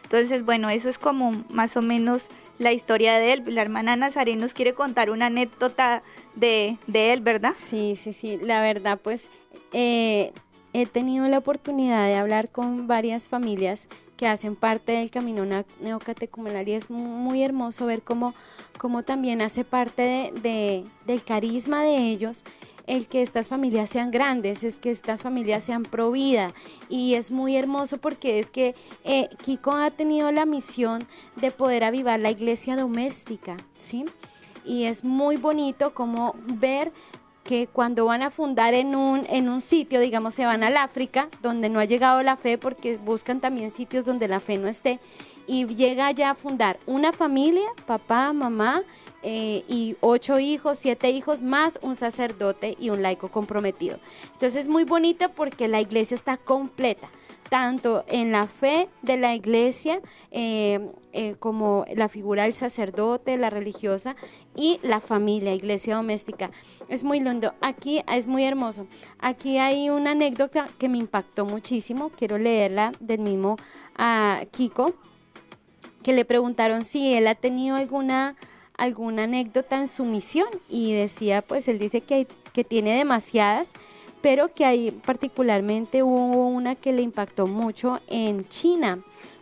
Entonces, 0.03 0.45
bueno, 0.45 0.69
eso 0.69 0.89
es 0.89 0.99
como 0.99 1.45
más 1.49 1.77
o 1.77 1.83
menos 1.83 2.29
la 2.59 2.73
historia 2.73 3.21
de 3.21 3.35
él. 3.35 3.45
La 3.47 3.63
hermana 3.63 3.95
Nazaret 3.95 4.37
nos 4.37 4.53
quiere 4.53 4.75
contar 4.75 5.11
una 5.11 5.27
anécdota 5.27 6.03
de, 6.35 6.77
él, 6.93 7.21
¿verdad? 7.21 7.55
Sí, 7.57 7.95
sí, 7.95 8.13
sí. 8.13 8.41
La 8.43 8.61
verdad, 8.61 8.99
pues 9.01 9.31
eh, 9.73 10.33
he 10.73 10.87
tenido 10.87 11.29
la 11.29 11.39
oportunidad 11.39 12.05
de 12.09 12.17
hablar 12.17 12.49
con 12.49 12.89
varias 12.89 13.29
familias 13.29 13.87
que 14.17 14.27
hacen 14.27 14.57
parte 14.57 14.93
del 14.93 15.11
camino 15.11 15.45
neocatecumenal 15.81 16.67
y 16.69 16.73
es 16.73 16.91
muy 16.91 17.43
hermoso 17.43 17.87
ver 17.87 18.03
cómo, 18.03 18.35
también 19.05 19.43
hace 19.43 19.65
parte 19.65 20.33
de, 20.43 20.85
del 21.07 21.23
carisma 21.23 21.83
de 21.83 21.99
ellos 22.11 22.43
el 22.87 23.09
que 23.09 23.23
estas 23.23 23.49
familias 23.49 23.91
sean 23.91 24.11
grandes, 24.11 24.63
es 24.63 24.77
que 24.77 24.91
estas 24.91 25.23
familias 25.23 25.65
sean 25.65 25.83
pro 25.83 26.13
vida. 26.13 26.53
Y 26.89 27.15
es 27.15 27.31
muy 27.31 27.57
hermoso 27.57 27.99
porque 27.99 28.39
es 28.39 28.49
que 28.49 28.75
eh, 29.05 29.29
Kiko 29.45 29.73
ha 29.73 29.91
tenido 29.91 30.31
la 30.33 30.47
misión 30.47 31.07
de 31.35 31.51
poder 31.51 31.85
avivar 31.85 32.21
la 32.21 32.31
iglesia 32.31 32.77
doméstica, 32.77 33.57
¿sí? 33.79 34.05
Y 34.65 34.85
es 34.85 35.05
muy 35.05 35.37
bonito 35.37 35.95
como 35.95 36.35
ver 36.55 36.93
que 37.47 37.69
cuando 37.69 38.07
van 38.07 38.23
a 38.23 38.31
fundar 38.31 38.75
en 38.75 38.97
un, 38.97 39.25
en 39.31 39.49
un 39.49 39.61
sitio, 39.61 40.01
digamos, 40.01 40.35
se 40.35 40.45
van 40.45 40.65
al 40.65 40.77
África, 40.77 41.29
donde 41.43 41.69
no 41.69 41.79
ha 41.79 41.85
llegado 41.85 42.23
la 42.23 42.37
fe, 42.37 42.59
porque 42.59 42.97
buscan 42.97 43.41
también 43.41 43.71
sitios 43.71 44.05
donde 44.05 44.27
la 44.27 44.41
fe 44.41 44.59
no 44.59 44.67
esté, 44.67 44.99
y 45.47 45.65
llega 45.67 46.11
ya 46.11 46.31
a 46.31 46.35
fundar 46.35 46.79
una 46.87 47.13
familia, 47.13 47.69
papá, 47.87 48.33
mamá, 48.33 48.83
eh, 49.23 49.65
y 49.69 49.97
ocho 50.01 50.41
hijos, 50.41 50.79
siete 50.79 51.11
hijos, 51.11 51.41
más 51.41 51.79
un 51.83 51.95
sacerdote 51.95 52.77
y 52.81 52.91
un 52.91 53.01
laico 53.01 53.29
comprometido. 53.29 53.99
Entonces 54.33 54.57
es 54.57 54.69
muy 54.69 54.85
bonito 54.85 55.29
porque 55.31 55.69
la 55.69 55.81
iglesia 55.81 56.17
está 56.17 56.37
completa 56.37 57.09
tanto 57.49 58.05
en 58.09 58.33
la 58.33 58.47
fe 58.47 58.89
de 59.03 59.17
la 59.17 59.35
iglesia 59.35 60.01
eh, 60.31 60.91
eh, 61.13 61.37
como 61.39 61.85
la 61.95 62.09
figura 62.09 62.45
del 62.45 62.55
sacerdote, 62.55 63.37
la 63.37 63.51
religiosa 63.51 64.17
y 64.55 64.81
la 64.83 65.01
familia, 65.01 65.55
iglesia 65.55 65.97
doméstica. 65.97 66.51
Es 66.89 67.05
muy 67.05 67.21
lindo. 67.21 67.55
Aquí 67.61 68.03
es 68.09 68.27
muy 68.27 68.45
hermoso. 68.45 68.87
Aquí 69.19 69.59
hay 69.59 69.91
una 69.91 70.13
anécdota 70.13 70.67
que 70.79 70.89
me 70.89 70.99
impactó 70.99 71.45
muchísimo. 71.45 72.11
Quiero 72.11 72.39
leerla 72.39 72.93
del 73.01 73.21
mismo 73.21 73.57
a 73.97 74.43
Kiko, 74.51 74.95
que 76.03 76.13
le 76.13 76.25
preguntaron 76.25 76.85
si 76.85 77.15
él 77.15 77.27
ha 77.27 77.35
tenido 77.35 77.77
alguna 77.77 78.37
alguna 78.77 79.25
anécdota 79.25 79.79
en 79.79 79.89
su 79.89 80.05
misión 80.05 80.49
y 80.69 80.93
decía, 80.93 81.43
pues 81.43 81.67
él 81.69 81.79
dice 81.79 82.03
que, 82.03 82.27
que 82.53 82.63
tiene 82.63 82.97
demasiadas, 82.97 83.73
pero 84.23 84.53
que 84.53 84.65
hay 84.65 84.91
particularmente 84.91 86.03
hubo 86.03 86.47
una 86.47 86.75
que 86.75 86.93
le 86.93 87.03
impactó 87.03 87.47
mucho 87.47 88.01
en 88.09 88.49
China, 88.49 88.99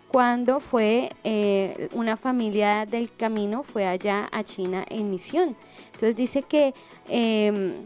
cuando 0.09 0.61
fue 0.61 1.11
eh, 1.25 1.89
una 1.93 2.17
familia 2.17 2.87
del 2.87 3.11
camino, 3.13 3.65
fue 3.65 3.87
allá 3.87 4.29
a 4.31 4.45
China 4.45 4.85
en 4.89 5.11
misión. 5.11 5.57
Entonces 5.87 6.15
dice 6.15 6.43
que 6.43 6.73
em, 7.09 7.85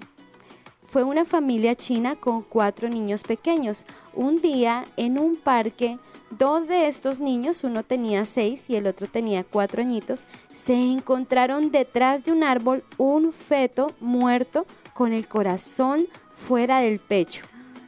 fue 0.82 1.04
una 1.04 1.24
familia 1.24 1.74
china 1.74 2.16
con 2.16 2.42
cuatro 2.42 2.88
niños 2.90 3.22
pequeños. 3.22 3.86
Un 4.12 4.42
día 4.42 4.84
en 4.96 5.18
un 5.18 5.36
parque 5.36 5.98
Dos 6.30 6.68
de 6.68 6.88
estos 6.88 7.20
niños, 7.20 7.64
uno 7.64 7.82
tenía 7.84 8.26
seis 8.26 8.68
y 8.68 8.76
el 8.76 8.86
otro 8.86 9.06
tenía 9.06 9.44
cuatro 9.44 9.80
añitos, 9.80 10.26
se 10.52 10.74
encontraron 10.74 11.70
detrás 11.70 12.22
de 12.22 12.32
un 12.32 12.44
árbol 12.44 12.84
un 12.98 13.32
feto 13.32 13.86
muerto 13.98 14.66
con 14.92 15.14
el 15.14 15.26
corazón 15.26 16.06
fuera 16.46 16.80
del 16.80 16.98
pecho. 16.98 17.44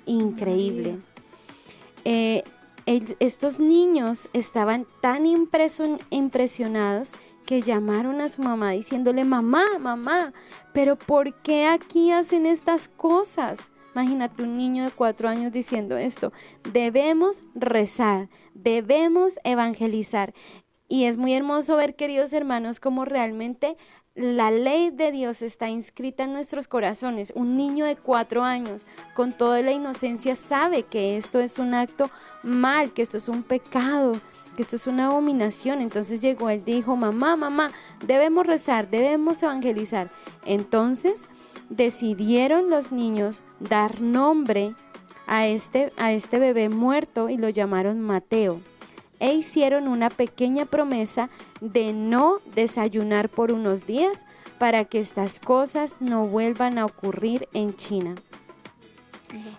Increíble. 0.07 0.99
Eh, 2.05 2.43
estos 2.87 3.61
niños 3.61 4.29
estaban 4.33 4.87
tan 5.01 5.25
impresionados 5.27 7.13
que 7.47 7.63
llamaron 7.63 8.21
a 8.21 8.29
su 8.29 8.43
mamá 8.43 8.73
diciéndole, 8.73 9.25
mamá, 9.25 9.79
mamá, 9.79 10.33
pero 10.73 10.97
¿por 10.97 11.35
qué 11.43 11.67
aquí 11.67 12.11
hacen 12.11 12.47
estas 12.47 12.89
cosas? 12.89 13.71
Imagínate 13.95 14.43
un 14.43 14.57
niño 14.57 14.85
de 14.85 14.91
cuatro 14.91 15.29
años 15.29 15.53
diciendo 15.53 15.97
esto. 15.97 16.33
Debemos 16.73 17.43
rezar, 17.55 18.29
debemos 18.55 19.39
evangelizar. 19.45 20.33
Y 20.89 21.05
es 21.05 21.17
muy 21.17 21.35
hermoso 21.35 21.77
ver, 21.77 21.95
queridos 21.95 22.33
hermanos, 22.33 22.81
cómo 22.81 23.05
realmente 23.05 23.77
la 24.15 24.51
ley 24.51 24.91
de 24.91 25.13
Dios 25.13 25.41
está 25.41 25.69
inscrita 25.69 26.25
en 26.25 26.33
nuestros 26.33 26.67
corazones. 26.67 27.33
Un 27.35 27.57
niño 27.57 27.85
de 27.85 27.97
cuatro 27.97 28.43
años, 28.43 28.87
con 29.15 29.33
toda 29.33 29.63
la 29.63 29.73
inocencia, 29.73 30.35
sabe 30.37 30.83
que 30.83 31.17
esto 31.17 31.41
es 31.41 31.59
un 31.59 31.75
acto 31.75 32.11
mal, 32.43 32.93
que 32.93 33.03
esto 33.03 33.17
es 33.19 33.29
un 33.29 33.43
pecado, 33.43 34.13
que 34.57 34.63
esto 34.63 34.77
es 34.77 34.87
una 34.87 35.07
abominación. 35.07 35.81
Entonces 35.81 36.21
llegó 36.21 36.51
él 36.51 36.65
dijo, 36.65 36.97
mamá, 36.97 37.37
mamá, 37.37 37.71
debemos 38.05 38.47
rezar, 38.47 38.91
debemos 38.91 39.43
evangelizar. 39.43 40.11
Entonces 40.45 41.29
decidieron 41.69 42.69
los 42.69 42.91
niños 42.91 43.43
dar 43.61 44.01
nombre 44.01 44.75
a 45.27 45.47
este, 45.47 45.93
a 45.97 46.13
este 46.13 46.41
bebé 46.41 46.69
muerto 46.69 47.29
y 47.29 47.37
lo 47.37 47.49
llamaron 47.49 48.01
Mateo. 48.01 48.61
E 49.21 49.35
hicieron 49.35 49.87
una 49.87 50.11
pequeña 50.11 50.67
promesa 50.67 51.31
de 51.61 51.93
no 51.93 52.39
desayunar 52.55 53.29
por 53.29 53.53
unos 53.53 53.87
días 53.87 54.25
para 54.59 54.85
que 54.85 55.01
estas 55.01 55.39
cosas 55.39 56.01
no 56.01 56.25
vuelvan 56.25 56.79
a 56.79 56.87
ocurrir 56.87 57.49
en 57.53 57.77
China. 57.77 58.15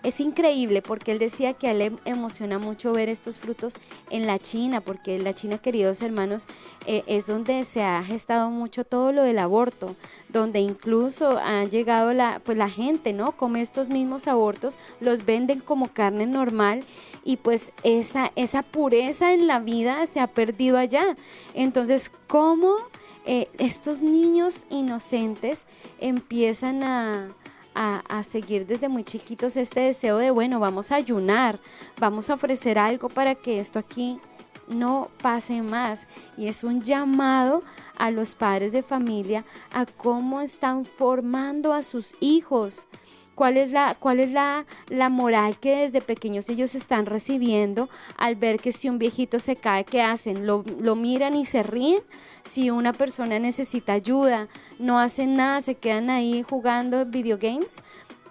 Es 0.02 0.20
increíble 0.20 0.82
porque 0.82 1.12
él 1.12 1.18
decía 1.18 1.54
que 1.54 1.68
a 1.68 1.70
él 1.70 1.78
le 1.78 1.92
emociona 2.04 2.58
mucho 2.58 2.92
ver 2.92 3.08
estos 3.08 3.38
frutos 3.38 3.74
en 4.10 4.26
la 4.26 4.38
China, 4.38 4.80
porque 4.80 5.16
en 5.16 5.24
la 5.24 5.34
China, 5.34 5.58
queridos 5.58 6.02
hermanos, 6.02 6.46
eh, 6.86 7.04
es 7.06 7.26
donde 7.26 7.64
se 7.64 7.82
ha 7.82 8.02
gestado 8.02 8.50
mucho 8.50 8.84
todo 8.84 9.12
lo 9.12 9.22
del 9.22 9.38
aborto, 9.38 9.96
donde 10.28 10.60
incluso 10.60 11.38
ha 11.38 11.64
llegado 11.64 12.12
la, 12.12 12.40
pues 12.44 12.58
la 12.58 12.68
gente, 12.68 13.12
¿no? 13.12 13.32
Come 13.32 13.62
estos 13.62 13.88
mismos 13.88 14.28
abortos, 14.28 14.76
los 15.00 15.24
venden 15.24 15.60
como 15.60 15.88
carne 15.88 16.26
normal 16.26 16.84
y 17.24 17.36
pues 17.36 17.72
esa, 17.82 18.32
esa 18.36 18.62
pureza 18.62 19.32
en 19.32 19.46
la 19.46 19.60
vida 19.60 20.06
se 20.06 20.20
ha 20.20 20.26
perdido 20.26 20.78
allá. 20.78 21.16
Entonces, 21.54 22.10
¿cómo 22.26 22.76
eh, 23.24 23.48
estos 23.58 24.00
niños 24.00 24.64
inocentes 24.70 25.66
empiezan 26.00 26.82
a 26.82 27.28
a, 27.74 28.24
seguir 28.24 28.66
desde 28.66 28.88
muy 28.88 29.04
chiquitos 29.04 29.56
este 29.56 29.80
deseo 29.80 30.18
de, 30.18 30.30
bueno, 30.30 30.60
vamos 30.60 30.92
a 30.92 30.96
ayunar, 30.96 31.58
vamos 31.98 32.30
a 32.30 32.34
ofrecer 32.34 32.78
algo 32.78 33.08
para 33.08 33.34
que 33.34 33.60
esto 33.60 33.78
aquí 33.78 34.20
no 34.68 35.08
pase 35.22 35.62
más. 35.62 36.06
Y 36.36 36.48
es 36.48 36.64
un 36.64 36.82
llamado 36.82 37.62
a 37.96 38.10
los 38.10 38.34
padres 38.34 38.72
de 38.72 38.82
familia 38.82 39.44
a 39.72 39.86
cómo 39.86 40.40
están 40.40 40.84
formando 40.84 41.72
a 41.72 41.82
sus 41.82 42.14
hijos 42.20 42.86
cuál 43.34 43.56
es 43.56 43.72
la, 43.72 43.96
cuál 43.98 44.20
es 44.20 44.30
la, 44.30 44.66
la 44.88 45.08
moral 45.08 45.58
que 45.58 45.76
desde 45.76 46.00
pequeños 46.00 46.48
ellos 46.48 46.74
están 46.74 47.06
recibiendo 47.06 47.88
al 48.16 48.36
ver 48.36 48.60
que 48.60 48.72
si 48.72 48.88
un 48.88 48.98
viejito 48.98 49.38
se 49.38 49.56
cae, 49.56 49.84
¿qué 49.84 50.02
hacen? 50.02 50.46
Lo, 50.46 50.64
lo 50.80 50.96
miran 50.96 51.34
y 51.34 51.44
se 51.44 51.62
ríen. 51.62 52.00
Si 52.44 52.70
una 52.70 52.92
persona 52.92 53.38
necesita 53.38 53.92
ayuda, 53.92 54.48
no 54.78 54.98
hacen 54.98 55.36
nada, 55.36 55.60
se 55.60 55.74
quedan 55.74 56.10
ahí 56.10 56.44
jugando 56.48 57.06
videogames. 57.06 57.76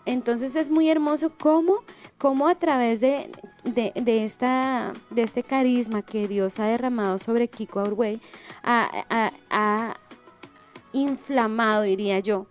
Entonces 0.06 0.56
es 0.56 0.70
muy 0.70 0.90
hermoso 0.90 1.32
cómo, 1.38 1.84
cómo 2.18 2.48
a 2.48 2.56
través 2.56 3.00
de, 3.00 3.32
de, 3.64 3.92
de, 3.96 4.26
esta, 4.26 4.94
de 5.12 5.22
este 5.22 5.44
carisma 5.44 6.02
que 6.02 6.28
Dios 6.28 6.60
ha 6.60 6.66
derramado 6.66 7.20
sobre 7.20 7.48
Kiko 7.48 7.80
Aurway, 7.80 8.20
ha, 8.64 8.90
ha 9.50 9.96
inflamado, 10.94 11.84
diría 11.84 12.20
yo, 12.20 12.48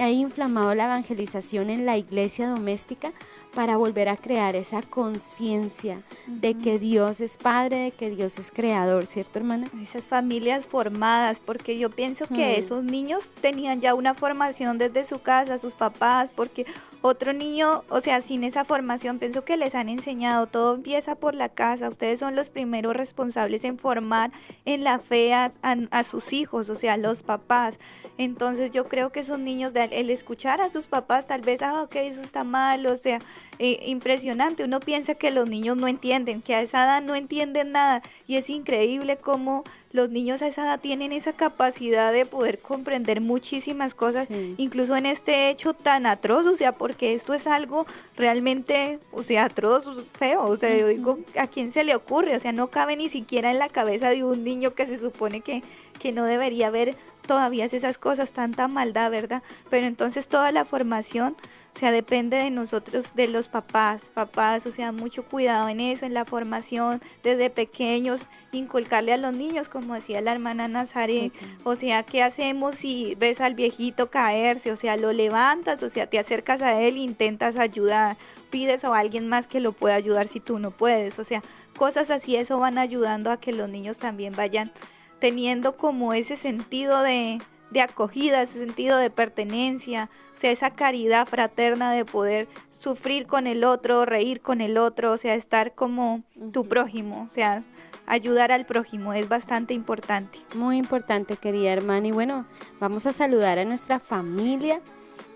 ha 0.00 0.10
inflamado 0.10 0.74
la 0.74 0.84
evangelización 0.84 1.70
en 1.70 1.86
la 1.86 1.96
iglesia 1.96 2.48
doméstica 2.48 3.12
para 3.58 3.76
volver 3.76 4.08
a 4.08 4.16
crear 4.16 4.54
esa 4.54 4.82
conciencia 4.82 6.02
de 6.28 6.54
que 6.54 6.78
Dios 6.78 7.20
es 7.20 7.36
Padre, 7.36 7.76
de 7.78 7.90
que 7.90 8.08
Dios 8.08 8.38
es 8.38 8.52
Creador, 8.52 9.04
¿cierto, 9.04 9.40
hermana? 9.40 9.66
Esas 9.82 10.04
familias 10.04 10.64
formadas, 10.68 11.40
porque 11.40 11.76
yo 11.76 11.90
pienso 11.90 12.28
que 12.28 12.34
Hmm. 12.54 12.60
esos 12.60 12.84
niños 12.84 13.32
tenían 13.40 13.80
ya 13.80 13.96
una 13.96 14.14
formación 14.14 14.78
desde 14.78 15.02
su 15.02 15.22
casa, 15.22 15.58
sus 15.58 15.74
papás, 15.74 16.30
porque 16.30 16.66
otro 17.02 17.32
niño, 17.32 17.82
o 17.88 18.00
sea, 18.00 18.20
sin 18.20 18.44
esa 18.44 18.64
formación, 18.64 19.18
pienso 19.18 19.44
que 19.44 19.56
les 19.56 19.74
han 19.74 19.88
enseñado, 19.88 20.46
todo 20.46 20.76
empieza 20.76 21.16
por 21.16 21.34
la 21.34 21.48
casa, 21.48 21.88
ustedes 21.88 22.20
son 22.20 22.36
los 22.36 22.50
primeros 22.50 22.94
responsables 22.96 23.64
en 23.64 23.76
formar 23.76 24.30
en 24.66 24.84
la 24.84 25.00
fe 25.00 25.34
a, 25.34 25.50
a- 25.62 25.76
a 25.90 26.02
sus 26.04 26.32
hijos, 26.32 26.68
o 26.70 26.76
sea, 26.76 26.96
los 26.96 27.24
papás. 27.24 27.76
Entonces 28.18 28.70
yo 28.70 28.84
creo 28.86 29.10
que 29.10 29.20
esos 29.20 29.40
niños, 29.40 29.72
de- 29.74 29.84
el 29.84 30.10
escuchar 30.10 30.60
a 30.60 30.70
sus 30.70 30.86
papás, 30.86 31.26
tal 31.26 31.40
vez, 31.40 31.62
ah, 31.62 31.82
ok, 31.82 31.96
eso 31.96 32.22
está 32.22 32.44
mal, 32.44 32.86
o 32.86 32.96
sea, 32.96 33.18
eh, 33.58 33.80
impresionante. 33.86 34.64
Uno 34.64 34.80
piensa 34.80 35.14
que 35.14 35.30
los 35.30 35.48
niños 35.48 35.76
no 35.76 35.88
entienden, 35.88 36.42
que 36.42 36.54
a 36.54 36.62
esa 36.62 36.84
edad 36.84 37.02
no 37.02 37.14
entienden 37.14 37.72
nada, 37.72 38.02
y 38.26 38.36
es 38.36 38.48
increíble 38.50 39.16
cómo 39.16 39.64
los 39.90 40.10
niños 40.10 40.42
a 40.42 40.48
esa 40.48 40.64
edad 40.64 40.80
tienen 40.80 41.12
esa 41.12 41.32
capacidad 41.32 42.12
de 42.12 42.26
poder 42.26 42.58
comprender 42.58 43.22
muchísimas 43.22 43.94
cosas, 43.94 44.28
Sí. 44.28 44.54
incluso 44.58 44.94
en 44.96 45.06
este 45.06 45.48
hecho 45.48 45.72
tan 45.72 46.04
atroz, 46.04 46.46
o 46.46 46.54
sea, 46.54 46.72
porque 46.72 47.14
esto 47.14 47.32
es 47.32 47.46
algo 47.46 47.86
realmente, 48.14 48.98
o 49.12 49.22
sea, 49.22 49.46
atroz, 49.46 49.84
feo, 50.18 50.42
o 50.44 50.56
sea, 50.56 50.76
yo 50.76 50.88
digo, 50.88 51.18
¿a 51.38 51.46
quién 51.46 51.72
se 51.72 51.84
le 51.84 51.94
ocurre? 51.94 52.36
O 52.36 52.40
sea, 52.40 52.52
no 52.52 52.68
cabe 52.68 52.96
ni 52.96 53.08
siquiera 53.08 53.50
en 53.50 53.58
la 53.58 53.68
cabeza 53.70 54.10
de 54.10 54.24
un 54.24 54.44
niño 54.44 54.74
que 54.74 54.84
se 54.86 54.98
supone 54.98 55.40
que, 55.40 55.62
que 55.98 56.12
no 56.12 56.24
debería 56.24 56.68
ver 56.68 56.94
todavía 57.26 57.64
esas 57.64 57.96
cosas, 57.96 58.32
tanta 58.32 58.68
maldad, 58.68 59.10
¿verdad? 59.10 59.42
Pero 59.70 59.86
entonces 59.86 60.28
toda 60.28 60.52
la 60.52 60.64
formación, 60.66 61.34
o 61.78 61.80
sea, 61.80 61.92
depende 61.92 62.38
de 62.38 62.50
nosotros, 62.50 63.14
de 63.14 63.28
los 63.28 63.46
papás, 63.46 64.02
papás, 64.12 64.66
o 64.66 64.72
sea, 64.72 64.90
mucho 64.90 65.22
cuidado 65.24 65.68
en 65.68 65.78
eso, 65.78 66.06
en 66.06 66.12
la 66.12 66.24
formación, 66.24 67.00
desde 67.22 67.50
pequeños, 67.50 68.26
inculcarle 68.50 69.12
a 69.12 69.16
los 69.16 69.32
niños, 69.32 69.68
como 69.68 69.94
decía 69.94 70.20
la 70.20 70.32
hermana 70.32 70.66
Nazaré, 70.66 71.30
o 71.62 71.76
sea, 71.76 72.02
¿qué 72.02 72.24
hacemos 72.24 72.74
si 72.74 73.14
ves 73.14 73.40
al 73.40 73.54
viejito 73.54 74.10
caerse? 74.10 74.72
O 74.72 74.76
sea, 74.76 74.96
lo 74.96 75.12
levantas, 75.12 75.84
o 75.84 75.88
sea, 75.88 76.08
te 76.08 76.18
acercas 76.18 76.62
a 76.62 76.80
él 76.80 76.96
e 76.96 76.98
intentas 76.98 77.54
ayudar, 77.54 78.16
pides 78.50 78.82
a 78.84 78.92
alguien 78.92 79.28
más 79.28 79.46
que 79.46 79.60
lo 79.60 79.70
pueda 79.70 79.94
ayudar 79.94 80.26
si 80.26 80.40
tú 80.40 80.58
no 80.58 80.72
puedes, 80.72 81.20
o 81.20 81.24
sea, 81.24 81.44
cosas 81.76 82.10
así, 82.10 82.34
eso 82.34 82.58
van 82.58 82.78
ayudando 82.78 83.30
a 83.30 83.38
que 83.38 83.52
los 83.52 83.68
niños 83.68 83.98
también 83.98 84.34
vayan 84.34 84.72
teniendo 85.20 85.76
como 85.76 86.12
ese 86.12 86.36
sentido 86.36 87.02
de, 87.02 87.38
de 87.70 87.80
acogida, 87.82 88.42
ese 88.42 88.58
sentido 88.58 88.98
de 88.98 89.10
pertenencia, 89.10 90.10
sea, 90.38 90.50
esa 90.50 90.70
caridad 90.70 91.26
fraterna 91.26 91.92
de 91.92 92.04
poder 92.04 92.48
sufrir 92.70 93.26
con 93.26 93.46
el 93.46 93.64
otro, 93.64 94.04
reír 94.04 94.40
con 94.40 94.60
el 94.60 94.78
otro, 94.78 95.12
o 95.12 95.18
sea, 95.18 95.34
estar 95.34 95.74
como 95.74 96.22
tu 96.52 96.66
prójimo, 96.66 97.26
o 97.28 97.30
sea, 97.30 97.62
ayudar 98.06 98.52
al 98.52 98.66
prójimo 98.66 99.12
es 99.12 99.28
bastante 99.28 99.74
importante. 99.74 100.38
Muy 100.54 100.78
importante, 100.78 101.36
querida 101.36 101.72
hermana. 101.72 102.08
Y 102.08 102.12
bueno, 102.12 102.46
vamos 102.80 103.06
a 103.06 103.12
saludar 103.12 103.58
a 103.58 103.64
nuestra 103.64 104.00
familia 104.00 104.80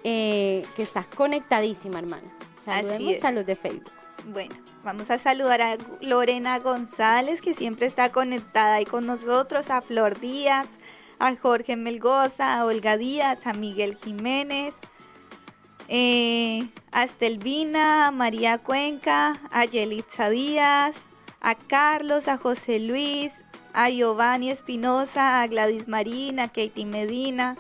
eh, 0.05 0.65
que 0.75 0.83
está 0.83 1.05
conectadísima, 1.15 1.99
hermana. 1.99 2.33
Saludemos 2.59 3.25
a 3.25 3.33
los 3.33 3.47
de 3.47 3.57
Facebook. 3.57 3.93
Bueno, 4.27 4.55
vamos 4.85 5.11
a 5.11 5.19
saludar 5.19 5.63
a 5.63 5.77
Lorena 6.01 6.59
González, 6.61 7.43
que 7.43 7.55
siempre 7.55 7.87
está 7.87 8.11
conectada 8.11 8.75
ahí 8.75 8.85
con 8.85 9.05
nosotros, 9.07 9.69
a 9.71 9.81
Flor 9.81 10.19
Díaz, 10.21 10.67
a 11.19 11.35
Jorge 11.37 11.77
Melgoza, 11.77 12.55
a 12.55 12.65
Olga 12.65 12.97
Díaz, 12.97 13.47
a 13.47 13.53
Miguel 13.53 13.97
Jiménez, 13.97 14.75
eh, 15.89 16.69
a 16.91 17.05
Estelvina, 17.05 18.07
a 18.07 18.11
María 18.11 18.59
Cuenca, 18.59 19.39
a 19.51 19.65
Yelitza 19.65 20.31
Díaz, 20.31 20.97
a 21.41 21.55
Carlos, 21.55 22.29
a 22.29 22.37
José 22.37 22.79
Luis, 22.79 23.33
a 23.73 23.91
Giovanni 23.91 24.51
Espinosa, 24.51 25.43
a 25.43 25.47
Gladys 25.47 25.89
Marina, 25.89 26.45
a 26.45 26.49
Katie 26.49 26.87
Medina. 26.87 27.57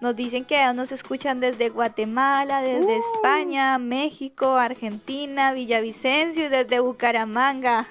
Nos 0.00 0.14
dicen 0.14 0.44
que 0.44 0.72
nos 0.74 0.92
escuchan 0.92 1.40
desde 1.40 1.70
Guatemala, 1.70 2.60
desde 2.60 2.98
España, 2.98 3.78
México, 3.78 4.56
Argentina, 4.56 5.52
Villavicencio 5.52 6.46
y 6.46 6.48
desde 6.48 6.80
Bucaramanga. 6.80 7.86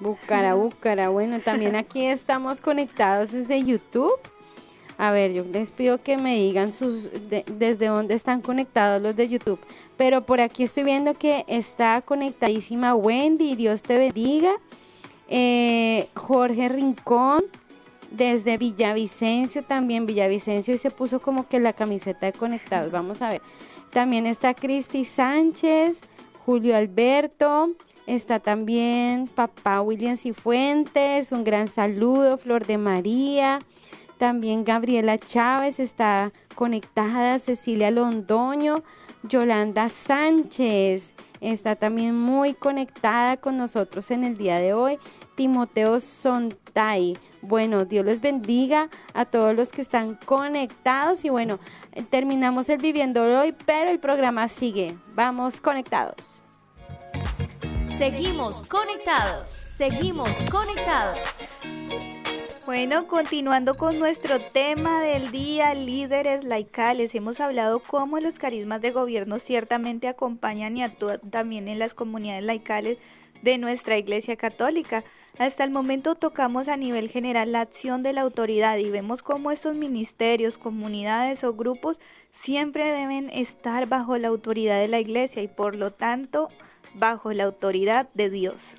Búcara, 0.00 0.54
Búcara. 0.54 1.08
Bueno, 1.08 1.40
también 1.40 1.76
aquí 1.76 2.06
estamos 2.06 2.60
conectados 2.60 3.32
desde 3.32 3.62
YouTube. 3.62 4.18
A 5.02 5.12
ver, 5.12 5.32
yo 5.32 5.44
les 5.50 5.70
pido 5.70 6.02
que 6.02 6.18
me 6.18 6.36
digan 6.36 6.72
sus 6.72 7.10
de- 7.30 7.42
desde 7.56 7.86
dónde 7.86 8.14
están 8.14 8.42
conectados 8.42 9.00
los 9.00 9.16
de 9.16 9.28
YouTube. 9.28 9.58
Pero 9.96 10.26
por 10.26 10.42
aquí 10.42 10.64
estoy 10.64 10.84
viendo 10.84 11.14
que 11.14 11.46
está 11.48 12.02
conectadísima 12.02 12.94
Wendy, 12.94 13.56
Dios 13.56 13.82
te 13.82 13.96
bendiga. 13.96 14.52
Eh, 15.30 16.06
Jorge 16.14 16.68
Rincón, 16.68 17.42
desde 18.10 18.58
Villavicencio 18.58 19.62
también. 19.64 20.04
Villavicencio 20.04 20.74
y 20.74 20.78
se 20.78 20.90
puso 20.90 21.20
como 21.20 21.48
que 21.48 21.60
la 21.60 21.72
camiseta 21.72 22.26
de 22.26 22.32
conectados. 22.34 22.92
Vamos 22.92 23.22
a 23.22 23.30
ver. 23.30 23.40
También 23.90 24.26
está 24.26 24.52
Cristi 24.52 25.06
Sánchez, 25.06 26.02
Julio 26.44 26.76
Alberto. 26.76 27.70
Está 28.06 28.38
también 28.38 29.28
papá 29.28 29.80
William 29.80 30.16
Cifuentes, 30.16 31.32
un 31.32 31.42
gran 31.44 31.68
saludo, 31.68 32.36
Flor 32.36 32.66
de 32.66 32.76
María, 32.76 33.60
también 34.20 34.64
Gabriela 34.64 35.16
Chávez 35.16 35.80
está 35.80 36.30
conectada, 36.54 37.38
Cecilia 37.38 37.90
Londoño, 37.90 38.82
Yolanda 39.22 39.88
Sánchez 39.88 41.14
está 41.40 41.74
también 41.74 42.14
muy 42.14 42.52
conectada 42.52 43.38
con 43.38 43.56
nosotros 43.56 44.10
en 44.10 44.24
el 44.24 44.36
día 44.36 44.60
de 44.60 44.74
hoy, 44.74 44.98
Timoteo 45.36 45.98
Sontay. 46.00 47.16
Bueno, 47.40 47.86
Dios 47.86 48.04
les 48.04 48.20
bendiga 48.20 48.90
a 49.14 49.24
todos 49.24 49.56
los 49.56 49.70
que 49.70 49.80
están 49.80 50.16
conectados 50.16 51.24
y 51.24 51.30
bueno, 51.30 51.58
terminamos 52.10 52.68
el 52.68 52.76
viviendo 52.76 53.22
hoy, 53.22 53.54
pero 53.64 53.90
el 53.90 54.00
programa 54.00 54.48
sigue. 54.48 54.98
Vamos 55.14 55.62
conectados. 55.62 56.44
Seguimos 57.96 58.62
conectados. 58.68 59.48
Seguimos 59.48 60.28
conectados. 60.50 61.18
Bueno, 62.70 63.08
continuando 63.08 63.74
con 63.74 63.98
nuestro 63.98 64.38
tema 64.38 65.02
del 65.02 65.32
día, 65.32 65.74
líderes 65.74 66.44
laicales, 66.44 67.12
hemos 67.16 67.40
hablado 67.40 67.80
cómo 67.80 68.20
los 68.20 68.38
carismas 68.38 68.80
de 68.80 68.92
gobierno 68.92 69.40
ciertamente 69.40 70.06
acompañan 70.06 70.76
y 70.76 70.84
actúan 70.84 71.18
también 71.32 71.66
en 71.66 71.80
las 71.80 71.94
comunidades 71.94 72.44
laicales 72.44 72.98
de 73.42 73.58
nuestra 73.58 73.98
Iglesia 73.98 74.36
Católica. 74.36 75.02
Hasta 75.36 75.64
el 75.64 75.72
momento 75.72 76.14
tocamos 76.14 76.68
a 76.68 76.76
nivel 76.76 77.08
general 77.08 77.50
la 77.50 77.62
acción 77.62 78.04
de 78.04 78.12
la 78.12 78.20
autoridad 78.20 78.76
y 78.76 78.88
vemos 78.88 79.24
cómo 79.24 79.50
estos 79.50 79.74
ministerios, 79.74 80.56
comunidades 80.56 81.42
o 81.42 81.54
grupos 81.54 81.98
siempre 82.30 82.92
deben 82.92 83.30
estar 83.30 83.88
bajo 83.88 84.16
la 84.16 84.28
autoridad 84.28 84.78
de 84.78 84.86
la 84.86 85.00
Iglesia 85.00 85.42
y 85.42 85.48
por 85.48 85.74
lo 85.74 85.92
tanto 85.92 86.50
bajo 86.94 87.32
la 87.32 87.42
autoridad 87.42 88.08
de 88.14 88.30
Dios. 88.30 88.76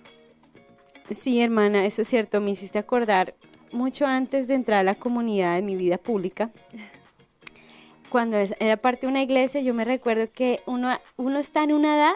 Sí, 1.10 1.41
hermana, 1.41 1.86
eso 1.86 2.04
es 2.04 2.08
cierto. 2.08 2.39
Me 2.39 2.51
hiciste 2.51 2.80
acordar 2.80 3.36
mucho 3.71 4.05
antes 4.05 4.47
de 4.47 4.55
entrar 4.55 4.79
a 4.79 4.84
la 4.84 4.95
comunidad 4.95 5.57
en 5.57 5.65
mi 5.65 5.75
vida 5.75 5.97
pública. 5.97 6.49
Cuando 8.10 8.38
era 8.38 8.77
parte 8.77 9.05
de 9.05 9.12
una 9.12 9.21
iglesia, 9.21 9.62
yo 9.62 9.73
me 9.73 9.86
recuerdo 9.86 10.27
que 10.29 10.62
uno, 10.65 10.89
uno 11.15 11.39
está 11.39 11.63
en 11.63 11.73
una 11.73 11.95
edad, 11.95 12.13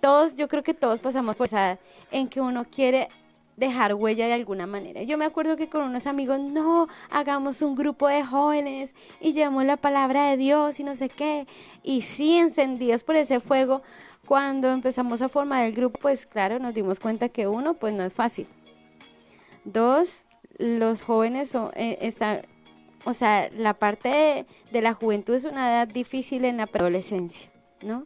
todos, 0.00 0.36
yo 0.36 0.48
creo 0.48 0.62
que 0.62 0.74
todos 0.74 1.00
pasamos 1.00 1.36
por 1.36 1.46
esa 1.46 1.66
edad, 1.66 1.80
en 2.10 2.28
que 2.28 2.40
uno 2.40 2.64
quiere 2.64 3.08
dejar 3.56 3.94
huella 3.94 4.26
de 4.26 4.32
alguna 4.32 4.66
manera. 4.66 5.02
Yo 5.02 5.18
me 5.18 5.24
acuerdo 5.24 5.56
que 5.56 5.68
con 5.68 5.82
unos 5.82 6.06
amigos, 6.06 6.40
no, 6.40 6.88
hagamos 7.10 7.62
un 7.62 7.74
grupo 7.74 8.08
de 8.08 8.24
jóvenes 8.24 8.94
y 9.20 9.32
llevamos 9.32 9.64
la 9.64 9.76
palabra 9.76 10.30
de 10.30 10.36
Dios 10.36 10.80
y 10.80 10.84
no 10.84 10.96
sé 10.96 11.08
qué. 11.08 11.46
Y 11.82 12.02
sí, 12.02 12.38
encendidos 12.38 13.02
por 13.02 13.16
ese 13.16 13.40
fuego, 13.40 13.82
cuando 14.26 14.70
empezamos 14.70 15.22
a 15.22 15.28
formar 15.28 15.64
el 15.64 15.72
grupo, 15.72 15.98
pues 16.00 16.26
claro, 16.26 16.58
nos 16.58 16.74
dimos 16.74 17.00
cuenta 17.00 17.28
que 17.28 17.46
uno, 17.46 17.74
pues 17.74 17.92
no 17.94 18.04
es 18.04 18.12
fácil. 18.12 18.46
Dos, 19.64 20.24
los 20.58 21.02
jóvenes 21.02 21.50
son, 21.50 21.70
eh, 21.74 21.98
están, 22.00 22.42
o 23.04 23.14
sea, 23.14 23.50
la 23.56 23.74
parte 23.74 24.08
de, 24.08 24.46
de 24.70 24.82
la 24.82 24.94
juventud 24.94 25.34
es 25.34 25.44
una 25.44 25.70
edad 25.70 25.88
difícil 25.88 26.44
en 26.44 26.58
la 26.58 26.64
adolescencia, 26.64 27.50
¿no? 27.82 28.04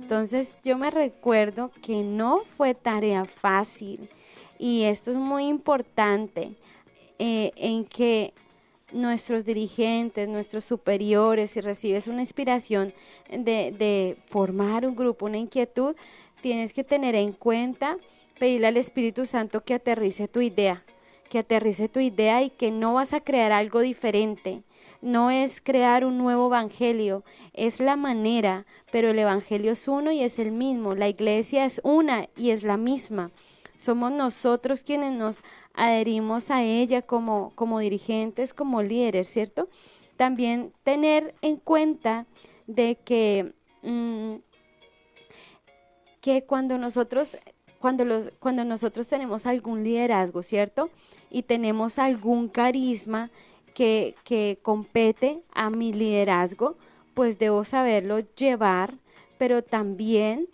Entonces 0.00 0.58
yo 0.62 0.76
me 0.76 0.90
recuerdo 0.90 1.70
que 1.82 2.02
no 2.02 2.42
fue 2.56 2.74
tarea 2.74 3.24
fácil 3.24 4.08
y 4.58 4.82
esto 4.82 5.10
es 5.10 5.16
muy 5.16 5.46
importante 5.46 6.52
eh, 7.18 7.52
en 7.56 7.84
que 7.84 8.32
nuestros 8.92 9.44
dirigentes, 9.44 10.28
nuestros 10.28 10.64
superiores, 10.64 11.50
si 11.52 11.60
recibes 11.60 12.08
una 12.08 12.20
inspiración 12.20 12.94
de, 13.30 13.74
de 13.76 14.16
formar 14.26 14.86
un 14.86 14.96
grupo, 14.96 15.26
una 15.26 15.38
inquietud, 15.38 15.94
tienes 16.40 16.72
que 16.72 16.84
tener 16.84 17.14
en 17.14 17.32
cuenta, 17.32 17.98
pedirle 18.38 18.68
al 18.68 18.76
Espíritu 18.76 19.26
Santo 19.26 19.62
que 19.62 19.74
aterrice 19.74 20.28
tu 20.28 20.40
idea, 20.40 20.84
que 21.28 21.38
aterrice 21.38 21.88
tu 21.88 22.00
idea 22.00 22.42
y 22.42 22.50
que 22.50 22.70
no 22.70 22.94
vas 22.94 23.12
a 23.12 23.20
crear 23.20 23.52
algo 23.52 23.80
diferente, 23.80 24.62
no 25.00 25.30
es 25.30 25.60
crear 25.60 26.04
un 26.04 26.18
nuevo 26.18 26.46
evangelio, 26.46 27.22
es 27.52 27.80
la 27.80 27.96
manera, 27.96 28.66
pero 28.90 29.10
el 29.10 29.18
evangelio 29.18 29.72
es 29.72 29.86
uno 29.86 30.10
y 30.10 30.22
es 30.22 30.38
el 30.38 30.50
mismo, 30.52 30.94
la 30.94 31.08
iglesia 31.08 31.64
es 31.64 31.80
una 31.84 32.28
y 32.36 32.50
es 32.50 32.62
la 32.62 32.76
misma. 32.76 33.30
Somos 33.76 34.10
nosotros 34.10 34.82
quienes 34.82 35.12
nos 35.12 35.44
adherimos 35.72 36.50
a 36.50 36.64
ella 36.64 37.02
como, 37.02 37.52
como 37.54 37.78
dirigentes, 37.78 38.52
como 38.52 38.82
líderes, 38.82 39.28
¿cierto? 39.28 39.68
También 40.16 40.72
tener 40.82 41.34
en 41.42 41.56
cuenta 41.58 42.26
de 42.66 42.96
que, 43.04 43.52
mm, 43.82 44.36
que 46.20 46.42
cuando 46.42 46.76
nosotros 46.76 47.38
cuando, 47.78 48.04
los, 48.04 48.32
cuando 48.38 48.64
nosotros 48.64 49.08
tenemos 49.08 49.46
algún 49.46 49.84
liderazgo, 49.84 50.42
¿cierto? 50.42 50.90
Y 51.30 51.42
tenemos 51.42 51.98
algún 51.98 52.48
carisma 52.48 53.30
que, 53.74 54.14
que 54.24 54.58
compete 54.62 55.42
a 55.52 55.70
mi 55.70 55.92
liderazgo, 55.92 56.76
pues 57.14 57.38
debo 57.38 57.64
saberlo 57.64 58.20
llevar, 58.36 58.94
pero 59.38 59.62
también 59.62 60.48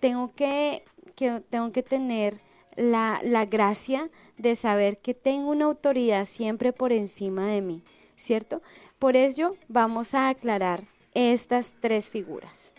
tengo 0.00 0.32
que, 0.34 0.84
que 1.14 1.42
tengo 1.50 1.72
que 1.72 1.82
tener 1.82 2.40
la, 2.76 3.20
la 3.22 3.44
gracia 3.44 4.10
de 4.36 4.54
saber 4.56 4.98
que 4.98 5.14
tengo 5.14 5.50
una 5.50 5.66
autoridad 5.66 6.24
siempre 6.24 6.72
por 6.72 6.92
encima 6.92 7.46
de 7.48 7.60
mí, 7.60 7.82
¿cierto? 8.16 8.62
Por 8.98 9.16
ello 9.16 9.56
vamos 9.68 10.14
a 10.14 10.28
aclarar 10.28 10.84
estas 11.14 11.76
tres 11.80 12.10
figuras. 12.10 12.72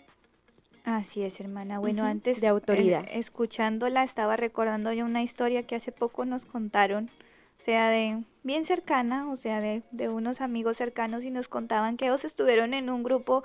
Así 0.96 1.22
es, 1.22 1.38
hermana. 1.40 1.78
Bueno, 1.78 2.04
antes 2.04 2.40
de 2.40 2.48
autoridad. 2.48 3.04
eh, 3.04 3.18
escuchándola 3.18 4.02
estaba 4.02 4.36
recordando 4.36 4.92
yo 4.92 5.04
una 5.04 5.22
historia 5.22 5.62
que 5.62 5.76
hace 5.76 5.92
poco 5.92 6.24
nos 6.24 6.46
contaron, 6.46 7.10
o 7.58 7.62
sea, 7.62 7.88
de 7.90 8.24
bien 8.42 8.64
cercana, 8.64 9.30
o 9.30 9.36
sea, 9.36 9.60
de, 9.60 9.82
de 9.92 10.08
unos 10.08 10.40
amigos 10.40 10.76
cercanos 10.78 11.22
y 11.24 11.30
nos 11.30 11.46
contaban 11.48 11.96
que 11.96 12.06
ellos 12.06 12.24
estuvieron 12.24 12.74
en 12.74 12.90
un 12.90 13.04
grupo 13.04 13.44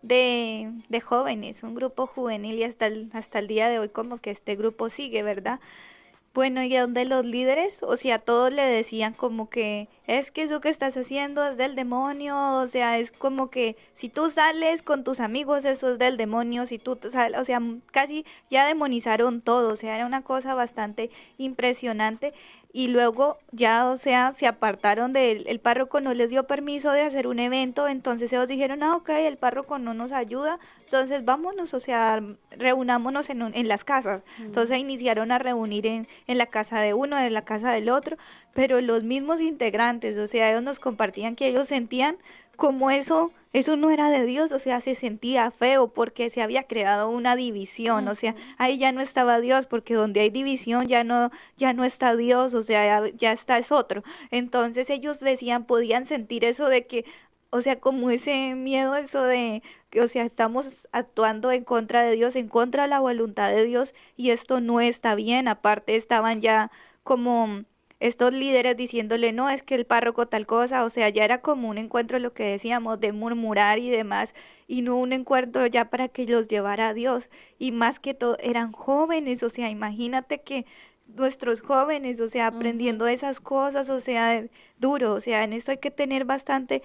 de, 0.00 0.72
de 0.88 1.00
jóvenes, 1.00 1.62
un 1.62 1.74
grupo 1.74 2.06
juvenil 2.06 2.54
y 2.56 2.64
hasta 2.64 2.86
el, 2.86 3.10
hasta 3.12 3.40
el 3.40 3.46
día 3.46 3.68
de 3.68 3.78
hoy 3.78 3.88
como 3.90 4.18
que 4.18 4.30
este 4.30 4.56
grupo 4.56 4.88
sigue, 4.88 5.22
¿verdad? 5.22 5.60
Bueno, 6.36 6.62
y 6.62 6.76
donde 6.76 7.06
los 7.06 7.24
líderes, 7.24 7.82
o 7.82 7.96
sea, 7.96 8.18
todos 8.18 8.52
le 8.52 8.62
decían 8.62 9.14
como 9.14 9.48
que 9.48 9.88
es 10.06 10.30
que 10.30 10.42
eso 10.42 10.60
que 10.60 10.68
estás 10.68 10.94
haciendo 10.94 11.42
es 11.46 11.56
del 11.56 11.74
demonio, 11.74 12.60
o 12.60 12.66
sea, 12.66 12.98
es 12.98 13.10
como 13.10 13.48
que 13.48 13.74
si 13.94 14.10
tú 14.10 14.28
sales 14.28 14.82
con 14.82 15.02
tus 15.02 15.20
amigos, 15.20 15.64
eso 15.64 15.92
es 15.94 15.98
del 15.98 16.18
demonio, 16.18 16.66
si 16.66 16.78
tú 16.78 16.98
sales, 17.10 17.40
o 17.40 17.44
sea, 17.46 17.62
casi 17.90 18.26
ya 18.50 18.66
demonizaron 18.66 19.40
todo, 19.40 19.72
o 19.72 19.76
sea, 19.76 19.96
era 19.96 20.04
una 20.04 20.24
cosa 20.24 20.54
bastante 20.54 21.08
impresionante 21.38 22.34
y 22.78 22.88
luego 22.88 23.38
ya, 23.52 23.86
o 23.86 23.96
sea, 23.96 24.32
se 24.32 24.46
apartaron 24.46 25.14
del 25.14 25.44
el 25.48 25.60
párroco 25.60 25.98
no 26.02 26.12
les 26.12 26.28
dio 26.28 26.46
permiso 26.46 26.92
de 26.92 27.00
hacer 27.00 27.26
un 27.26 27.38
evento, 27.38 27.88
entonces 27.88 28.30
ellos 28.34 28.48
dijeron, 28.48 28.82
ah, 28.82 28.96
ok, 28.96 29.08
el 29.10 29.38
párroco 29.38 29.78
no 29.78 29.94
nos 29.94 30.12
ayuda, 30.12 30.58
entonces 30.84 31.24
vámonos, 31.24 31.72
o 31.72 31.80
sea, 31.80 32.22
reunámonos 32.50 33.30
en, 33.30 33.42
un- 33.42 33.54
en 33.54 33.68
las 33.68 33.82
casas. 33.84 34.22
Entonces 34.38 34.78
iniciaron 34.78 35.32
a 35.32 35.38
reunir 35.38 35.86
en, 35.86 36.06
en 36.26 36.36
la 36.36 36.46
casa 36.46 36.80
de 36.80 36.92
uno, 36.92 37.18
en 37.18 37.32
la 37.32 37.46
casa 37.46 37.72
del 37.72 37.88
otro, 37.88 38.18
pero 38.52 38.80
los 38.82 39.04
mismos 39.04 39.40
integrantes, 39.40 40.18
o 40.18 40.26
sea, 40.26 40.50
ellos 40.50 40.62
nos 40.62 40.78
compartían 40.78 41.34
que 41.34 41.48
ellos 41.48 41.68
sentían 41.68 42.18
como 42.56 42.90
eso, 42.90 43.32
eso 43.52 43.76
no 43.76 43.90
era 43.90 44.10
de 44.10 44.24
Dios, 44.24 44.52
o 44.52 44.58
sea, 44.58 44.80
se 44.80 44.94
sentía 44.94 45.50
feo 45.50 45.88
porque 45.88 46.30
se 46.30 46.42
había 46.42 46.64
creado 46.64 47.08
una 47.10 47.36
división, 47.36 48.08
o 48.08 48.14
sea, 48.14 48.34
ahí 48.58 48.78
ya 48.78 48.92
no 48.92 49.00
estaba 49.00 49.40
Dios, 49.40 49.66
porque 49.66 49.94
donde 49.94 50.20
hay 50.20 50.30
división 50.30 50.86
ya 50.86 51.04
no, 51.04 51.30
ya 51.56 51.72
no 51.72 51.84
está 51.84 52.16
Dios, 52.16 52.54
o 52.54 52.62
sea, 52.62 52.84
ya, 53.06 53.10
ya 53.16 53.32
está 53.32 53.58
es 53.58 53.72
otro. 53.72 54.02
Entonces 54.30 54.90
ellos 54.90 55.20
decían, 55.20 55.64
podían 55.66 56.06
sentir 56.06 56.44
eso 56.44 56.68
de 56.68 56.86
que, 56.86 57.04
o 57.50 57.60
sea, 57.60 57.80
como 57.80 58.10
ese 58.10 58.54
miedo, 58.54 58.96
eso 58.96 59.22
de 59.22 59.62
que, 59.90 60.00
o 60.00 60.08
sea, 60.08 60.24
estamos 60.24 60.88
actuando 60.92 61.52
en 61.52 61.64
contra 61.64 62.02
de 62.02 62.16
Dios, 62.16 62.36
en 62.36 62.48
contra 62.48 62.84
de 62.84 62.88
la 62.90 63.00
voluntad 63.00 63.50
de 63.50 63.64
Dios, 63.64 63.94
y 64.16 64.30
esto 64.30 64.60
no 64.60 64.80
está 64.80 65.14
bien. 65.14 65.48
Aparte, 65.48 65.96
estaban 65.96 66.40
ya 66.40 66.70
como 67.02 67.64
estos 68.00 68.32
líderes 68.32 68.76
diciéndole, 68.76 69.32
no, 69.32 69.48
es 69.50 69.62
que 69.62 69.74
el 69.74 69.86
párroco 69.86 70.26
tal 70.26 70.46
cosa, 70.46 70.84
o 70.84 70.90
sea, 70.90 71.08
ya 71.08 71.24
era 71.24 71.40
como 71.40 71.68
un 71.68 71.78
encuentro, 71.78 72.18
lo 72.18 72.32
que 72.34 72.44
decíamos, 72.44 73.00
de 73.00 73.12
murmurar 73.12 73.78
y 73.78 73.90
demás, 73.90 74.34
y 74.66 74.82
no 74.82 74.96
un 74.98 75.12
encuentro 75.12 75.66
ya 75.66 75.90
para 75.90 76.08
que 76.08 76.26
los 76.26 76.48
llevara 76.48 76.88
a 76.88 76.94
Dios. 76.94 77.30
Y 77.58 77.72
más 77.72 77.98
que 78.00 78.14
todo, 78.14 78.36
eran 78.40 78.72
jóvenes, 78.72 79.42
o 79.42 79.50
sea, 79.50 79.70
imagínate 79.70 80.42
que 80.42 80.66
nuestros 81.06 81.60
jóvenes, 81.60 82.20
o 82.20 82.28
sea, 82.28 82.48
aprendiendo 82.48 83.06
esas 83.06 83.40
cosas, 83.40 83.88
o 83.90 84.00
sea, 84.00 84.44
duro, 84.78 85.14
o 85.14 85.20
sea, 85.20 85.44
en 85.44 85.52
esto 85.52 85.70
hay 85.70 85.78
que 85.78 85.90
tener 85.90 86.24
bastante 86.24 86.82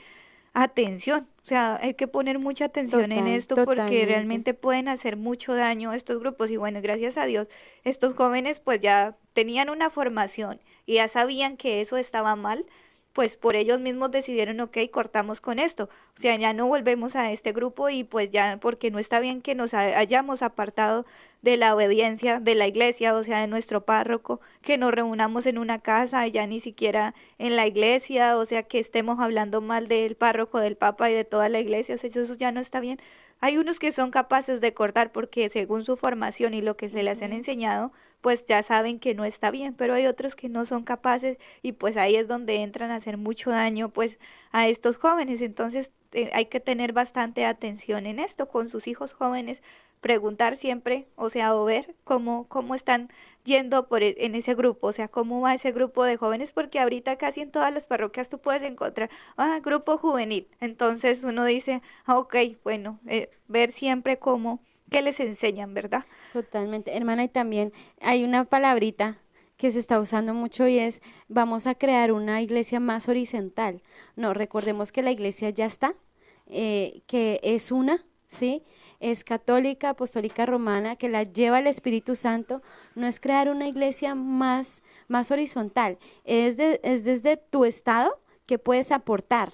atención, 0.53 1.27
o 1.43 1.47
sea, 1.47 1.79
hay 1.81 1.93
que 1.93 2.07
poner 2.07 2.39
mucha 2.39 2.65
atención 2.65 3.11
en 3.11 3.27
esto 3.27 3.55
porque 3.65 4.05
realmente 4.05 4.53
pueden 4.53 4.87
hacer 4.87 5.15
mucho 5.17 5.53
daño 5.53 5.93
estos 5.93 6.19
grupos 6.19 6.51
y 6.51 6.57
bueno, 6.57 6.81
gracias 6.81 7.17
a 7.17 7.25
Dios, 7.25 7.47
estos 7.83 8.13
jóvenes 8.13 8.59
pues 8.59 8.79
ya 8.79 9.15
tenían 9.33 9.69
una 9.69 9.89
formación 9.89 10.59
y 10.85 10.95
ya 10.95 11.07
sabían 11.07 11.57
que 11.57 11.81
eso 11.81 11.97
estaba 11.97 12.35
mal, 12.35 12.65
pues 13.13 13.37
por 13.37 13.55
ellos 13.55 13.79
mismos 13.81 14.11
decidieron, 14.11 14.59
ok, 14.61 14.77
cortamos 14.91 15.41
con 15.41 15.59
esto, 15.59 15.89
o 16.17 16.21
sea, 16.21 16.35
ya 16.37 16.53
no 16.53 16.67
volvemos 16.67 17.15
a 17.15 17.31
este 17.31 17.51
grupo 17.51 17.89
y 17.89 18.03
pues 18.03 18.29
ya, 18.31 18.57
porque 18.61 18.91
no 18.91 18.99
está 18.99 19.19
bien 19.19 19.41
que 19.41 19.55
nos 19.55 19.73
ha- 19.73 19.97
hayamos 19.99 20.41
apartado 20.41 21.05
de 21.41 21.57
la 21.57 21.75
obediencia 21.75 22.39
de 22.39 22.55
la 22.55 22.67
iglesia, 22.67 23.13
o 23.15 23.23
sea, 23.23 23.41
de 23.41 23.47
nuestro 23.47 23.85
párroco, 23.85 24.39
que 24.61 24.77
nos 24.77 24.91
reunamos 24.93 25.45
en 25.45 25.57
una 25.57 25.79
casa, 25.79 26.25
ya 26.27 26.45
ni 26.47 26.59
siquiera 26.59 27.13
en 27.39 27.55
la 27.55 27.67
iglesia, 27.67 28.37
o 28.37 28.45
sea, 28.45 28.63
que 28.63 28.79
estemos 28.79 29.19
hablando 29.19 29.59
mal 29.61 29.87
del 29.87 30.15
párroco, 30.15 30.59
del 30.59 30.77
papa 30.77 31.09
y 31.09 31.13
de 31.15 31.25
toda 31.25 31.49
la 31.49 31.59
iglesia, 31.59 31.95
o 31.95 31.97
sea, 31.97 32.09
eso 32.09 32.33
ya 32.35 32.51
no 32.51 32.61
está 32.61 32.79
bien. 32.79 32.99
Hay 33.39 33.57
unos 33.57 33.79
que 33.79 33.91
son 33.91 34.11
capaces 34.11 34.61
de 34.61 34.73
cortar 34.73 35.11
porque 35.11 35.49
según 35.49 35.83
su 35.85 35.97
formación 35.97 36.53
y 36.53 36.61
lo 36.61 36.77
que 36.77 36.89
se 36.89 37.01
les 37.03 37.21
han 37.21 37.33
enseñado, 37.33 37.91
pues 38.21 38.45
ya 38.45 38.63
saben 38.63 38.99
que 38.99 39.13
no 39.15 39.25
está 39.25 39.51
bien, 39.51 39.73
pero 39.75 39.93
hay 39.95 40.05
otros 40.07 40.35
que 40.35 40.49
no 40.49 40.65
son 40.65 40.83
capaces 40.83 41.37
y 41.61 41.73
pues 41.73 41.97
ahí 41.97 42.15
es 42.15 42.27
donde 42.27 42.55
entran 42.63 42.91
a 42.91 42.95
hacer 42.97 43.17
mucho 43.17 43.49
daño 43.51 43.89
pues 43.89 44.19
a 44.51 44.67
estos 44.67 44.97
jóvenes. 44.97 45.41
Entonces 45.41 45.91
eh, 46.13 46.29
hay 46.33 46.45
que 46.45 46.59
tener 46.59 46.93
bastante 46.93 47.45
atención 47.45 48.05
en 48.05 48.19
esto 48.19 48.47
con 48.47 48.69
sus 48.69 48.87
hijos 48.87 49.13
jóvenes, 49.13 49.61
preguntar 50.01 50.55
siempre, 50.57 51.07
o 51.15 51.29
sea, 51.29 51.55
o 51.55 51.65
ver 51.65 51.95
cómo, 52.03 52.47
cómo 52.47 52.73
están 52.75 53.09
yendo 53.43 53.87
por 53.87 54.01
e- 54.03 54.15
en 54.25 54.35
ese 54.35 54.55
grupo, 54.55 54.87
o 54.87 54.91
sea, 54.91 55.07
cómo 55.07 55.41
va 55.41 55.53
ese 55.55 55.71
grupo 55.71 56.03
de 56.03 56.17
jóvenes, 56.17 56.51
porque 56.51 56.79
ahorita 56.79 57.17
casi 57.17 57.41
en 57.41 57.51
todas 57.51 57.73
las 57.73 57.85
parroquias 57.87 58.29
tú 58.29 58.39
puedes 58.39 58.63
encontrar, 58.63 59.09
ah, 59.37 59.59
grupo 59.63 59.97
juvenil. 59.97 60.47
Entonces 60.59 61.23
uno 61.23 61.45
dice, 61.45 61.81
ah, 62.05 62.17
ok, 62.17 62.35
bueno, 62.63 62.99
eh, 63.07 63.29
ver 63.47 63.71
siempre 63.71 64.17
cómo, 64.19 64.59
qué 64.91 65.01
les 65.01 65.19
enseñan, 65.21 65.73
¿verdad? 65.73 66.05
Totalmente, 66.33 66.95
hermana, 66.95 67.23
y 67.23 67.29
también 67.29 67.73
hay 68.01 68.23
una 68.23 68.43
palabrita 68.43 69.17
que 69.57 69.71
se 69.71 69.79
está 69.79 69.99
usando 69.99 70.33
mucho 70.33 70.67
y 70.67 70.77
es 70.79 71.01
vamos 71.29 71.65
a 71.65 71.75
crear 71.75 72.11
una 72.11 72.41
iglesia 72.41 72.79
más 72.79 73.07
horizontal. 73.07 73.81
No, 74.15 74.33
recordemos 74.33 74.91
que 74.91 75.01
la 75.01 75.11
iglesia 75.11 75.49
ya 75.49 75.65
está, 75.65 75.95
eh, 76.47 77.01
que 77.07 77.39
es 77.43 77.71
una, 77.71 78.03
¿sí? 78.27 78.63
Es 78.99 79.23
católica, 79.23 79.91
apostólica, 79.91 80.45
romana, 80.45 80.95
que 80.97 81.09
la 81.09 81.23
lleva 81.23 81.59
el 81.59 81.67
Espíritu 81.67 82.15
Santo. 82.15 82.61
No 82.95 83.07
es 83.07 83.19
crear 83.19 83.49
una 83.49 83.67
iglesia 83.67 84.13
más, 84.13 84.83
más 85.07 85.31
horizontal, 85.31 85.97
es, 86.25 86.57
de- 86.57 86.81
es 86.83 87.03
desde 87.05 87.37
tu 87.37 87.63
estado 87.65 88.19
que 88.45 88.59
puedes 88.59 88.91
aportar. 88.91 89.53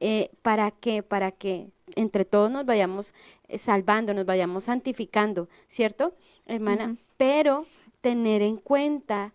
Eh, 0.00 0.30
¿Para 0.42 0.70
qué? 0.70 1.02
Para 1.02 1.32
que 1.32 1.68
entre 1.96 2.24
todos 2.24 2.50
nos 2.50 2.64
vayamos 2.64 3.14
eh, 3.48 3.58
salvando, 3.58 4.14
nos 4.14 4.26
vayamos 4.26 4.64
santificando, 4.64 5.48
¿cierto, 5.66 6.14
hermana? 6.46 6.96
Pero 7.16 7.66
tener 8.00 8.42
en 8.42 8.56
cuenta 8.56 9.32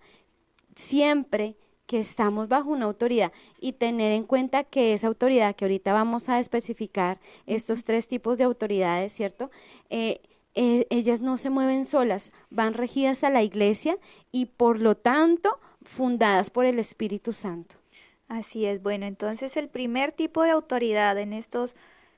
siempre 0.75 1.55
que 1.85 1.99
estamos 1.99 2.47
bajo 2.47 2.69
una 2.69 2.85
autoridad 2.85 3.31
y 3.59 3.73
tener 3.73 4.13
en 4.13 4.23
cuenta 4.23 4.63
que 4.63 4.93
esa 4.93 5.07
autoridad, 5.07 5.55
que 5.55 5.65
ahorita 5.65 5.93
vamos 5.93 6.29
a 6.29 6.39
especificar 6.39 7.19
estos 7.45 7.83
tres 7.83 8.07
tipos 8.07 8.37
de 8.37 8.45
autoridades, 8.45 9.13
¿cierto? 9.13 9.51
Eh, 9.89 10.21
eh, 10.55 10.87
ellas 10.89 11.19
no 11.19 11.37
se 11.37 11.49
mueven 11.49 11.85
solas, 11.85 12.31
van 12.49 12.73
regidas 12.73 13.23
a 13.23 13.29
la 13.29 13.43
iglesia 13.43 13.97
y 14.31 14.45
por 14.45 14.79
lo 14.79 14.95
tanto 14.95 15.59
fundadas 15.81 16.49
por 16.49 16.65
el 16.65 16.79
Espíritu 16.79 17.33
Santo. 17.33 17.75
Así 18.33 18.65
es, 18.65 18.81
bueno, 18.81 19.05
entonces 19.05 19.57
el 19.57 19.69
primer 19.69 20.11
tipo 20.11 20.41
de 20.41 20.49
autoridad 20.49 21.19
en 21.19 21.33
estos 21.33 21.75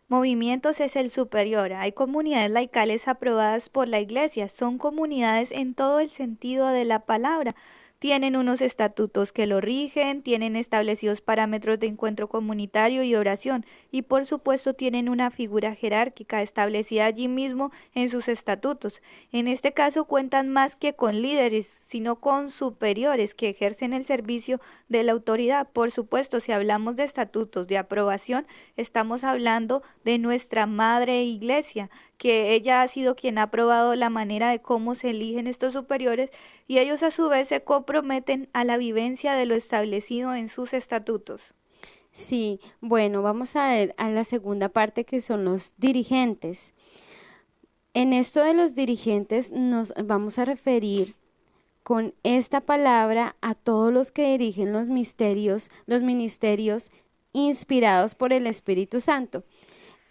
movimientos 0.07 0.80
es 0.80 0.95
el 0.95 1.11
superior. 1.11 1.74
Hay 1.74 1.91
comunidades 1.91 2.49
laicales 2.51 3.09
aprobadas 3.09 3.68
por 3.68 3.89
la 3.89 3.99
Iglesia, 3.99 4.47
son 4.47 4.78
comunidades 4.78 5.51
en 5.51 5.74
todo 5.74 5.99
el 5.99 6.09
sentido 6.09 6.68
de 6.70 6.86
la 6.86 6.99
palabra. 7.05 7.53
tienen 7.99 8.36
unos 8.36 8.61
estatutos 8.61 9.32
que 9.32 9.47
lo 9.47 9.61
rigen, 9.61 10.22
tienen 10.22 10.55
establecidos 10.55 11.22
parámetros 11.22 11.80
de 11.80 11.88
encuentro 11.88 12.28
comunitario 12.30 13.03
y 13.03 13.16
oración 13.16 13.66
y 13.91 14.03
por 14.03 14.26
supuesto 14.26 14.74
tienen 14.74 15.09
una 15.09 15.32
figura 15.32 15.74
jerárquica 15.76 16.41
establecida 16.41 17.05
allí 17.05 17.28
mismo 17.28 17.72
en 17.93 18.09
sus 18.09 18.28
estatutos. 18.28 19.01
En 19.32 19.47
este 19.47 19.74
caso 19.74 20.05
cuentan 20.05 20.49
más 20.49 20.76
que 20.76 20.93
con 20.93 21.22
líderes, 21.22 21.72
sino 21.86 22.18
con 22.18 22.50
superiores 22.50 23.36
que 23.36 23.50
ejercen 23.50 23.94
el 23.94 24.06
servicio 24.06 24.60
de 24.90 25.04
la 25.04 25.12
autoridad. 25.12 25.70
Por 25.72 25.92
supuesto, 25.92 26.40
si 26.40 26.52
hablamos 26.52 26.96
de 26.96 27.04
estatutos 27.04 27.68
de 27.68 27.78
aprobación, 27.78 28.48
estamos 28.76 29.24
hablando 29.24 29.84
de 30.04 30.18
nuestra 30.18 30.66
madre 30.66 31.24
iglesia, 31.24 31.92
que 32.18 32.54
ella 32.54 32.82
ha 32.82 32.88
sido 32.88 33.16
quien 33.16 33.38
ha 33.38 33.44
aprobado 33.44 33.94
la 33.96 34.10
manera 34.10 34.50
de 34.50 34.60
cómo 34.60 34.96
se 34.96 35.12
eligen 35.12 35.46
estos 35.48 35.74
superiores 35.74 36.32
y 36.68 36.80
ellos 36.80 37.04
a 37.04 37.12
su 37.12 37.30
vez 37.30 37.48
se 37.48 37.64
comprometen 37.64 38.50
a 38.54 38.64
la 38.64 38.78
vivencia 38.78 39.34
de 39.36 39.46
lo 39.46 39.54
establecido 39.54 40.34
en 40.34 40.50
sus 40.50 40.74
estatutos. 40.74 41.54
Sí, 42.12 42.60
bueno, 42.82 43.22
vamos 43.22 43.56
a 43.56 43.68
ver 43.68 43.94
a 43.98 44.10
la 44.10 44.24
segunda 44.24 44.70
parte 44.70 45.04
que 45.04 45.22
son 45.22 45.46
los 45.46 45.74
dirigentes. 45.78 46.74
En 47.94 48.12
esto 48.12 48.44
de 48.44 48.54
los 48.54 48.74
dirigentes 48.74 49.52
nos 49.52 49.94
vamos 50.04 50.40
a 50.40 50.46
referir 50.46 51.14
con 51.86 52.16
esta 52.24 52.62
palabra 52.62 53.36
a 53.42 53.54
todos 53.54 53.94
los 53.94 54.12
que 54.12 54.32
dirigen 54.32 54.74
los 54.74 54.88
misterios, 54.88 55.70
los 55.86 56.02
ministerios 56.02 56.90
inspirados 57.32 58.16
por 58.16 58.34
el 58.34 58.48
Espíritu 58.48 59.02
Santo. 59.02 59.44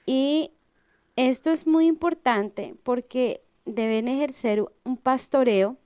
Y 0.06 0.52
esto 1.16 1.50
es 1.50 1.66
muy 1.66 1.88
importante 1.88 2.76
porque 2.84 3.42
deben 3.64 4.06
ejercer 4.06 4.64
un 4.84 4.96
pastoreo 4.96 5.76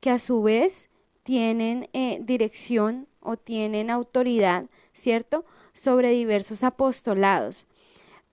que 0.00 0.08
a 0.08 0.18
su 0.18 0.42
vez 0.42 0.88
tienen 1.22 1.90
eh, 1.92 2.18
dirección 2.22 3.06
o 3.20 3.36
tienen 3.36 3.90
autoridad, 3.90 4.70
¿cierto? 4.94 5.44
Sobre 5.74 6.12
diversos 6.12 6.64
apostolados. 6.64 7.66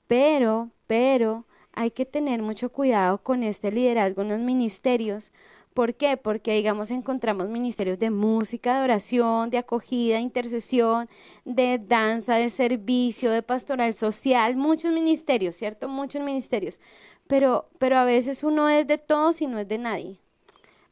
Pero, 0.07 0.69
pero, 0.87 1.45
hay 1.73 1.91
que 1.91 2.05
tener 2.05 2.41
mucho 2.41 2.71
cuidado 2.71 3.17
con 3.17 3.43
este 3.43 3.73
liderazgo 3.73 4.21
en 4.21 4.29
los 4.29 4.39
ministerios, 4.39 5.33
¿Por 5.73 5.95
qué? 5.95 6.17
Porque, 6.17 6.53
digamos, 6.53 6.91
encontramos 6.91 7.49
ministerios 7.49 7.97
de 7.97 8.11
música, 8.11 8.77
de 8.77 8.83
oración, 8.83 9.49
de 9.49 9.57
acogida, 9.57 10.19
intercesión, 10.19 11.09
de 11.45 11.79
danza, 11.79 12.35
de 12.35 12.51
servicio, 12.51 13.31
de 13.31 13.41
pastoral 13.41 13.93
social, 13.93 14.55
muchos 14.55 14.91
ministerios, 14.93 15.55
¿cierto? 15.55 15.87
Muchos 15.87 16.21
ministerios. 16.21 16.79
Pero, 17.27 17.69
pero 17.79 17.97
a 17.97 18.05
veces 18.05 18.43
uno 18.43 18.69
es 18.69 18.85
de 18.85 18.99
todos 18.99 19.41
y 19.41 19.47
no 19.47 19.57
es 19.57 19.67
de 19.67 19.79
nadie. 19.79 20.19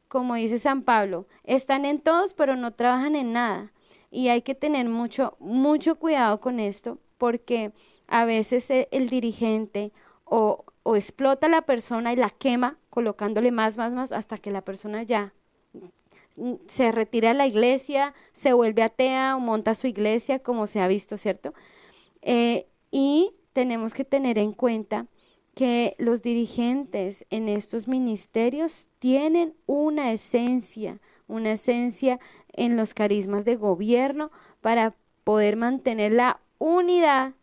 Como 0.08 0.36
dice 0.36 0.58
San 0.58 0.82
Pablo, 0.82 1.28
están 1.44 1.86
en 1.86 2.00
todos, 2.00 2.34
pero 2.34 2.56
no 2.56 2.74
trabajan 2.74 3.16
en 3.16 3.34
nada. 3.34 3.72
Y 4.10 4.30
hay 4.30 4.42
que 4.42 4.56
tener 4.56 4.90
mucho, 4.90 5.38
mucho 5.40 5.96
cuidado 5.96 6.42
con 6.42 6.60
esto, 6.60 6.98
porque 7.20 7.72
a 8.08 8.26
veces 8.26 8.72
el, 8.72 8.88
el 8.92 9.10
dirigente 9.10 9.94
o, 10.26 10.66
o 10.84 10.96
explota 10.96 11.46
a 11.46 11.52
la 11.52 11.62
persona 11.62 12.12
y 12.14 12.16
la 12.16 12.32
quema 12.32 12.78
colocándole 12.92 13.52
más, 13.52 13.78
más, 13.78 13.92
más, 13.94 14.12
hasta 14.12 14.38
que 14.38 14.52
la 14.52 14.62
persona 14.62 15.02
ya 15.02 15.34
se 16.68 16.92
retira 16.92 17.30
de 17.30 17.36
la 17.36 17.48
iglesia, 17.48 18.14
se 18.34 18.54
vuelve 18.54 18.84
atea 18.84 19.36
o 19.36 19.40
monta 19.40 19.74
su 19.74 19.88
iglesia, 19.88 20.40
como 20.40 20.68
se 20.68 20.80
ha 20.80 20.88
visto, 20.88 21.18
¿cierto? 21.18 21.54
Eh, 22.22 22.68
y 22.92 23.32
tenemos 23.54 23.94
que 23.94 24.06
tener 24.06 24.38
en 24.38 24.52
cuenta 24.52 25.08
que 25.56 25.96
los 25.98 26.22
dirigentes 26.22 27.26
en 27.30 27.50
estos 27.50 27.88
ministerios 27.88 28.88
tienen 29.00 29.56
una 29.66 30.12
esencia, 30.12 31.00
una 31.28 31.54
esencia 31.54 32.20
en 32.54 32.78
los 32.78 32.94
carismas 32.94 33.46
de 33.46 33.56
gobierno 33.56 34.32
para 34.62 34.96
poder 35.24 35.56
mantener 35.56 36.12
la 36.12 36.40
unidad 36.58 37.34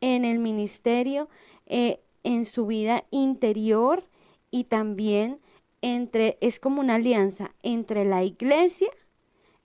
en 0.00 0.24
el 0.24 0.38
ministerio, 0.38 1.28
eh, 1.66 2.00
en 2.24 2.44
su 2.44 2.66
vida 2.66 3.04
interior 3.10 4.04
y 4.52 4.64
también 4.64 5.40
entre, 5.80 6.38
es 6.40 6.60
como 6.60 6.80
una 6.80 6.94
alianza 6.94 7.50
entre 7.64 8.04
la 8.04 8.22
iglesia 8.22 8.90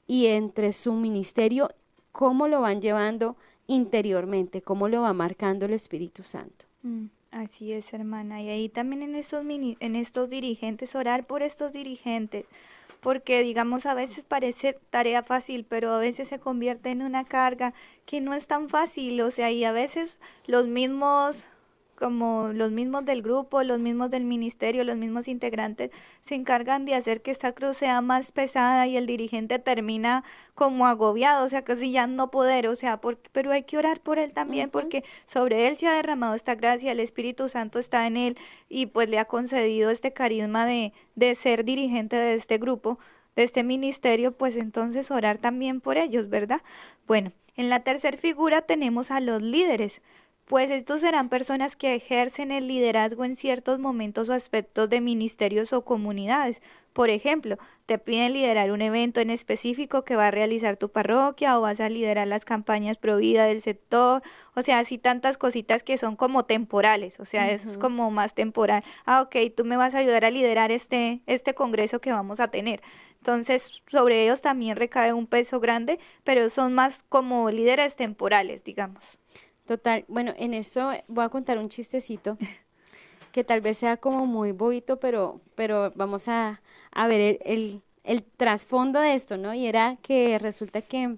y 0.07 0.27
entre 0.27 0.73
su 0.73 0.93
ministerio, 0.93 1.69
cómo 2.11 2.47
lo 2.47 2.61
van 2.61 2.81
llevando 2.81 3.35
interiormente, 3.67 4.63
cómo 4.63 4.87
lo 4.87 5.01
va 5.01 5.13
marcando 5.13 5.65
el 5.65 5.73
Espíritu 5.73 6.23
Santo. 6.23 6.65
Mm, 6.81 7.07
así 7.31 7.73
es, 7.73 7.93
hermana. 7.93 8.41
Y 8.41 8.49
ahí 8.49 8.69
también 8.69 9.03
en 9.03 9.13
estos, 9.13 9.43
en 9.45 9.95
estos 9.95 10.29
dirigentes, 10.29 10.95
orar 10.95 11.27
por 11.27 11.43
estos 11.43 11.73
dirigentes, 11.73 12.45
porque 13.01 13.43
digamos 13.43 13.85
a 13.85 13.93
veces 13.93 14.23
parece 14.23 14.79
tarea 14.89 15.21
fácil, 15.21 15.65
pero 15.67 15.93
a 15.93 15.99
veces 15.99 16.29
se 16.29 16.39
convierte 16.39 16.89
en 16.91 17.01
una 17.01 17.25
carga 17.25 17.73
que 18.05 18.21
no 18.21 18.33
es 18.33 18.47
tan 18.47 18.69
fácil, 18.69 19.19
o 19.21 19.31
sea, 19.31 19.51
y 19.51 19.65
a 19.65 19.73
veces 19.73 20.19
los 20.47 20.65
mismos 20.65 21.45
como 21.97 22.49
los 22.53 22.71
mismos 22.71 23.05
del 23.05 23.21
grupo, 23.21 23.63
los 23.63 23.79
mismos 23.79 24.11
del 24.11 24.23
ministerio, 24.23 24.83
los 24.83 24.97
mismos 24.97 25.27
integrantes, 25.27 25.91
se 26.21 26.35
encargan 26.35 26.85
de 26.85 26.95
hacer 26.95 27.21
que 27.21 27.31
esta 27.31 27.53
cruz 27.53 27.77
sea 27.77 28.01
más 28.01 28.31
pesada 28.31 28.87
y 28.87 28.97
el 28.97 29.07
dirigente 29.07 29.59
termina 29.59 30.23
como 30.53 30.85
agobiado, 30.85 31.43
o 31.43 31.49
sea, 31.49 31.63
casi 31.63 31.91
ya 31.91 32.07
no 32.07 32.29
poder, 32.29 32.67
o 32.67 32.75
sea, 32.75 33.01
pero 33.31 33.51
hay 33.51 33.63
que 33.63 33.77
orar 33.77 33.99
por 33.99 34.19
él 34.19 34.31
también 34.31 34.69
porque 34.69 35.03
sobre 35.25 35.67
él 35.67 35.77
se 35.77 35.87
ha 35.87 35.95
derramado 35.95 36.35
esta 36.35 36.55
gracia, 36.55 36.91
el 36.91 36.99
Espíritu 36.99 37.49
Santo 37.49 37.79
está 37.79 38.05
en 38.07 38.17
él 38.17 38.37
y 38.69 38.85
pues 38.85 39.09
le 39.09 39.19
ha 39.19 39.25
concedido 39.25 39.89
este 39.89 40.13
carisma 40.13 40.65
de, 40.65 40.93
de 41.15 41.35
ser 41.35 41.65
dirigente 41.65 42.15
de 42.15 42.35
este 42.35 42.59
grupo, 42.59 42.99
de 43.35 43.43
este 43.43 43.63
ministerio, 43.63 44.31
pues 44.31 44.55
entonces 44.55 45.11
orar 45.11 45.37
también 45.39 45.81
por 45.81 45.97
ellos, 45.97 46.29
¿verdad? 46.29 46.61
Bueno, 47.07 47.31
en 47.55 47.69
la 47.69 47.79
tercera 47.79 48.17
figura 48.17 48.61
tenemos 48.61 49.09
a 49.09 49.19
los 49.19 49.41
líderes 49.41 50.01
pues 50.47 50.71
estos 50.71 51.01
serán 51.01 51.27
personas 51.27 51.75
que 51.75 51.93
ejercen 51.93 52.51
el 52.51 52.67
liderazgo 52.67 53.25
en 53.25 53.35
ciertos 53.35 53.79
momentos 53.79 54.29
o 54.29 54.33
aspectos 54.33 54.89
de 54.89 55.01
ministerios 55.01 55.73
o 55.73 55.83
comunidades. 55.83 56.61
Por 56.93 57.09
ejemplo, 57.09 57.57
te 57.85 57.99
piden 57.99 58.31
liderar 58.31 58.71
un 58.71 58.81
evento 58.81 59.19
en 59.19 59.29
específico 59.29 60.05
que 60.05 60.15
va 60.15 60.27
a 60.27 60.31
realizar 60.31 60.77
tu 60.77 60.89
parroquia 60.89 61.57
o 61.57 61.61
vas 61.61 61.81
a 61.81 61.89
liderar 61.89 62.27
las 62.27 62.45
campañas 62.45 62.97
pro 62.97 63.17
vida 63.17 63.45
del 63.45 63.61
sector, 63.61 64.23
o 64.55 64.61
sea, 64.61 64.79
así 64.79 64.97
tantas 64.97 65.37
cositas 65.37 65.83
que 65.83 65.97
son 65.97 66.15
como 66.15 66.45
temporales, 66.45 67.19
o 67.19 67.25
sea, 67.25 67.51
eso 67.51 67.69
es 67.69 67.77
como 67.77 68.09
más 68.09 68.33
temporal. 68.33 68.83
Ah, 69.05 69.21
ok, 69.21 69.35
tú 69.55 69.65
me 69.65 69.75
vas 69.75 69.95
a 69.95 69.99
ayudar 69.99 70.23
a 70.23 70.31
liderar 70.31 70.71
este, 70.71 71.21
este 71.27 71.53
congreso 71.55 71.99
que 71.99 72.13
vamos 72.13 72.39
a 72.39 72.47
tener. 72.47 72.79
Entonces, 73.17 73.83
sobre 73.87 74.23
ellos 74.23 74.39
también 74.41 74.77
recae 74.77 75.11
un 75.11 75.27
peso 75.27 75.59
grande, 75.59 75.99
pero 76.23 76.49
son 76.49 76.73
más 76.73 77.03
como 77.09 77.51
líderes 77.51 77.97
temporales, 77.97 78.63
digamos. 78.63 79.19
Total, 79.67 80.05
bueno, 80.07 80.33
en 80.37 80.53
esto 80.53 80.91
voy 81.09 81.25
a 81.25 81.29
contar 81.29 81.57
un 81.57 81.67
chistecito 81.67 82.37
que 83.33 83.43
tal 83.43 83.59
vez 83.59 83.77
sea 83.77 83.97
como 83.97 84.25
muy 84.25 84.53
bobito, 84.53 84.97
pero, 84.97 85.41
pero 85.55 85.91
vamos 85.93 86.29
a, 86.29 86.61
ver 86.95 87.37
el, 87.43 87.81
el, 88.05 88.23
trasfondo 88.23 89.01
de 89.01 89.13
esto, 89.13 89.35
¿no? 89.35 89.53
Y 89.53 89.67
era 89.67 89.97
que 90.01 90.39
resulta 90.39 90.81
que 90.81 91.17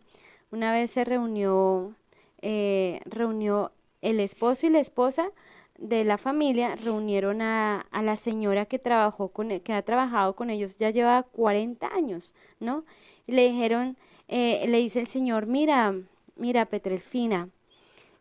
una 0.52 0.74
vez 0.74 0.90
se 0.90 1.06
reunió, 1.06 1.94
eh, 2.42 3.02
reunió 3.06 3.72
el 4.02 4.20
esposo 4.20 4.66
y 4.66 4.72
la 4.72 4.80
esposa 4.80 5.32
de 5.78 6.04
la 6.04 6.18
familia, 6.18 6.76
reunieron 6.76 7.44
a, 7.44 7.82
a 7.92 8.02
la 8.02 8.16
señora 8.16 8.66
que 8.66 8.80
trabajó 8.80 9.30
con, 9.30 9.52
e, 9.52 9.62
que 9.62 9.74
ha 9.74 9.84
trabajado 9.84 10.36
con 10.36 10.50
ellos, 10.50 10.76
ya 10.78 10.90
lleva 10.90 11.22
40 11.22 11.88
años, 11.94 12.34
¿no? 12.60 12.84
Y 13.28 13.34
le 13.34 13.48
dijeron, 13.48 13.96
eh, 14.28 14.66
le 14.68 14.80
dice 14.80 15.00
el 15.00 15.08
señor, 15.08 15.46
mira, 15.46 15.94
mira, 16.36 16.66
Petrelfina, 16.66 17.50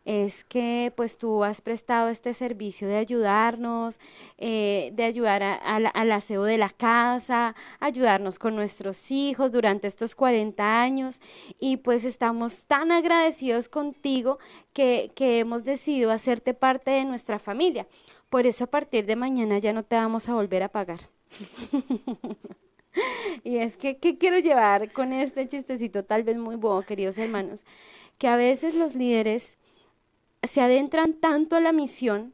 es 0.09 0.43
que 0.43 0.91
pues 0.95 1.19
tú 1.19 1.43
has 1.43 1.61
prestado 1.61 2.09
este 2.09 2.33
servicio 2.33 2.87
de 2.87 2.97
ayudarnos, 2.97 3.99
eh, 4.39 4.89
de 4.95 5.03
ayudar 5.03 5.43
al 5.43 6.11
aseo 6.11 6.45
de 6.45 6.57
la 6.57 6.71
casa, 6.71 7.55
ayudarnos 7.79 8.39
con 8.39 8.55
nuestros 8.55 9.11
hijos 9.11 9.51
durante 9.51 9.87
estos 9.87 10.15
40 10.15 10.81
años 10.81 11.21
y 11.59 11.77
pues 11.77 12.05
estamos 12.05 12.65
tan 12.65 12.91
agradecidos 12.91 13.69
contigo 13.69 14.39
que, 14.73 15.11
que 15.13 15.41
hemos 15.41 15.63
decidido 15.63 16.09
hacerte 16.09 16.55
parte 16.55 16.89
de 16.89 17.05
nuestra 17.05 17.37
familia. 17.37 17.85
Por 18.31 18.47
eso 18.47 18.63
a 18.63 18.67
partir 18.67 19.05
de 19.05 19.15
mañana 19.15 19.59
ya 19.59 19.73
no 19.73 19.83
te 19.83 19.95
vamos 19.95 20.27
a 20.27 20.33
volver 20.33 20.63
a 20.63 20.69
pagar. 20.69 21.01
y 23.43 23.57
es 23.57 23.77
que, 23.77 23.97
¿qué 23.97 24.17
quiero 24.17 24.39
llevar 24.39 24.91
con 24.91 25.13
este 25.13 25.47
chistecito 25.47 26.03
tal 26.03 26.23
vez 26.23 26.39
muy 26.39 26.55
bobo, 26.55 26.81
queridos 26.81 27.19
hermanos? 27.19 27.63
Que 28.17 28.27
a 28.27 28.37
veces 28.37 28.73
los 28.73 28.95
líderes 28.95 29.59
se 30.43 30.61
adentran 30.61 31.13
tanto 31.13 31.55
a 31.55 31.59
la 31.59 31.71
misión, 31.71 32.33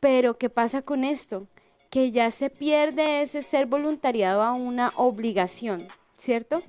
pero 0.00 0.38
¿qué 0.38 0.50
pasa 0.50 0.82
con 0.82 1.04
esto? 1.04 1.46
Que 1.90 2.10
ya 2.10 2.30
se 2.30 2.50
pierde 2.50 3.22
ese 3.22 3.42
ser 3.42 3.66
voluntariado 3.66 4.42
a 4.42 4.52
una 4.52 4.92
obligación, 4.96 5.86
¿cierto? 6.12 6.62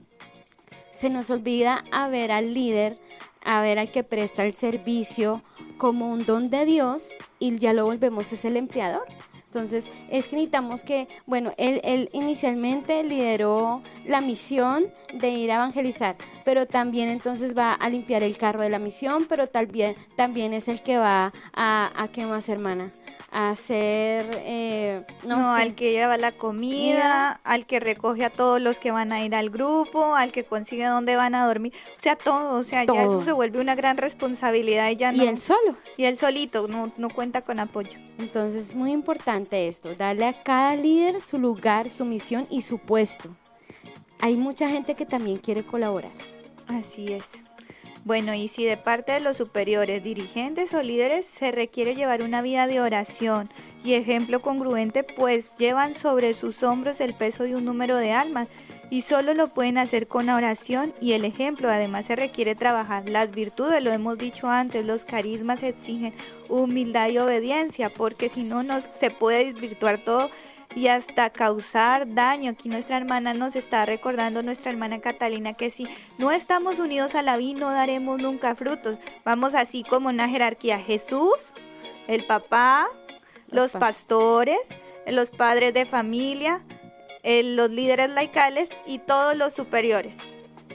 Se 0.91 1.09
nos 1.09 1.29
olvida 1.29 1.83
a 1.91 2.07
ver 2.07 2.31
al 2.31 2.53
líder, 2.53 2.97
a 3.43 3.61
ver 3.61 3.79
al 3.79 3.91
que 3.91 4.03
presta 4.03 4.45
el 4.45 4.53
servicio 4.53 5.41
como 5.77 6.11
un 6.11 6.25
don 6.25 6.49
de 6.49 6.65
Dios 6.65 7.11
y 7.39 7.57
ya 7.57 7.73
lo 7.73 7.85
volvemos 7.85 8.33
es 8.33 8.45
el 8.45 8.57
empleador. 8.57 9.05
Entonces, 9.47 9.89
es 10.09 10.27
que 10.27 10.35
necesitamos 10.35 10.83
que, 10.83 11.07
bueno, 11.25 11.53
él, 11.57 11.81
él 11.83 12.09
inicialmente 12.13 13.03
lideró 13.03 13.81
la 14.05 14.21
misión 14.21 14.87
de 15.13 15.29
ir 15.29 15.51
a 15.51 15.55
evangelizar, 15.55 16.15
pero 16.43 16.65
también 16.65 17.09
entonces 17.09 17.57
va 17.57 17.73
a 17.73 17.89
limpiar 17.89 18.23
el 18.23 18.37
carro 18.37 18.61
de 18.61 18.69
la 18.69 18.79
misión, 18.79 19.25
pero 19.27 19.47
también, 19.47 19.95
también 20.15 20.53
es 20.53 20.67
el 20.67 20.81
que 20.81 20.97
va 20.97 21.33
a, 21.53 21.91
a 21.95 22.07
¿qué 22.09 22.25
hermana? 22.47 22.91
A 23.29 23.49
hacer, 23.49 24.25
eh, 24.45 25.05
no, 25.25 25.53
al 25.53 25.75
que 25.75 25.91
lleva 25.91 26.17
la 26.17 26.31
comida, 26.31 27.41
al 27.43 27.65
que 27.65 27.79
recoge 27.79 28.23
a 28.23 28.29
todos 28.29 28.61
los 28.61 28.79
que 28.79 28.91
van 28.91 29.11
a 29.11 29.23
ir 29.23 29.35
al 29.35 29.49
grupo, 29.49 30.15
al 30.15 30.31
que 30.31 30.43
consigue 30.43 30.85
dónde 30.85 31.15
van 31.15 31.35
a 31.35 31.45
dormir, 31.45 31.73
o 31.97 32.01
sea, 32.01 32.15
todo, 32.15 32.57
o 32.57 32.63
sea, 32.63 32.85
ya 32.85 33.03
eso 33.03 33.23
se 33.25 33.33
vuelve 33.33 33.59
una 33.59 33.75
gran 33.75 33.97
responsabilidad 33.97 34.89
y 34.89 34.95
ya 34.95 35.11
no. 35.11 35.23
Y 35.23 35.27
él 35.27 35.37
solo. 35.37 35.75
Y 35.97 36.05
él 36.05 36.17
solito, 36.17 36.67
no, 36.67 36.91
no 36.97 37.09
cuenta 37.09 37.41
con 37.41 37.59
apoyo. 37.59 37.99
Entonces, 38.17 38.73
muy 38.73 38.91
importante 38.91 39.67
esto, 39.67 39.93
darle 39.95 40.25
a 40.25 40.43
cada 40.43 40.75
líder 40.75 41.19
su 41.19 41.37
lugar, 41.37 41.89
su 41.89 42.05
misión 42.05 42.47
y 42.49 42.61
su 42.61 42.79
puesto. 42.79 43.35
Hay 44.19 44.35
mucha 44.37 44.69
gente 44.69 44.95
que 44.95 45.05
también 45.05 45.37
quiere 45.37 45.65
colaborar. 45.65 46.11
Así 46.67 47.13
es. 47.13 47.25
Bueno, 48.07 48.33
y 48.33 48.47
si 48.47 48.63
de 48.63 48.77
parte 48.77 49.11
de 49.11 49.19
los 49.19 49.35
superiores, 49.35 50.01
dirigentes 50.01 50.73
o 50.73 50.81
líderes 50.81 51.25
se 51.25 51.51
requiere 51.51 51.93
llevar 51.93 52.21
una 52.21 52.41
vida 52.41 52.65
de 52.65 52.79
oración 52.79 53.49
y 53.83 53.95
ejemplo 53.95 54.41
congruente, 54.41 55.03
pues 55.03 55.53
llevan 55.57 55.93
sobre 55.93 56.33
sus 56.33 56.63
hombros 56.63 57.01
el 57.01 57.13
peso 57.13 57.43
de 57.43 57.57
un 57.57 57.65
número 57.65 57.97
de 57.97 58.13
almas 58.13 58.47
y 58.89 59.01
solo 59.01 59.33
lo 59.33 59.49
pueden 59.49 59.77
hacer 59.77 60.07
con 60.07 60.27
la 60.27 60.37
oración 60.37 60.93
y 61.01 61.11
el 61.11 61.25
ejemplo. 61.25 61.69
Además 61.69 62.05
se 62.05 62.15
requiere 62.15 62.55
trabajar 62.55 63.09
las 63.09 63.31
virtudes, 63.31 63.83
lo 63.83 63.91
hemos 63.91 64.17
dicho 64.17 64.47
antes, 64.47 64.85
los 64.85 65.03
carismas 65.03 65.61
exigen 65.61 66.13
humildad 66.47 67.09
y 67.09 67.17
obediencia, 67.17 67.89
porque 67.89 68.29
si 68.29 68.43
no, 68.43 68.63
no 68.63 68.79
se 68.79 69.11
puede 69.11 69.51
desvirtuar 69.51 69.97
todo 70.05 70.29
y 70.77 70.89
hasta 70.89 71.31
causar 71.31 72.13
daño. 72.13 72.51
Aquí 72.51 72.69
nuestra 72.69 72.97
hermana 72.97 73.33
nos 73.33 73.55
está 73.55 73.83
recordando, 73.87 74.43
nuestra 74.43 74.69
hermana 74.69 75.01
Catalina, 75.01 75.53
que 75.53 75.71
si 75.71 75.87
no 76.19 76.31
estamos 76.31 76.77
unidos 76.77 77.15
a 77.15 77.23
la 77.23 77.35
vida 77.35 77.59
no 77.59 77.71
daremos 77.71 78.21
nunca 78.21 78.53
frutos. 78.53 78.99
Vamos 79.25 79.55
así 79.55 79.81
como 79.81 80.09
una 80.09 80.29
jerarquía. 80.29 80.77
Jesús, 80.77 81.53
el 82.07 82.27
papá, 82.27 82.87
los, 83.49 83.71
pastores, 83.71 84.59
los 85.07 85.31
padres 85.31 85.73
de 85.73 85.87
familia, 85.87 86.61
los 87.23 87.71
líderes 87.71 88.11
laicales 88.11 88.69
y 88.85 88.99
todos 88.99 89.35
los 89.35 89.55
superiores. 89.55 90.15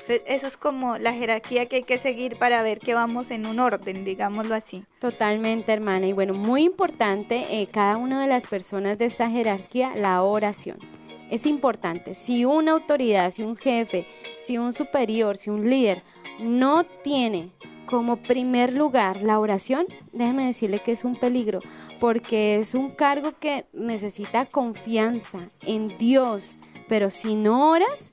Eso 0.08 0.46
es 0.46 0.56
como 0.56 0.98
la 0.98 1.12
jerarquía 1.12 1.66
que 1.66 1.76
hay 1.76 1.82
que 1.84 1.98
seguir 1.98 2.36
para 2.36 2.62
ver 2.62 2.80
que 2.80 2.94
vamos 2.94 3.30
en 3.30 3.46
un 3.46 3.60
orden, 3.60 4.04
digámoslo 4.04 4.54
así. 4.54 4.84
Totalmente, 4.98 5.72
hermana. 5.72 6.06
Y 6.06 6.12
bueno, 6.12 6.34
muy 6.34 6.64
importante, 6.64 7.60
eh, 7.60 7.68
cada 7.70 7.96
una 7.96 8.20
de 8.20 8.28
las 8.28 8.46
personas 8.46 8.98
de 8.98 9.06
esta 9.06 9.30
jerarquía, 9.30 9.94
la 9.94 10.22
oración. 10.22 10.78
Es 11.30 11.46
importante, 11.46 12.14
si 12.14 12.44
una 12.44 12.72
autoridad, 12.72 13.30
si 13.30 13.42
un 13.42 13.56
jefe, 13.56 14.06
si 14.38 14.58
un 14.58 14.72
superior, 14.72 15.36
si 15.36 15.50
un 15.50 15.70
líder 15.70 16.02
no 16.40 16.84
tiene 16.84 17.50
como 17.86 18.16
primer 18.16 18.72
lugar 18.72 19.22
la 19.22 19.38
oración, 19.38 19.86
déjeme 20.12 20.46
decirle 20.46 20.80
que 20.80 20.92
es 20.92 21.04
un 21.04 21.16
peligro, 21.16 21.60
porque 22.00 22.56
es 22.56 22.74
un 22.74 22.90
cargo 22.90 23.32
que 23.38 23.66
necesita 23.72 24.46
confianza 24.46 25.48
en 25.60 25.96
Dios, 25.98 26.58
pero 26.88 27.10
si 27.10 27.34
no 27.36 27.70
oras, 27.70 28.12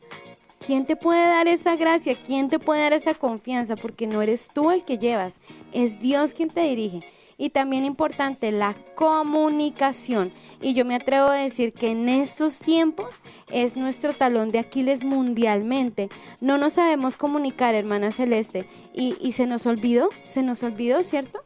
¿quién 0.69 0.85
te 0.85 0.95
puede 0.95 1.27
dar 1.27 1.47
esa 1.47 1.75
gracia? 1.75 2.15
¿Quién 2.23 2.47
te 2.47 2.59
puede 2.59 2.81
dar 2.81 2.93
esa 2.93 3.15
confianza? 3.15 3.75
Porque 3.75 4.05
no 4.05 4.21
eres 4.21 4.49
tú 4.53 4.69
el 4.69 4.83
que 4.83 4.99
llevas, 4.99 5.41
es 5.73 5.99
Dios 5.99 6.35
quien 6.35 6.49
te 6.49 6.61
dirige. 6.61 7.01
Y 7.39 7.49
también 7.49 7.85
importante, 7.85 8.51
la 8.51 8.75
comunicación. 8.93 10.31
Y 10.61 10.75
yo 10.75 10.85
me 10.85 10.93
atrevo 10.93 11.29
a 11.29 11.37
decir 11.37 11.73
que 11.73 11.89
en 11.89 12.07
estos 12.07 12.59
tiempos 12.59 13.23
es 13.47 13.77
nuestro 13.77 14.13
talón 14.13 14.49
de 14.49 14.59
Aquiles 14.59 15.03
mundialmente. 15.03 16.09
No 16.39 16.59
nos 16.59 16.73
sabemos 16.73 17.17
comunicar, 17.17 17.73
hermana 17.73 18.11
Celeste. 18.11 18.67
Y, 18.93 19.17
y 19.19 19.31
se 19.31 19.47
nos 19.47 19.65
olvidó, 19.65 20.09
se 20.23 20.43
nos 20.43 20.61
olvidó, 20.61 21.01
¿cierto? 21.01 21.41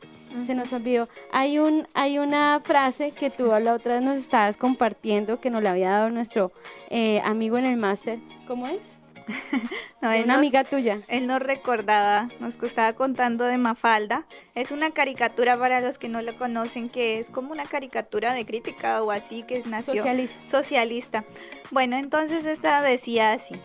Se 0.45 0.53
nos 0.53 0.73
olvidó. 0.73 1.07
Hay, 1.31 1.59
un, 1.59 1.87
hay 1.93 2.19
una 2.19 2.59
frase 2.61 3.11
que 3.11 3.29
tú 3.29 3.53
la 3.61 3.73
otra 3.73 3.93
vez 3.93 4.03
nos 4.03 4.17
estabas 4.17 4.57
compartiendo 4.57 5.39
que 5.39 5.49
nos 5.49 5.63
la 5.63 5.69
había 5.69 5.91
dado 5.91 6.09
nuestro 6.09 6.51
eh, 6.89 7.21
amigo 7.23 7.57
en 7.57 7.67
el 7.67 7.77
máster. 7.77 8.19
¿Cómo 8.47 8.67
es? 8.67 9.02
no, 10.01 10.09
una 10.23 10.35
amiga 10.35 10.63
tuya. 10.63 10.99
Él 11.07 11.27
nos 11.27 11.41
recordaba, 11.41 12.29
nos 12.39 12.61
estaba 12.61 12.93
contando 12.93 13.45
de 13.45 13.57
Mafalda. 13.57 14.25
Es 14.55 14.71
una 14.71 14.91
caricatura 14.91 15.57
para 15.57 15.81
los 15.81 15.97
que 15.97 16.09
no 16.09 16.21
lo 16.21 16.35
conocen, 16.37 16.89
que 16.89 17.19
es 17.19 17.29
como 17.29 17.51
una 17.51 17.65
caricatura 17.65 18.33
de 18.33 18.45
crítica 18.45 19.01
o 19.03 19.11
así, 19.11 19.43
que 19.43 19.63
nació 19.65 19.95
socialista. 19.95 20.47
socialista. 20.47 21.23
Bueno, 21.73 21.97
entonces 21.97 22.45
esta 22.45 22.83
decía 22.83 23.33
así. 23.33 23.55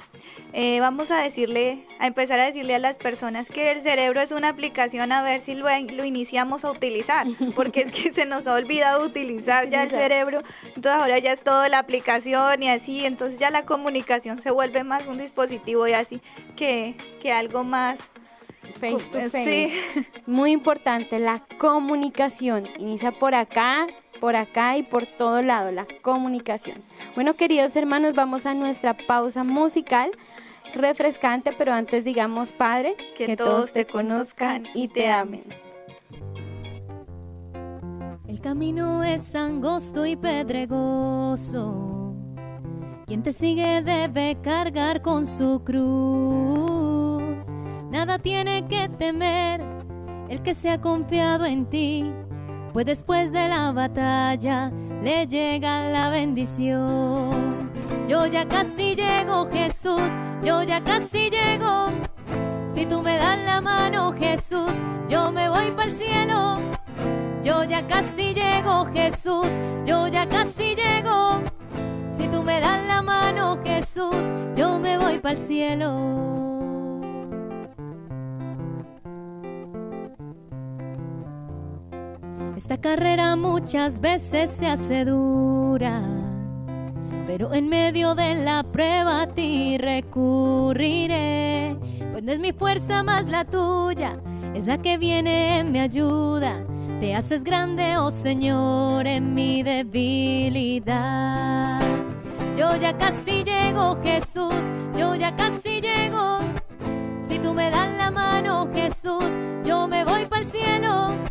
Eh, 0.55 0.81
vamos 0.81 1.11
a 1.11 1.19
decirle, 1.19 1.85
a 1.99 2.07
empezar 2.07 2.41
a 2.41 2.47
decirle 2.47 2.75
a 2.75 2.79
las 2.79 2.97
personas 2.97 3.51
que 3.51 3.71
el 3.71 3.83
cerebro 3.83 4.23
es 4.23 4.33
una 4.33 4.49
aplicación 4.49 5.13
a 5.13 5.21
ver 5.21 5.41
si 5.41 5.55
lo, 5.55 5.67
lo 5.69 6.05
iniciamos 6.07 6.65
a 6.65 6.71
utilizar, 6.71 7.27
porque 7.55 7.83
es 7.83 7.93
que 7.93 8.11
se 8.11 8.25
nos 8.25 8.47
ha 8.47 8.55
olvidado 8.55 9.05
utilizar 9.05 9.69
ya 9.69 9.83
el 9.83 9.91
cerebro, 9.91 10.43
entonces 10.69 10.93
ahora 10.93 11.19
ya 11.19 11.33
es 11.33 11.43
toda 11.43 11.69
la 11.69 11.81
aplicación 11.81 12.63
y 12.63 12.71
así, 12.71 13.05
entonces 13.05 13.39
ya 13.39 13.51
la 13.51 13.67
comunicación 13.67 14.41
se 14.41 14.51
vuelve 14.51 14.85
más 14.85 15.07
un 15.07 15.19
dispositivo 15.19 15.87
y 15.87 15.93
así 15.93 16.23
que, 16.57 16.95
que 17.21 17.31
algo 17.31 17.63
más 17.63 17.99
face 18.81 19.11
to 19.11 19.21
face. 19.31 19.73
Muy 20.27 20.53
importante, 20.53 21.19
la 21.19 21.41
comunicación. 21.59 22.67
Inicia 22.79 23.13
por 23.13 23.35
acá, 23.35 23.87
por 24.21 24.37
acá 24.37 24.77
y 24.77 24.83
por 24.83 25.07
todo 25.07 25.43
lado, 25.43 25.71
la 25.73 25.87
comunicación. 26.03 26.79
Bueno, 27.14 27.35
queridos 27.35 27.75
hermanos, 27.77 28.14
vamos 28.14 28.47
a 28.47 28.55
nuestra 28.55 28.97
pausa 28.97 29.45
musical 29.45 30.11
refrescante, 30.75 31.53
pero 31.57 31.73
antes 31.73 32.05
digamos, 32.05 32.53
Padre, 32.53 32.97
que, 33.16 33.37
todos 33.37 33.73
te 33.73 33.87
conozcan 33.87 34.66
y 34.75 34.89
te 34.89 35.11
amen. 35.11 35.45
El 38.27 38.41
camino 38.41 39.03
es 39.03 39.35
angosto 39.35 40.05
y 40.07 40.16
pedregoso. 40.16 42.14
Quien 43.07 43.23
te 43.23 43.33
sigue 43.33 43.83
debe 43.83 44.37
cargar 44.43 45.01
con 45.01 45.27
su 45.27 45.62
cruz. 45.64 47.51
Nada 47.91 48.19
tiene 48.19 48.66
que 48.69 48.91
temer 48.91 49.62
el 50.29 50.43
que 50.43 50.53
se 50.53 50.71
ha 50.71 50.81
confiado 50.81 51.47
en 51.47 51.64
ti 51.66 52.12
pues 52.79 52.87
después 52.87 53.33
de 53.33 53.49
la 53.49 53.72
batalla 53.72 54.70
le 55.03 55.26
llega 55.26 55.89
la 55.91 56.11
bendición. 56.11 57.72
Yo 58.07 58.26
ya 58.26 58.47
casi 58.47 58.95
llego, 58.95 59.49
Jesús, 59.51 60.01
yo 60.45 60.62
ya 60.62 60.81
casi 60.85 61.29
llego. 61.29 61.89
Si 62.72 62.87
tú 62.87 63.03
me 63.03 63.16
das 63.16 63.37
la 63.45 63.61
mano, 63.61 64.12
Jesús, 64.12 64.70
yo 65.09 65.33
me 65.33 65.49
voy 65.49 65.72
para 65.72 65.91
el 65.91 65.97
cielo. 65.97 66.55
Yo 67.43 67.64
ya 67.64 67.85
casi 67.89 68.33
llego, 68.33 68.87
Jesús, 68.95 69.59
yo 69.85 70.07
ya 70.07 70.29
casi 70.29 70.76
llego. 70.76 71.41
Si 72.16 72.29
tú 72.29 72.45
me 72.45 72.61
das 72.61 72.87
la 72.87 73.03
mano, 73.03 73.59
Jesús, 73.64 74.33
yo 74.55 74.79
me 74.79 74.99
voy 74.99 75.18
para 75.18 75.35
el 75.35 75.41
cielo. 75.41 76.48
Esta 82.69 82.83
carrera 82.83 83.35
muchas 83.35 83.99
veces 83.99 84.51
se 84.51 84.66
hace 84.66 85.07
dura, 85.07 86.03
pero 87.27 87.55
en 87.55 87.71
medio 87.71 88.14
de 88.14 88.35
la 88.35 88.62
prueba 88.62 89.23
a 89.23 89.29
ti 89.29 89.79
recurriré, 89.79 91.79
pues 92.12 92.23
no 92.23 92.31
es 92.31 92.39
mi 92.39 92.53
fuerza 92.53 93.03
más 93.03 93.27
la 93.29 93.47
tuya, 93.47 94.21
es 94.53 94.66
la 94.66 94.77
que 94.77 94.99
viene 94.99 95.61
en 95.61 95.73
mi 95.73 95.81
ayuda. 95.81 96.62
Te 97.01 97.14
haces 97.14 97.43
grande, 97.43 97.97
oh 97.97 98.11
Señor, 98.11 99.07
en 99.07 99.33
mi 99.33 99.62
debilidad. 99.62 100.91
Yo 102.55 102.77
ya 102.77 102.99
casi 102.99 103.45
llego, 103.45 103.97
Jesús, 104.03 104.71
yo 104.95 105.14
ya 105.14 105.35
casi 105.37 105.81
llego. 105.81 106.41
Si 107.27 107.39
tú 107.39 107.55
me 107.55 107.71
das 107.71 107.89
la 107.97 108.11
mano, 108.11 108.69
Jesús, 108.75 109.25
yo 109.64 109.89
me 109.89 110.05
voy 110.05 110.27
para 110.27 110.43
el 110.43 110.49
cielo. 110.49 111.28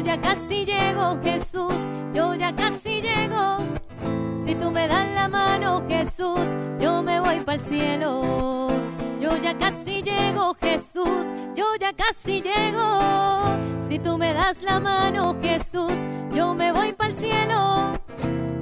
Yo 0.00 0.06
ya 0.06 0.18
casi 0.18 0.64
llego, 0.64 1.18
Jesús, 1.22 1.74
yo 2.14 2.34
ya 2.34 2.56
casi 2.56 3.02
llego. 3.02 3.58
Si 4.42 4.54
tú 4.54 4.70
me 4.70 4.88
das 4.88 5.06
la 5.10 5.28
mano, 5.28 5.84
Jesús, 5.90 6.56
yo 6.78 7.02
me 7.02 7.20
voy 7.20 7.40
para 7.40 7.56
el 7.56 7.60
cielo. 7.60 8.68
Yo 9.20 9.36
ya 9.36 9.58
casi 9.58 10.02
llego, 10.02 10.56
Jesús, 10.58 11.26
yo 11.54 11.76
ya 11.78 11.92
casi 11.92 12.40
llego. 12.40 12.98
Si 13.82 13.98
tú 13.98 14.16
me 14.16 14.32
das 14.32 14.62
la 14.62 14.80
mano, 14.80 15.36
Jesús, 15.42 15.92
yo 16.32 16.54
me 16.54 16.72
voy 16.72 16.94
para 16.94 17.10
el 17.10 17.16
cielo. 17.16 17.92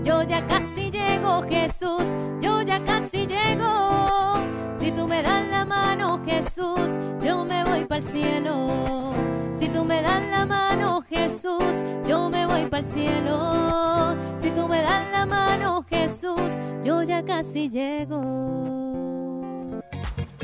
Yo 0.02 0.24
ya 0.24 0.44
casi 0.48 0.77
llego, 1.08 1.42
Jesús, 1.48 2.04
yo 2.40 2.62
ya 2.62 2.84
casi 2.84 3.26
llego. 3.26 4.34
Si 4.78 4.92
tú 4.92 5.08
me 5.08 5.22
das 5.22 5.46
la 5.48 5.64
mano, 5.64 6.20
Jesús 6.24 6.38
Jesús, 6.38 6.98
yo 7.20 7.44
me 7.44 7.64
voy 7.64 7.84
para 7.84 8.00
el 8.00 8.04
cielo. 8.04 9.12
Si 9.58 9.68
tú 9.68 9.84
me 9.84 10.00
das 10.02 10.22
la 10.30 10.46
mano, 10.46 11.04
Jesús, 11.08 11.82
yo 12.06 12.30
me 12.30 12.46
voy 12.46 12.66
para 12.66 12.78
el 12.78 12.84
cielo. 12.84 14.16
Si 14.36 14.50
tú 14.50 14.68
me 14.68 14.80
das 14.82 15.10
la 15.10 15.26
mano, 15.26 15.84
Jesús, 15.88 16.58
yo 16.84 17.02
ya 17.02 17.24
casi 17.24 17.68
llego. 17.68 18.22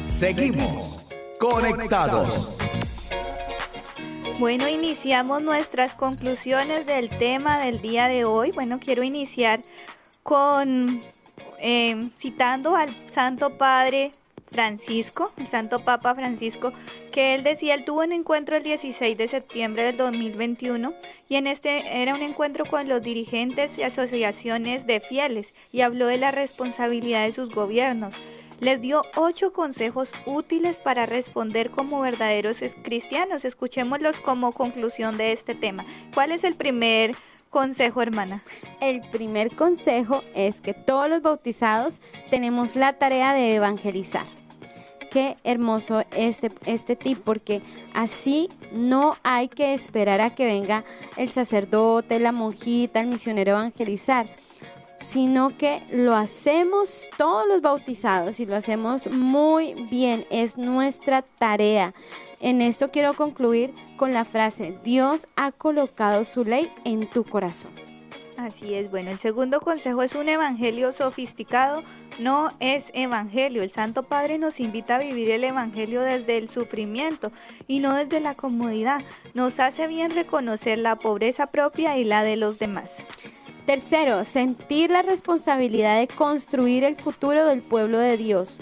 Seguimos 0.02 1.00
conectados. 1.38 2.48
Bueno, 4.40 4.68
iniciamos 4.68 5.42
nuestras 5.42 5.94
conclusiones 5.94 6.86
del 6.86 7.08
tema 7.08 7.60
del 7.60 7.80
día 7.80 8.08
de 8.08 8.24
hoy. 8.24 8.50
Bueno, 8.50 8.80
quiero 8.80 9.04
iniciar 9.04 9.62
con 10.24 11.02
eh, 11.60 12.08
citando 12.18 12.74
al 12.74 12.96
Santo 13.12 13.56
Padre 13.56 14.10
Francisco, 14.50 15.32
el 15.36 15.46
Santo 15.46 15.80
Papa 15.80 16.14
Francisco, 16.14 16.72
que 17.12 17.34
él 17.34 17.42
decía, 17.42 17.74
él 17.74 17.84
tuvo 17.84 18.02
un 18.02 18.12
encuentro 18.12 18.56
el 18.56 18.62
16 18.62 19.18
de 19.18 19.28
septiembre 19.28 19.82
del 19.84 19.96
2021 19.96 20.94
y 21.28 21.36
en 21.36 21.46
este 21.46 22.02
era 22.02 22.14
un 22.14 22.22
encuentro 22.22 22.64
con 22.64 22.88
los 22.88 23.02
dirigentes 23.02 23.76
y 23.78 23.82
asociaciones 23.82 24.86
de 24.86 25.00
fieles 25.00 25.52
y 25.72 25.82
habló 25.82 26.06
de 26.06 26.18
la 26.18 26.30
responsabilidad 26.30 27.24
de 27.24 27.32
sus 27.32 27.54
gobiernos. 27.54 28.14
Les 28.60 28.80
dio 28.80 29.02
ocho 29.16 29.52
consejos 29.52 30.10
útiles 30.24 30.78
para 30.78 31.06
responder 31.06 31.70
como 31.70 32.00
verdaderos 32.00 32.60
cristianos. 32.82 33.44
Escuchémoslos 33.44 34.20
como 34.20 34.52
conclusión 34.52 35.18
de 35.18 35.32
este 35.32 35.54
tema. 35.56 35.84
¿Cuál 36.14 36.30
es 36.30 36.44
el 36.44 36.54
primer 36.54 37.14
consejo, 37.14 37.33
hermana? 37.62 38.42
El 38.80 39.00
primer 39.00 39.54
consejo 39.54 40.22
es 40.34 40.60
que 40.60 40.74
todos 40.74 41.08
los 41.08 41.22
bautizados 41.22 42.00
tenemos 42.30 42.76
la 42.76 42.94
tarea 42.94 43.32
de 43.32 43.54
evangelizar 43.54 44.26
qué 45.14 45.36
hermoso 45.44 46.02
este, 46.16 46.50
este 46.66 46.96
tip, 46.96 47.20
porque 47.22 47.62
así 47.92 48.48
no 48.72 49.16
hay 49.22 49.46
que 49.46 49.72
esperar 49.72 50.20
a 50.20 50.34
que 50.34 50.44
venga 50.44 50.84
el 51.16 51.30
sacerdote, 51.30 52.18
la 52.18 52.32
monjita, 52.32 53.00
el 53.00 53.06
misionero 53.06 53.52
a 53.52 53.60
evangelizar, 53.60 54.26
sino 55.04 55.56
que 55.56 55.82
lo 55.90 56.14
hacemos 56.14 57.08
todos 57.16 57.46
los 57.46 57.60
bautizados 57.60 58.40
y 58.40 58.46
lo 58.46 58.56
hacemos 58.56 59.06
muy 59.06 59.74
bien, 59.90 60.26
es 60.30 60.56
nuestra 60.56 61.22
tarea. 61.22 61.94
En 62.40 62.60
esto 62.60 62.90
quiero 62.90 63.14
concluir 63.14 63.72
con 63.96 64.12
la 64.12 64.24
frase, 64.24 64.78
Dios 64.82 65.28
ha 65.36 65.52
colocado 65.52 66.24
su 66.24 66.44
ley 66.44 66.72
en 66.84 67.08
tu 67.08 67.24
corazón. 67.24 67.70
Así 68.36 68.74
es, 68.74 68.90
bueno, 68.90 69.10
el 69.10 69.18
segundo 69.18 69.60
consejo 69.60 70.02
es 70.02 70.14
un 70.14 70.28
evangelio 70.28 70.92
sofisticado, 70.92 71.82
no 72.18 72.50
es 72.58 72.86
evangelio. 72.92 73.62
El 73.62 73.70
Santo 73.70 74.02
Padre 74.02 74.38
nos 74.38 74.58
invita 74.58 74.96
a 74.96 74.98
vivir 74.98 75.30
el 75.30 75.44
evangelio 75.44 76.00
desde 76.00 76.36
el 76.38 76.48
sufrimiento 76.48 77.30
y 77.68 77.78
no 77.78 77.94
desde 77.94 78.20
la 78.20 78.34
comodidad. 78.34 79.02
Nos 79.34 79.60
hace 79.60 79.86
bien 79.86 80.10
reconocer 80.10 80.78
la 80.78 80.96
pobreza 80.96 81.46
propia 81.46 81.96
y 81.96 82.04
la 82.04 82.24
de 82.24 82.36
los 82.36 82.58
demás. 82.58 82.90
Tercero, 83.66 84.24
sentir 84.24 84.90
la 84.90 85.00
responsabilidad 85.00 85.98
de 85.98 86.06
construir 86.06 86.84
el 86.84 86.96
futuro 86.96 87.46
del 87.46 87.62
pueblo 87.62 87.98
de 87.98 88.18
Dios. 88.18 88.60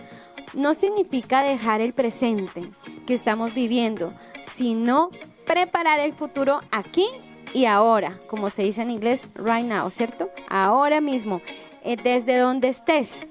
No 0.54 0.74
significa 0.74 1.42
dejar 1.42 1.80
el 1.80 1.92
presente 1.92 2.68
que 3.04 3.14
estamos 3.14 3.52
viviendo, 3.52 4.12
sino 4.42 5.10
preparar 5.44 5.98
el 5.98 6.12
futuro 6.12 6.60
aquí 6.70 7.08
y 7.52 7.64
ahora, 7.64 8.20
como 8.28 8.48
se 8.48 8.62
dice 8.62 8.82
en 8.82 8.92
inglés, 8.92 9.24
right 9.34 9.64
now, 9.64 9.90
¿cierto? 9.90 10.30
Ahora 10.48 11.00
mismo, 11.00 11.42
eh, 11.82 11.96
desde 11.96 12.38
donde 12.38 12.68
estés, 12.68 13.26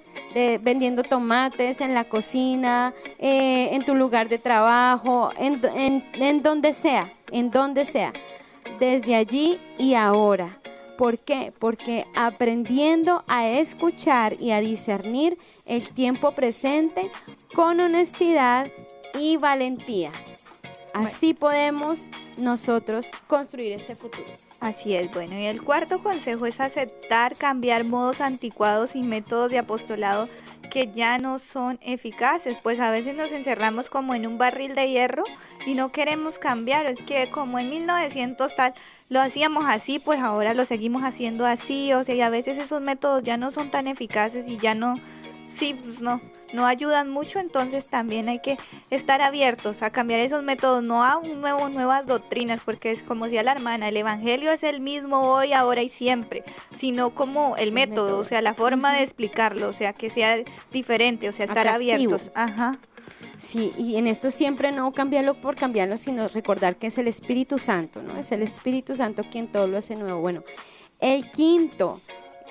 vendiendo 0.61 1.03
tomates 1.03 1.81
en 1.81 1.93
la 1.93 2.03
cocina, 2.05 2.93
eh, 3.17 3.69
en 3.71 3.85
tu 3.85 3.95
lugar 3.95 4.29
de 4.29 4.37
trabajo, 4.37 5.31
en, 5.37 5.61
en 6.13 6.43
donde 6.43 6.73
sea, 6.73 7.13
en 7.31 7.49
donde 7.49 7.85
sea, 7.85 8.13
desde 8.79 9.15
allí 9.15 9.59
y 9.77 9.93
ahora. 9.93 10.60
¿Por 11.01 11.17
qué? 11.17 11.51
Porque 11.57 12.05
aprendiendo 12.15 13.23
a 13.27 13.49
escuchar 13.49 14.39
y 14.39 14.51
a 14.51 14.59
discernir 14.59 15.35
el 15.65 15.89
tiempo 15.89 16.33
presente 16.33 17.09
con 17.55 17.79
honestidad 17.79 18.67
y 19.19 19.37
valentía. 19.37 20.11
Así 20.93 21.33
podemos 21.33 22.07
nosotros 22.37 23.09
construir 23.25 23.71
este 23.71 23.95
futuro. 23.95 24.27
Así 24.59 24.93
es, 24.93 25.11
bueno, 25.11 25.39
y 25.39 25.45
el 25.45 25.63
cuarto 25.63 26.03
consejo 26.03 26.45
es 26.45 26.59
aceptar 26.59 27.35
cambiar 27.35 27.83
modos 27.83 28.21
anticuados 28.21 28.95
y 28.95 29.01
métodos 29.01 29.49
de 29.49 29.57
apostolado 29.57 30.29
que 30.71 30.89
ya 30.91 31.17
no 31.17 31.37
son 31.37 31.77
eficaces, 31.81 32.57
pues 32.57 32.79
a 32.79 32.89
veces 32.89 33.13
nos 33.13 33.33
encerramos 33.33 33.89
como 33.89 34.15
en 34.15 34.25
un 34.25 34.37
barril 34.37 34.73
de 34.73 34.89
hierro 34.89 35.23
y 35.67 35.75
no 35.75 35.91
queremos 35.91 36.39
cambiar, 36.39 36.85
es 36.85 37.03
que 37.03 37.29
como 37.29 37.59
en 37.59 37.69
1900 37.69 38.55
tal 38.55 38.73
lo 39.09 39.19
hacíamos 39.19 39.65
así, 39.67 39.99
pues 39.99 40.21
ahora 40.21 40.53
lo 40.53 40.63
seguimos 40.63 41.03
haciendo 41.03 41.45
así, 41.45 41.91
o 41.91 42.03
sea, 42.05 42.15
y 42.15 42.21
a 42.21 42.29
veces 42.29 42.57
esos 42.57 42.81
métodos 42.81 43.21
ya 43.21 43.35
no 43.35 43.51
son 43.51 43.69
tan 43.69 43.85
eficaces 43.85 44.47
y 44.47 44.57
ya 44.57 44.73
no 44.73 44.95
sí, 45.53 45.73
pues 45.83 46.01
no, 46.01 46.21
no 46.53 46.65
ayudan 46.65 47.09
mucho, 47.09 47.39
entonces 47.39 47.87
también 47.87 48.29
hay 48.29 48.39
que 48.39 48.57
estar 48.89 49.21
abiertos 49.21 49.81
a 49.81 49.89
cambiar 49.89 50.19
esos 50.19 50.43
métodos, 50.43 50.83
no 50.83 51.03
a 51.03 51.17
un 51.17 51.41
nuevo, 51.41 51.69
nuevas 51.69 52.07
doctrinas, 52.07 52.61
porque 52.63 52.91
es 52.91 53.03
como 53.03 53.25
decía 53.25 53.43
la 53.43 53.53
hermana, 53.53 53.89
el 53.89 53.97
Evangelio 53.97 54.51
es 54.51 54.63
el 54.63 54.81
mismo 54.81 55.31
hoy, 55.31 55.53
ahora 55.53 55.81
y 55.81 55.89
siempre, 55.89 56.43
sino 56.73 57.11
como 57.11 57.55
el, 57.57 57.71
método, 57.71 58.19
o 58.19 58.23
sea, 58.23 58.41
la 58.41 58.53
forma 58.53 58.93
de 58.93 59.03
explicarlo, 59.03 59.69
o 59.69 59.73
sea, 59.73 59.93
que 59.93 60.09
sea 60.09 60.37
diferente, 60.71 61.29
o 61.29 61.33
sea, 61.33 61.45
estar 61.45 61.67
abiertos. 61.67 62.31
Ajá. 62.35 62.77
Sí, 63.39 63.73
y 63.77 63.95
en 63.97 64.07
esto 64.07 64.29
siempre 64.29 64.71
no 64.71 64.91
cambiarlo 64.91 65.33
por 65.33 65.55
cambiarlo, 65.55 65.97
sino 65.97 66.27
recordar 66.27 66.75
que 66.75 66.87
es 66.87 66.97
el 66.97 67.07
Espíritu 67.07 67.57
Santo, 67.57 68.01
¿no? 68.03 68.17
Es 68.17 68.31
el 68.31 68.43
Espíritu 68.43 68.95
Santo 68.95 69.23
quien 69.29 69.47
todo 69.51 69.67
lo 69.67 69.77
hace 69.77 69.95
nuevo. 69.95 70.21
Bueno, 70.21 70.43
el 70.99 71.31
quinto, 71.31 71.99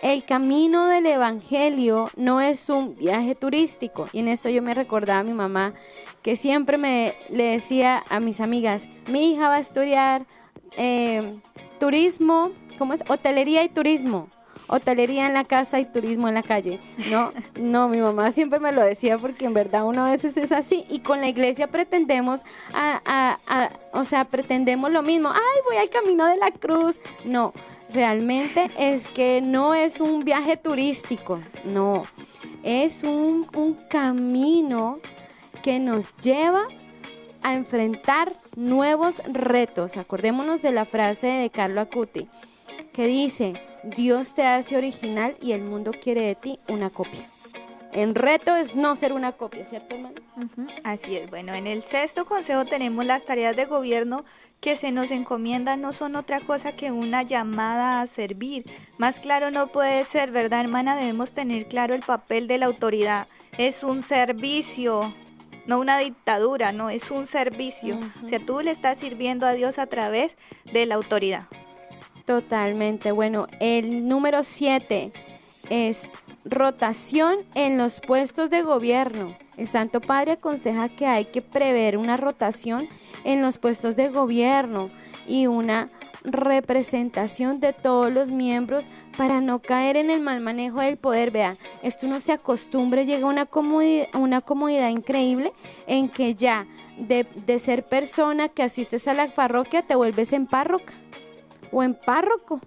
el 0.03 0.25
camino 0.25 0.87
del 0.87 1.07
Evangelio 1.07 2.11
no 2.17 2.41
es 2.41 2.69
un 2.69 2.97
viaje 2.97 3.35
turístico. 3.35 4.09
Y 4.13 4.21
en 4.21 4.29
esto 4.29 4.49
yo 4.49 4.63
me 4.63 4.75
recordaba 4.75 5.21
a 5.21 5.25
mi 5.25 5.33
mamá 5.33 5.75
que 6.23 6.37
siempre 6.37 6.79
me 6.79 7.15
le 7.29 7.45
decía 7.45 8.03
a 8.09 8.21
mis 8.21 8.41
amigas, 8.41 8.89
mi 9.11 9.33
hija 9.33 9.49
va 9.49 9.57
a 9.57 9.61
estudiar 9.61 10.27
eh, 10.77 11.31
turismo, 11.79 12.53
¿cómo 12.79 12.95
es? 12.95 13.03
Hotelería 13.09 13.63
y 13.63 13.69
turismo. 13.69 14.29
Hotelería 14.69 15.27
en 15.27 15.35
la 15.35 15.45
casa 15.45 15.81
y 15.81 15.85
turismo 15.85 16.29
en 16.29 16.35
la 16.35 16.45
calle. 16.45 16.79
No, 17.11 17.31
no, 17.61 17.89
mi 17.89 18.01
mamá 18.01 18.31
siempre 18.31 18.61
me 18.61 18.71
lo 18.71 18.83
decía 18.83 19.19
porque 19.19 19.47
en 19.47 19.55
verdad 19.55 19.85
una 19.85 20.09
veces 20.09 20.37
es 20.37 20.53
así 20.53 20.85
y 20.89 21.01
con 21.01 21.21
la 21.21 21.29
iglesia 21.29 21.67
pretendemos, 21.67 22.43
a, 22.73 23.39
o 23.93 24.05
sea, 24.05 24.25
pretendemos 24.25 24.93
lo 24.93 25.03
mismo. 25.03 25.31
Ay, 25.31 25.61
voy 25.67 25.77
al 25.77 25.91
camino 25.91 26.27
de 26.27 26.37
la 26.37 26.53
cruz. 26.53 27.01
No, 27.25 27.53
realmente 27.93 28.71
es 28.79 29.09
que 29.09 29.41
no 29.41 29.75
es 29.75 30.01
un 30.01 30.25
viaje 30.25 30.57
turístico, 30.57 31.41
no, 31.65 32.05
es 32.63 33.03
un, 33.03 33.47
camino 33.89 34.99
que 35.63 35.79
nos 35.79 36.17
lleva 36.19 36.67
a 37.43 37.55
enfrentar 37.55 38.33
nuevos 38.57 39.21
retos. 39.33 39.97
Acordémonos 39.97 40.63
de 40.63 40.71
la 40.71 40.85
frase 40.85 41.27
de 41.27 41.51
Carlo 41.51 41.81
Acuti, 41.81 42.29
que 42.93 43.07
dice, 43.07 43.55
Dios 43.83 44.35
te 44.35 44.47
hace 44.47 44.77
original 44.77 45.37
y 45.41 45.53
el 45.53 45.63
mundo 45.63 45.93
quiere 45.93 46.23
de 46.23 46.35
ti 46.35 46.59
una 46.69 46.91
copia. 46.91 47.27
El 47.93 48.15
reto 48.15 48.55
es 48.55 48.77
no 48.77 48.95
ser 48.95 49.13
una 49.13 49.33
copia, 49.33 49.65
¿cierto, 49.65 49.97
hermano? 49.97 50.15
Así 50.85 51.17
es. 51.17 51.29
Bueno, 51.29 51.55
en 51.55 51.67
el 51.67 51.83
sexto 51.83 52.25
consejo 52.25 52.65
tenemos 52.65 53.05
las 53.05 53.25
tareas 53.25 53.57
de 53.57 53.65
gobierno 53.65 54.25
que 54.61 54.77
se 54.77 54.93
nos 54.93 55.11
encomiendan 55.11 55.81
no 55.81 55.93
son 55.93 56.17
otra 56.17 56.41
cosa 56.41 56.73
que 56.73 56.93
una 56.93 57.23
llamada 57.23 58.03
a 58.03 58.07
servir. 58.07 58.65
Más 58.99 59.19
claro 59.19 59.51
no 59.51 59.69
puede 59.69 60.05
ser, 60.05 60.31
¿verdad, 60.31 60.61
hermana? 60.61 60.97
Debemos 60.97 61.33
tener 61.33 61.67
claro 61.67 61.95
el 61.95 62.03
papel 62.03 62.47
de 62.47 62.59
la 62.59 62.67
autoridad. 62.67 63.27
Es 63.57 63.83
un 63.83 64.03
servicio, 64.03 65.15
no 65.67 65.81
una 65.81 65.99
dictadura, 65.99 66.73
no, 66.73 66.91
es 66.91 67.11
un 67.11 67.27
servicio. 67.27 67.99
O 68.23 68.29
sea, 68.29 68.39
tú 68.39 68.61
le 68.61 68.71
estás 68.71 68.99
sirviendo 68.99 69.47
a 69.47 69.53
Dios 69.53 69.79
a 69.79 69.87
través 69.87 70.37
de 70.71 70.85
la 70.85 70.97
autoridad. 70.97 71.45
Totalmente. 72.27 73.13
Bueno, 73.13 73.47
el 73.61 74.07
número 74.07 74.45
siete 74.45 75.11
es 75.71 76.11
rotación 76.45 77.39
en 77.55 77.79
los 77.79 78.01
puestos 78.01 78.51
de 78.51 78.63
gobierno. 78.63 79.37
El 79.57 79.69
Santo 79.69 80.01
Padre 80.01 80.33
aconseja 80.33 80.89
que 80.89 81.07
hay 81.07 81.27
que 81.27 81.43
prever 81.43 81.97
una 81.97 82.17
rotación 82.17 82.89
en 83.25 83.43
los 83.43 83.59
puestos 83.59 83.97
de 83.97 84.09
gobierno 84.09 84.89
y 85.27 85.47
una 85.47 85.89
representación 86.23 87.61
de 87.61 87.73
todos 87.73 88.13
los 88.13 88.29
miembros 88.29 88.91
para 89.17 89.41
no 89.41 89.61
caer 89.61 89.97
en 89.97 90.11
el 90.11 90.21
mal 90.21 90.41
manejo 90.41 90.81
del 90.81 90.97
poder. 90.97 91.31
Vean, 91.31 91.57
esto 91.83 92.07
no 92.07 92.21
se 92.21 92.33
acostumbre, 92.33 93.07
llega 93.07 93.27
una 93.27 93.47
comodidad, 93.47 94.09
una 94.15 94.41
comodidad 94.41 94.89
increíble 94.89 95.53
en 95.87 96.09
que 96.09 96.35
ya 96.35 96.67
de, 96.99 97.27
de 97.47 97.59
ser 97.59 97.85
persona 97.85 98.49
que 98.49 98.63
asistes 98.63 99.09
a 99.09 99.15
la 99.15 99.29
parroquia 99.29 99.83
te 99.83 99.95
vuelves 99.95 100.33
en 100.33 100.47
párroca 100.47 100.93
o 101.73 101.83
en 101.83 101.95
párroco 101.95 102.61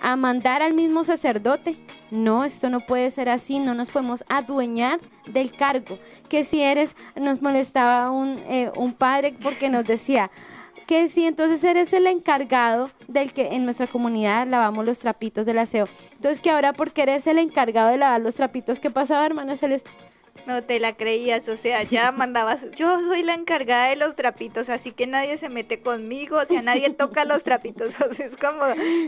a 0.00 0.16
mandar 0.16 0.62
al 0.62 0.74
mismo 0.74 1.04
sacerdote. 1.04 1.76
No, 2.10 2.44
esto 2.44 2.70
no 2.70 2.80
puede 2.80 3.10
ser 3.10 3.28
así, 3.28 3.58
no 3.58 3.74
nos 3.74 3.90
podemos 3.90 4.24
adueñar 4.28 5.00
del 5.26 5.52
cargo. 5.52 5.98
Que 6.28 6.44
si 6.44 6.62
eres, 6.62 6.94
nos 7.16 7.42
molestaba 7.42 8.10
un, 8.10 8.38
eh, 8.48 8.70
un 8.76 8.92
padre 8.92 9.34
porque 9.42 9.68
nos 9.68 9.84
decía, 9.84 10.30
que 10.86 11.08
si 11.08 11.26
entonces 11.26 11.62
eres 11.64 11.92
el 11.92 12.06
encargado 12.06 12.90
del 13.08 13.32
que 13.32 13.48
en 13.48 13.64
nuestra 13.64 13.86
comunidad 13.86 14.46
lavamos 14.46 14.86
los 14.86 14.98
trapitos 14.98 15.44
del 15.44 15.58
aseo. 15.58 15.88
Entonces 16.12 16.40
que 16.40 16.50
ahora 16.50 16.72
porque 16.72 17.02
eres 17.02 17.26
el 17.26 17.38
encargado 17.38 17.88
de 17.88 17.98
lavar 17.98 18.20
los 18.20 18.36
trapitos, 18.36 18.78
¿qué 18.78 18.90
pasaba, 18.90 19.26
hermana 19.26 19.56
Celeste? 19.56 19.90
No 20.46 20.62
te 20.62 20.78
la 20.78 20.96
creías, 20.96 21.48
o 21.48 21.56
sea, 21.56 21.82
ya 21.82 22.12
mandabas, 22.16 22.70
yo 22.76 23.00
soy 23.00 23.22
la 23.22 23.34
encargada 23.34 23.88
de 23.88 23.96
los 23.96 24.14
trapitos, 24.14 24.68
así 24.68 24.92
que 24.92 25.06
nadie 25.06 25.38
se 25.38 25.48
mete 25.48 25.80
conmigo, 25.80 26.38
o 26.38 26.44
sea, 26.44 26.62
nadie 26.62 26.90
toca 26.90 27.24
los 27.24 27.42
trapitos, 27.42 27.94
o 28.08 28.14
sea, 28.14 28.26
es 28.26 28.36
como, 28.36 28.62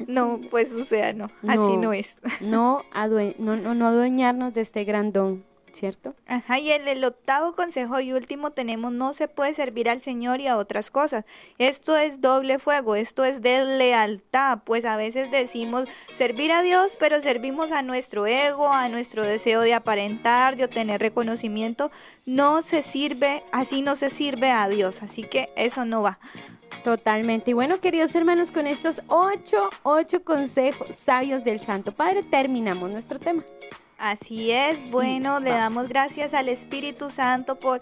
no, 0.06 0.40
pues, 0.50 0.72
o 0.72 0.84
sea, 0.84 1.12
no, 1.12 1.30
así 1.46 1.76
no 1.76 1.92
es. 1.92 2.16
No, 2.40 2.84
no, 3.38 3.56
no, 3.56 3.74
no 3.74 3.86
adueñarnos 3.86 4.54
de 4.54 4.60
este 4.62 4.84
grandón. 4.84 5.47
¿Cierto? 5.78 6.14
Ajá, 6.26 6.58
y 6.58 6.72
en 6.72 6.88
el 6.88 7.04
octavo 7.04 7.54
consejo 7.54 8.00
y 8.00 8.12
último 8.12 8.50
tenemos 8.50 8.92
no 8.92 9.14
se 9.14 9.28
puede 9.28 9.54
servir 9.54 9.88
al 9.88 10.00
Señor 10.00 10.40
y 10.40 10.48
a 10.48 10.56
otras 10.56 10.90
cosas. 10.90 11.24
Esto 11.58 11.96
es 11.96 12.20
doble 12.20 12.58
fuego, 12.58 12.96
esto 12.96 13.24
es 13.24 13.40
deslealtad, 13.40 14.58
pues 14.64 14.84
a 14.84 14.96
veces 14.96 15.30
decimos 15.30 15.88
servir 16.14 16.52
a 16.52 16.62
Dios, 16.62 16.96
pero 16.98 17.20
servimos 17.20 17.70
a 17.72 17.82
nuestro 17.82 18.26
ego, 18.26 18.68
a 18.68 18.88
nuestro 18.88 19.22
deseo 19.22 19.60
de 19.60 19.74
aparentar, 19.74 20.56
de 20.56 20.64
obtener 20.64 21.00
reconocimiento. 21.00 21.90
No 22.26 22.62
se 22.62 22.82
sirve, 22.82 23.44
así 23.52 23.82
no 23.82 23.94
se 23.96 24.10
sirve 24.10 24.50
a 24.50 24.68
Dios, 24.68 25.02
así 25.02 25.22
que 25.22 25.48
eso 25.56 25.84
no 25.84 26.02
va. 26.02 26.18
Totalmente. 26.82 27.52
Y 27.52 27.54
bueno, 27.54 27.80
queridos 27.80 28.14
hermanos, 28.14 28.50
con 28.50 28.66
estos 28.66 29.02
ocho, 29.06 29.70
ocho 29.84 30.22
consejos 30.22 30.94
sabios 30.96 31.44
del 31.44 31.60
Santo 31.60 31.92
Padre 31.92 32.22
terminamos 32.22 32.90
nuestro 32.90 33.18
tema. 33.18 33.44
Así 33.98 34.52
es, 34.52 34.90
bueno, 34.90 35.40
le 35.40 35.50
damos 35.50 35.88
gracias 35.88 36.32
al 36.32 36.48
Espíritu 36.48 37.10
Santo 37.10 37.56
por 37.56 37.80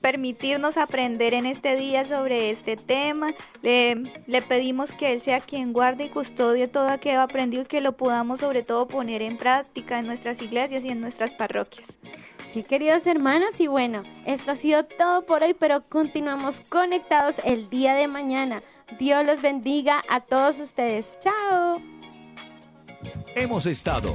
permitirnos 0.00 0.76
aprender 0.76 1.34
en 1.34 1.46
este 1.46 1.74
día 1.74 2.04
sobre 2.04 2.50
este 2.50 2.76
tema. 2.76 3.34
Le, 3.62 3.96
le, 4.26 4.42
pedimos 4.42 4.92
que 4.92 5.12
Él 5.12 5.20
sea 5.20 5.40
quien 5.40 5.72
guarde 5.72 6.04
y 6.04 6.08
custodie 6.08 6.68
todo 6.68 6.88
aquello 6.88 7.20
aprendido 7.20 7.64
y 7.64 7.66
que 7.66 7.80
lo 7.80 7.96
podamos 7.96 8.40
sobre 8.40 8.62
todo 8.62 8.86
poner 8.86 9.22
en 9.22 9.36
práctica 9.36 9.98
en 9.98 10.06
nuestras 10.06 10.40
iglesias 10.40 10.84
y 10.84 10.90
en 10.90 11.00
nuestras 11.00 11.34
parroquias. 11.34 11.98
Sí, 12.44 12.62
queridos 12.62 13.06
hermanos, 13.08 13.58
y 13.58 13.66
bueno, 13.66 14.04
esto 14.24 14.52
ha 14.52 14.56
sido 14.56 14.84
todo 14.84 15.26
por 15.26 15.42
hoy, 15.42 15.54
pero 15.54 15.82
continuamos 15.82 16.60
conectados 16.60 17.40
el 17.44 17.68
día 17.68 17.94
de 17.94 18.06
mañana. 18.06 18.62
Dios 19.00 19.26
los 19.26 19.42
bendiga 19.42 20.04
a 20.08 20.20
todos 20.20 20.60
ustedes. 20.60 21.18
Chao. 21.18 21.82
Hemos 23.34 23.66
estado 23.66 24.14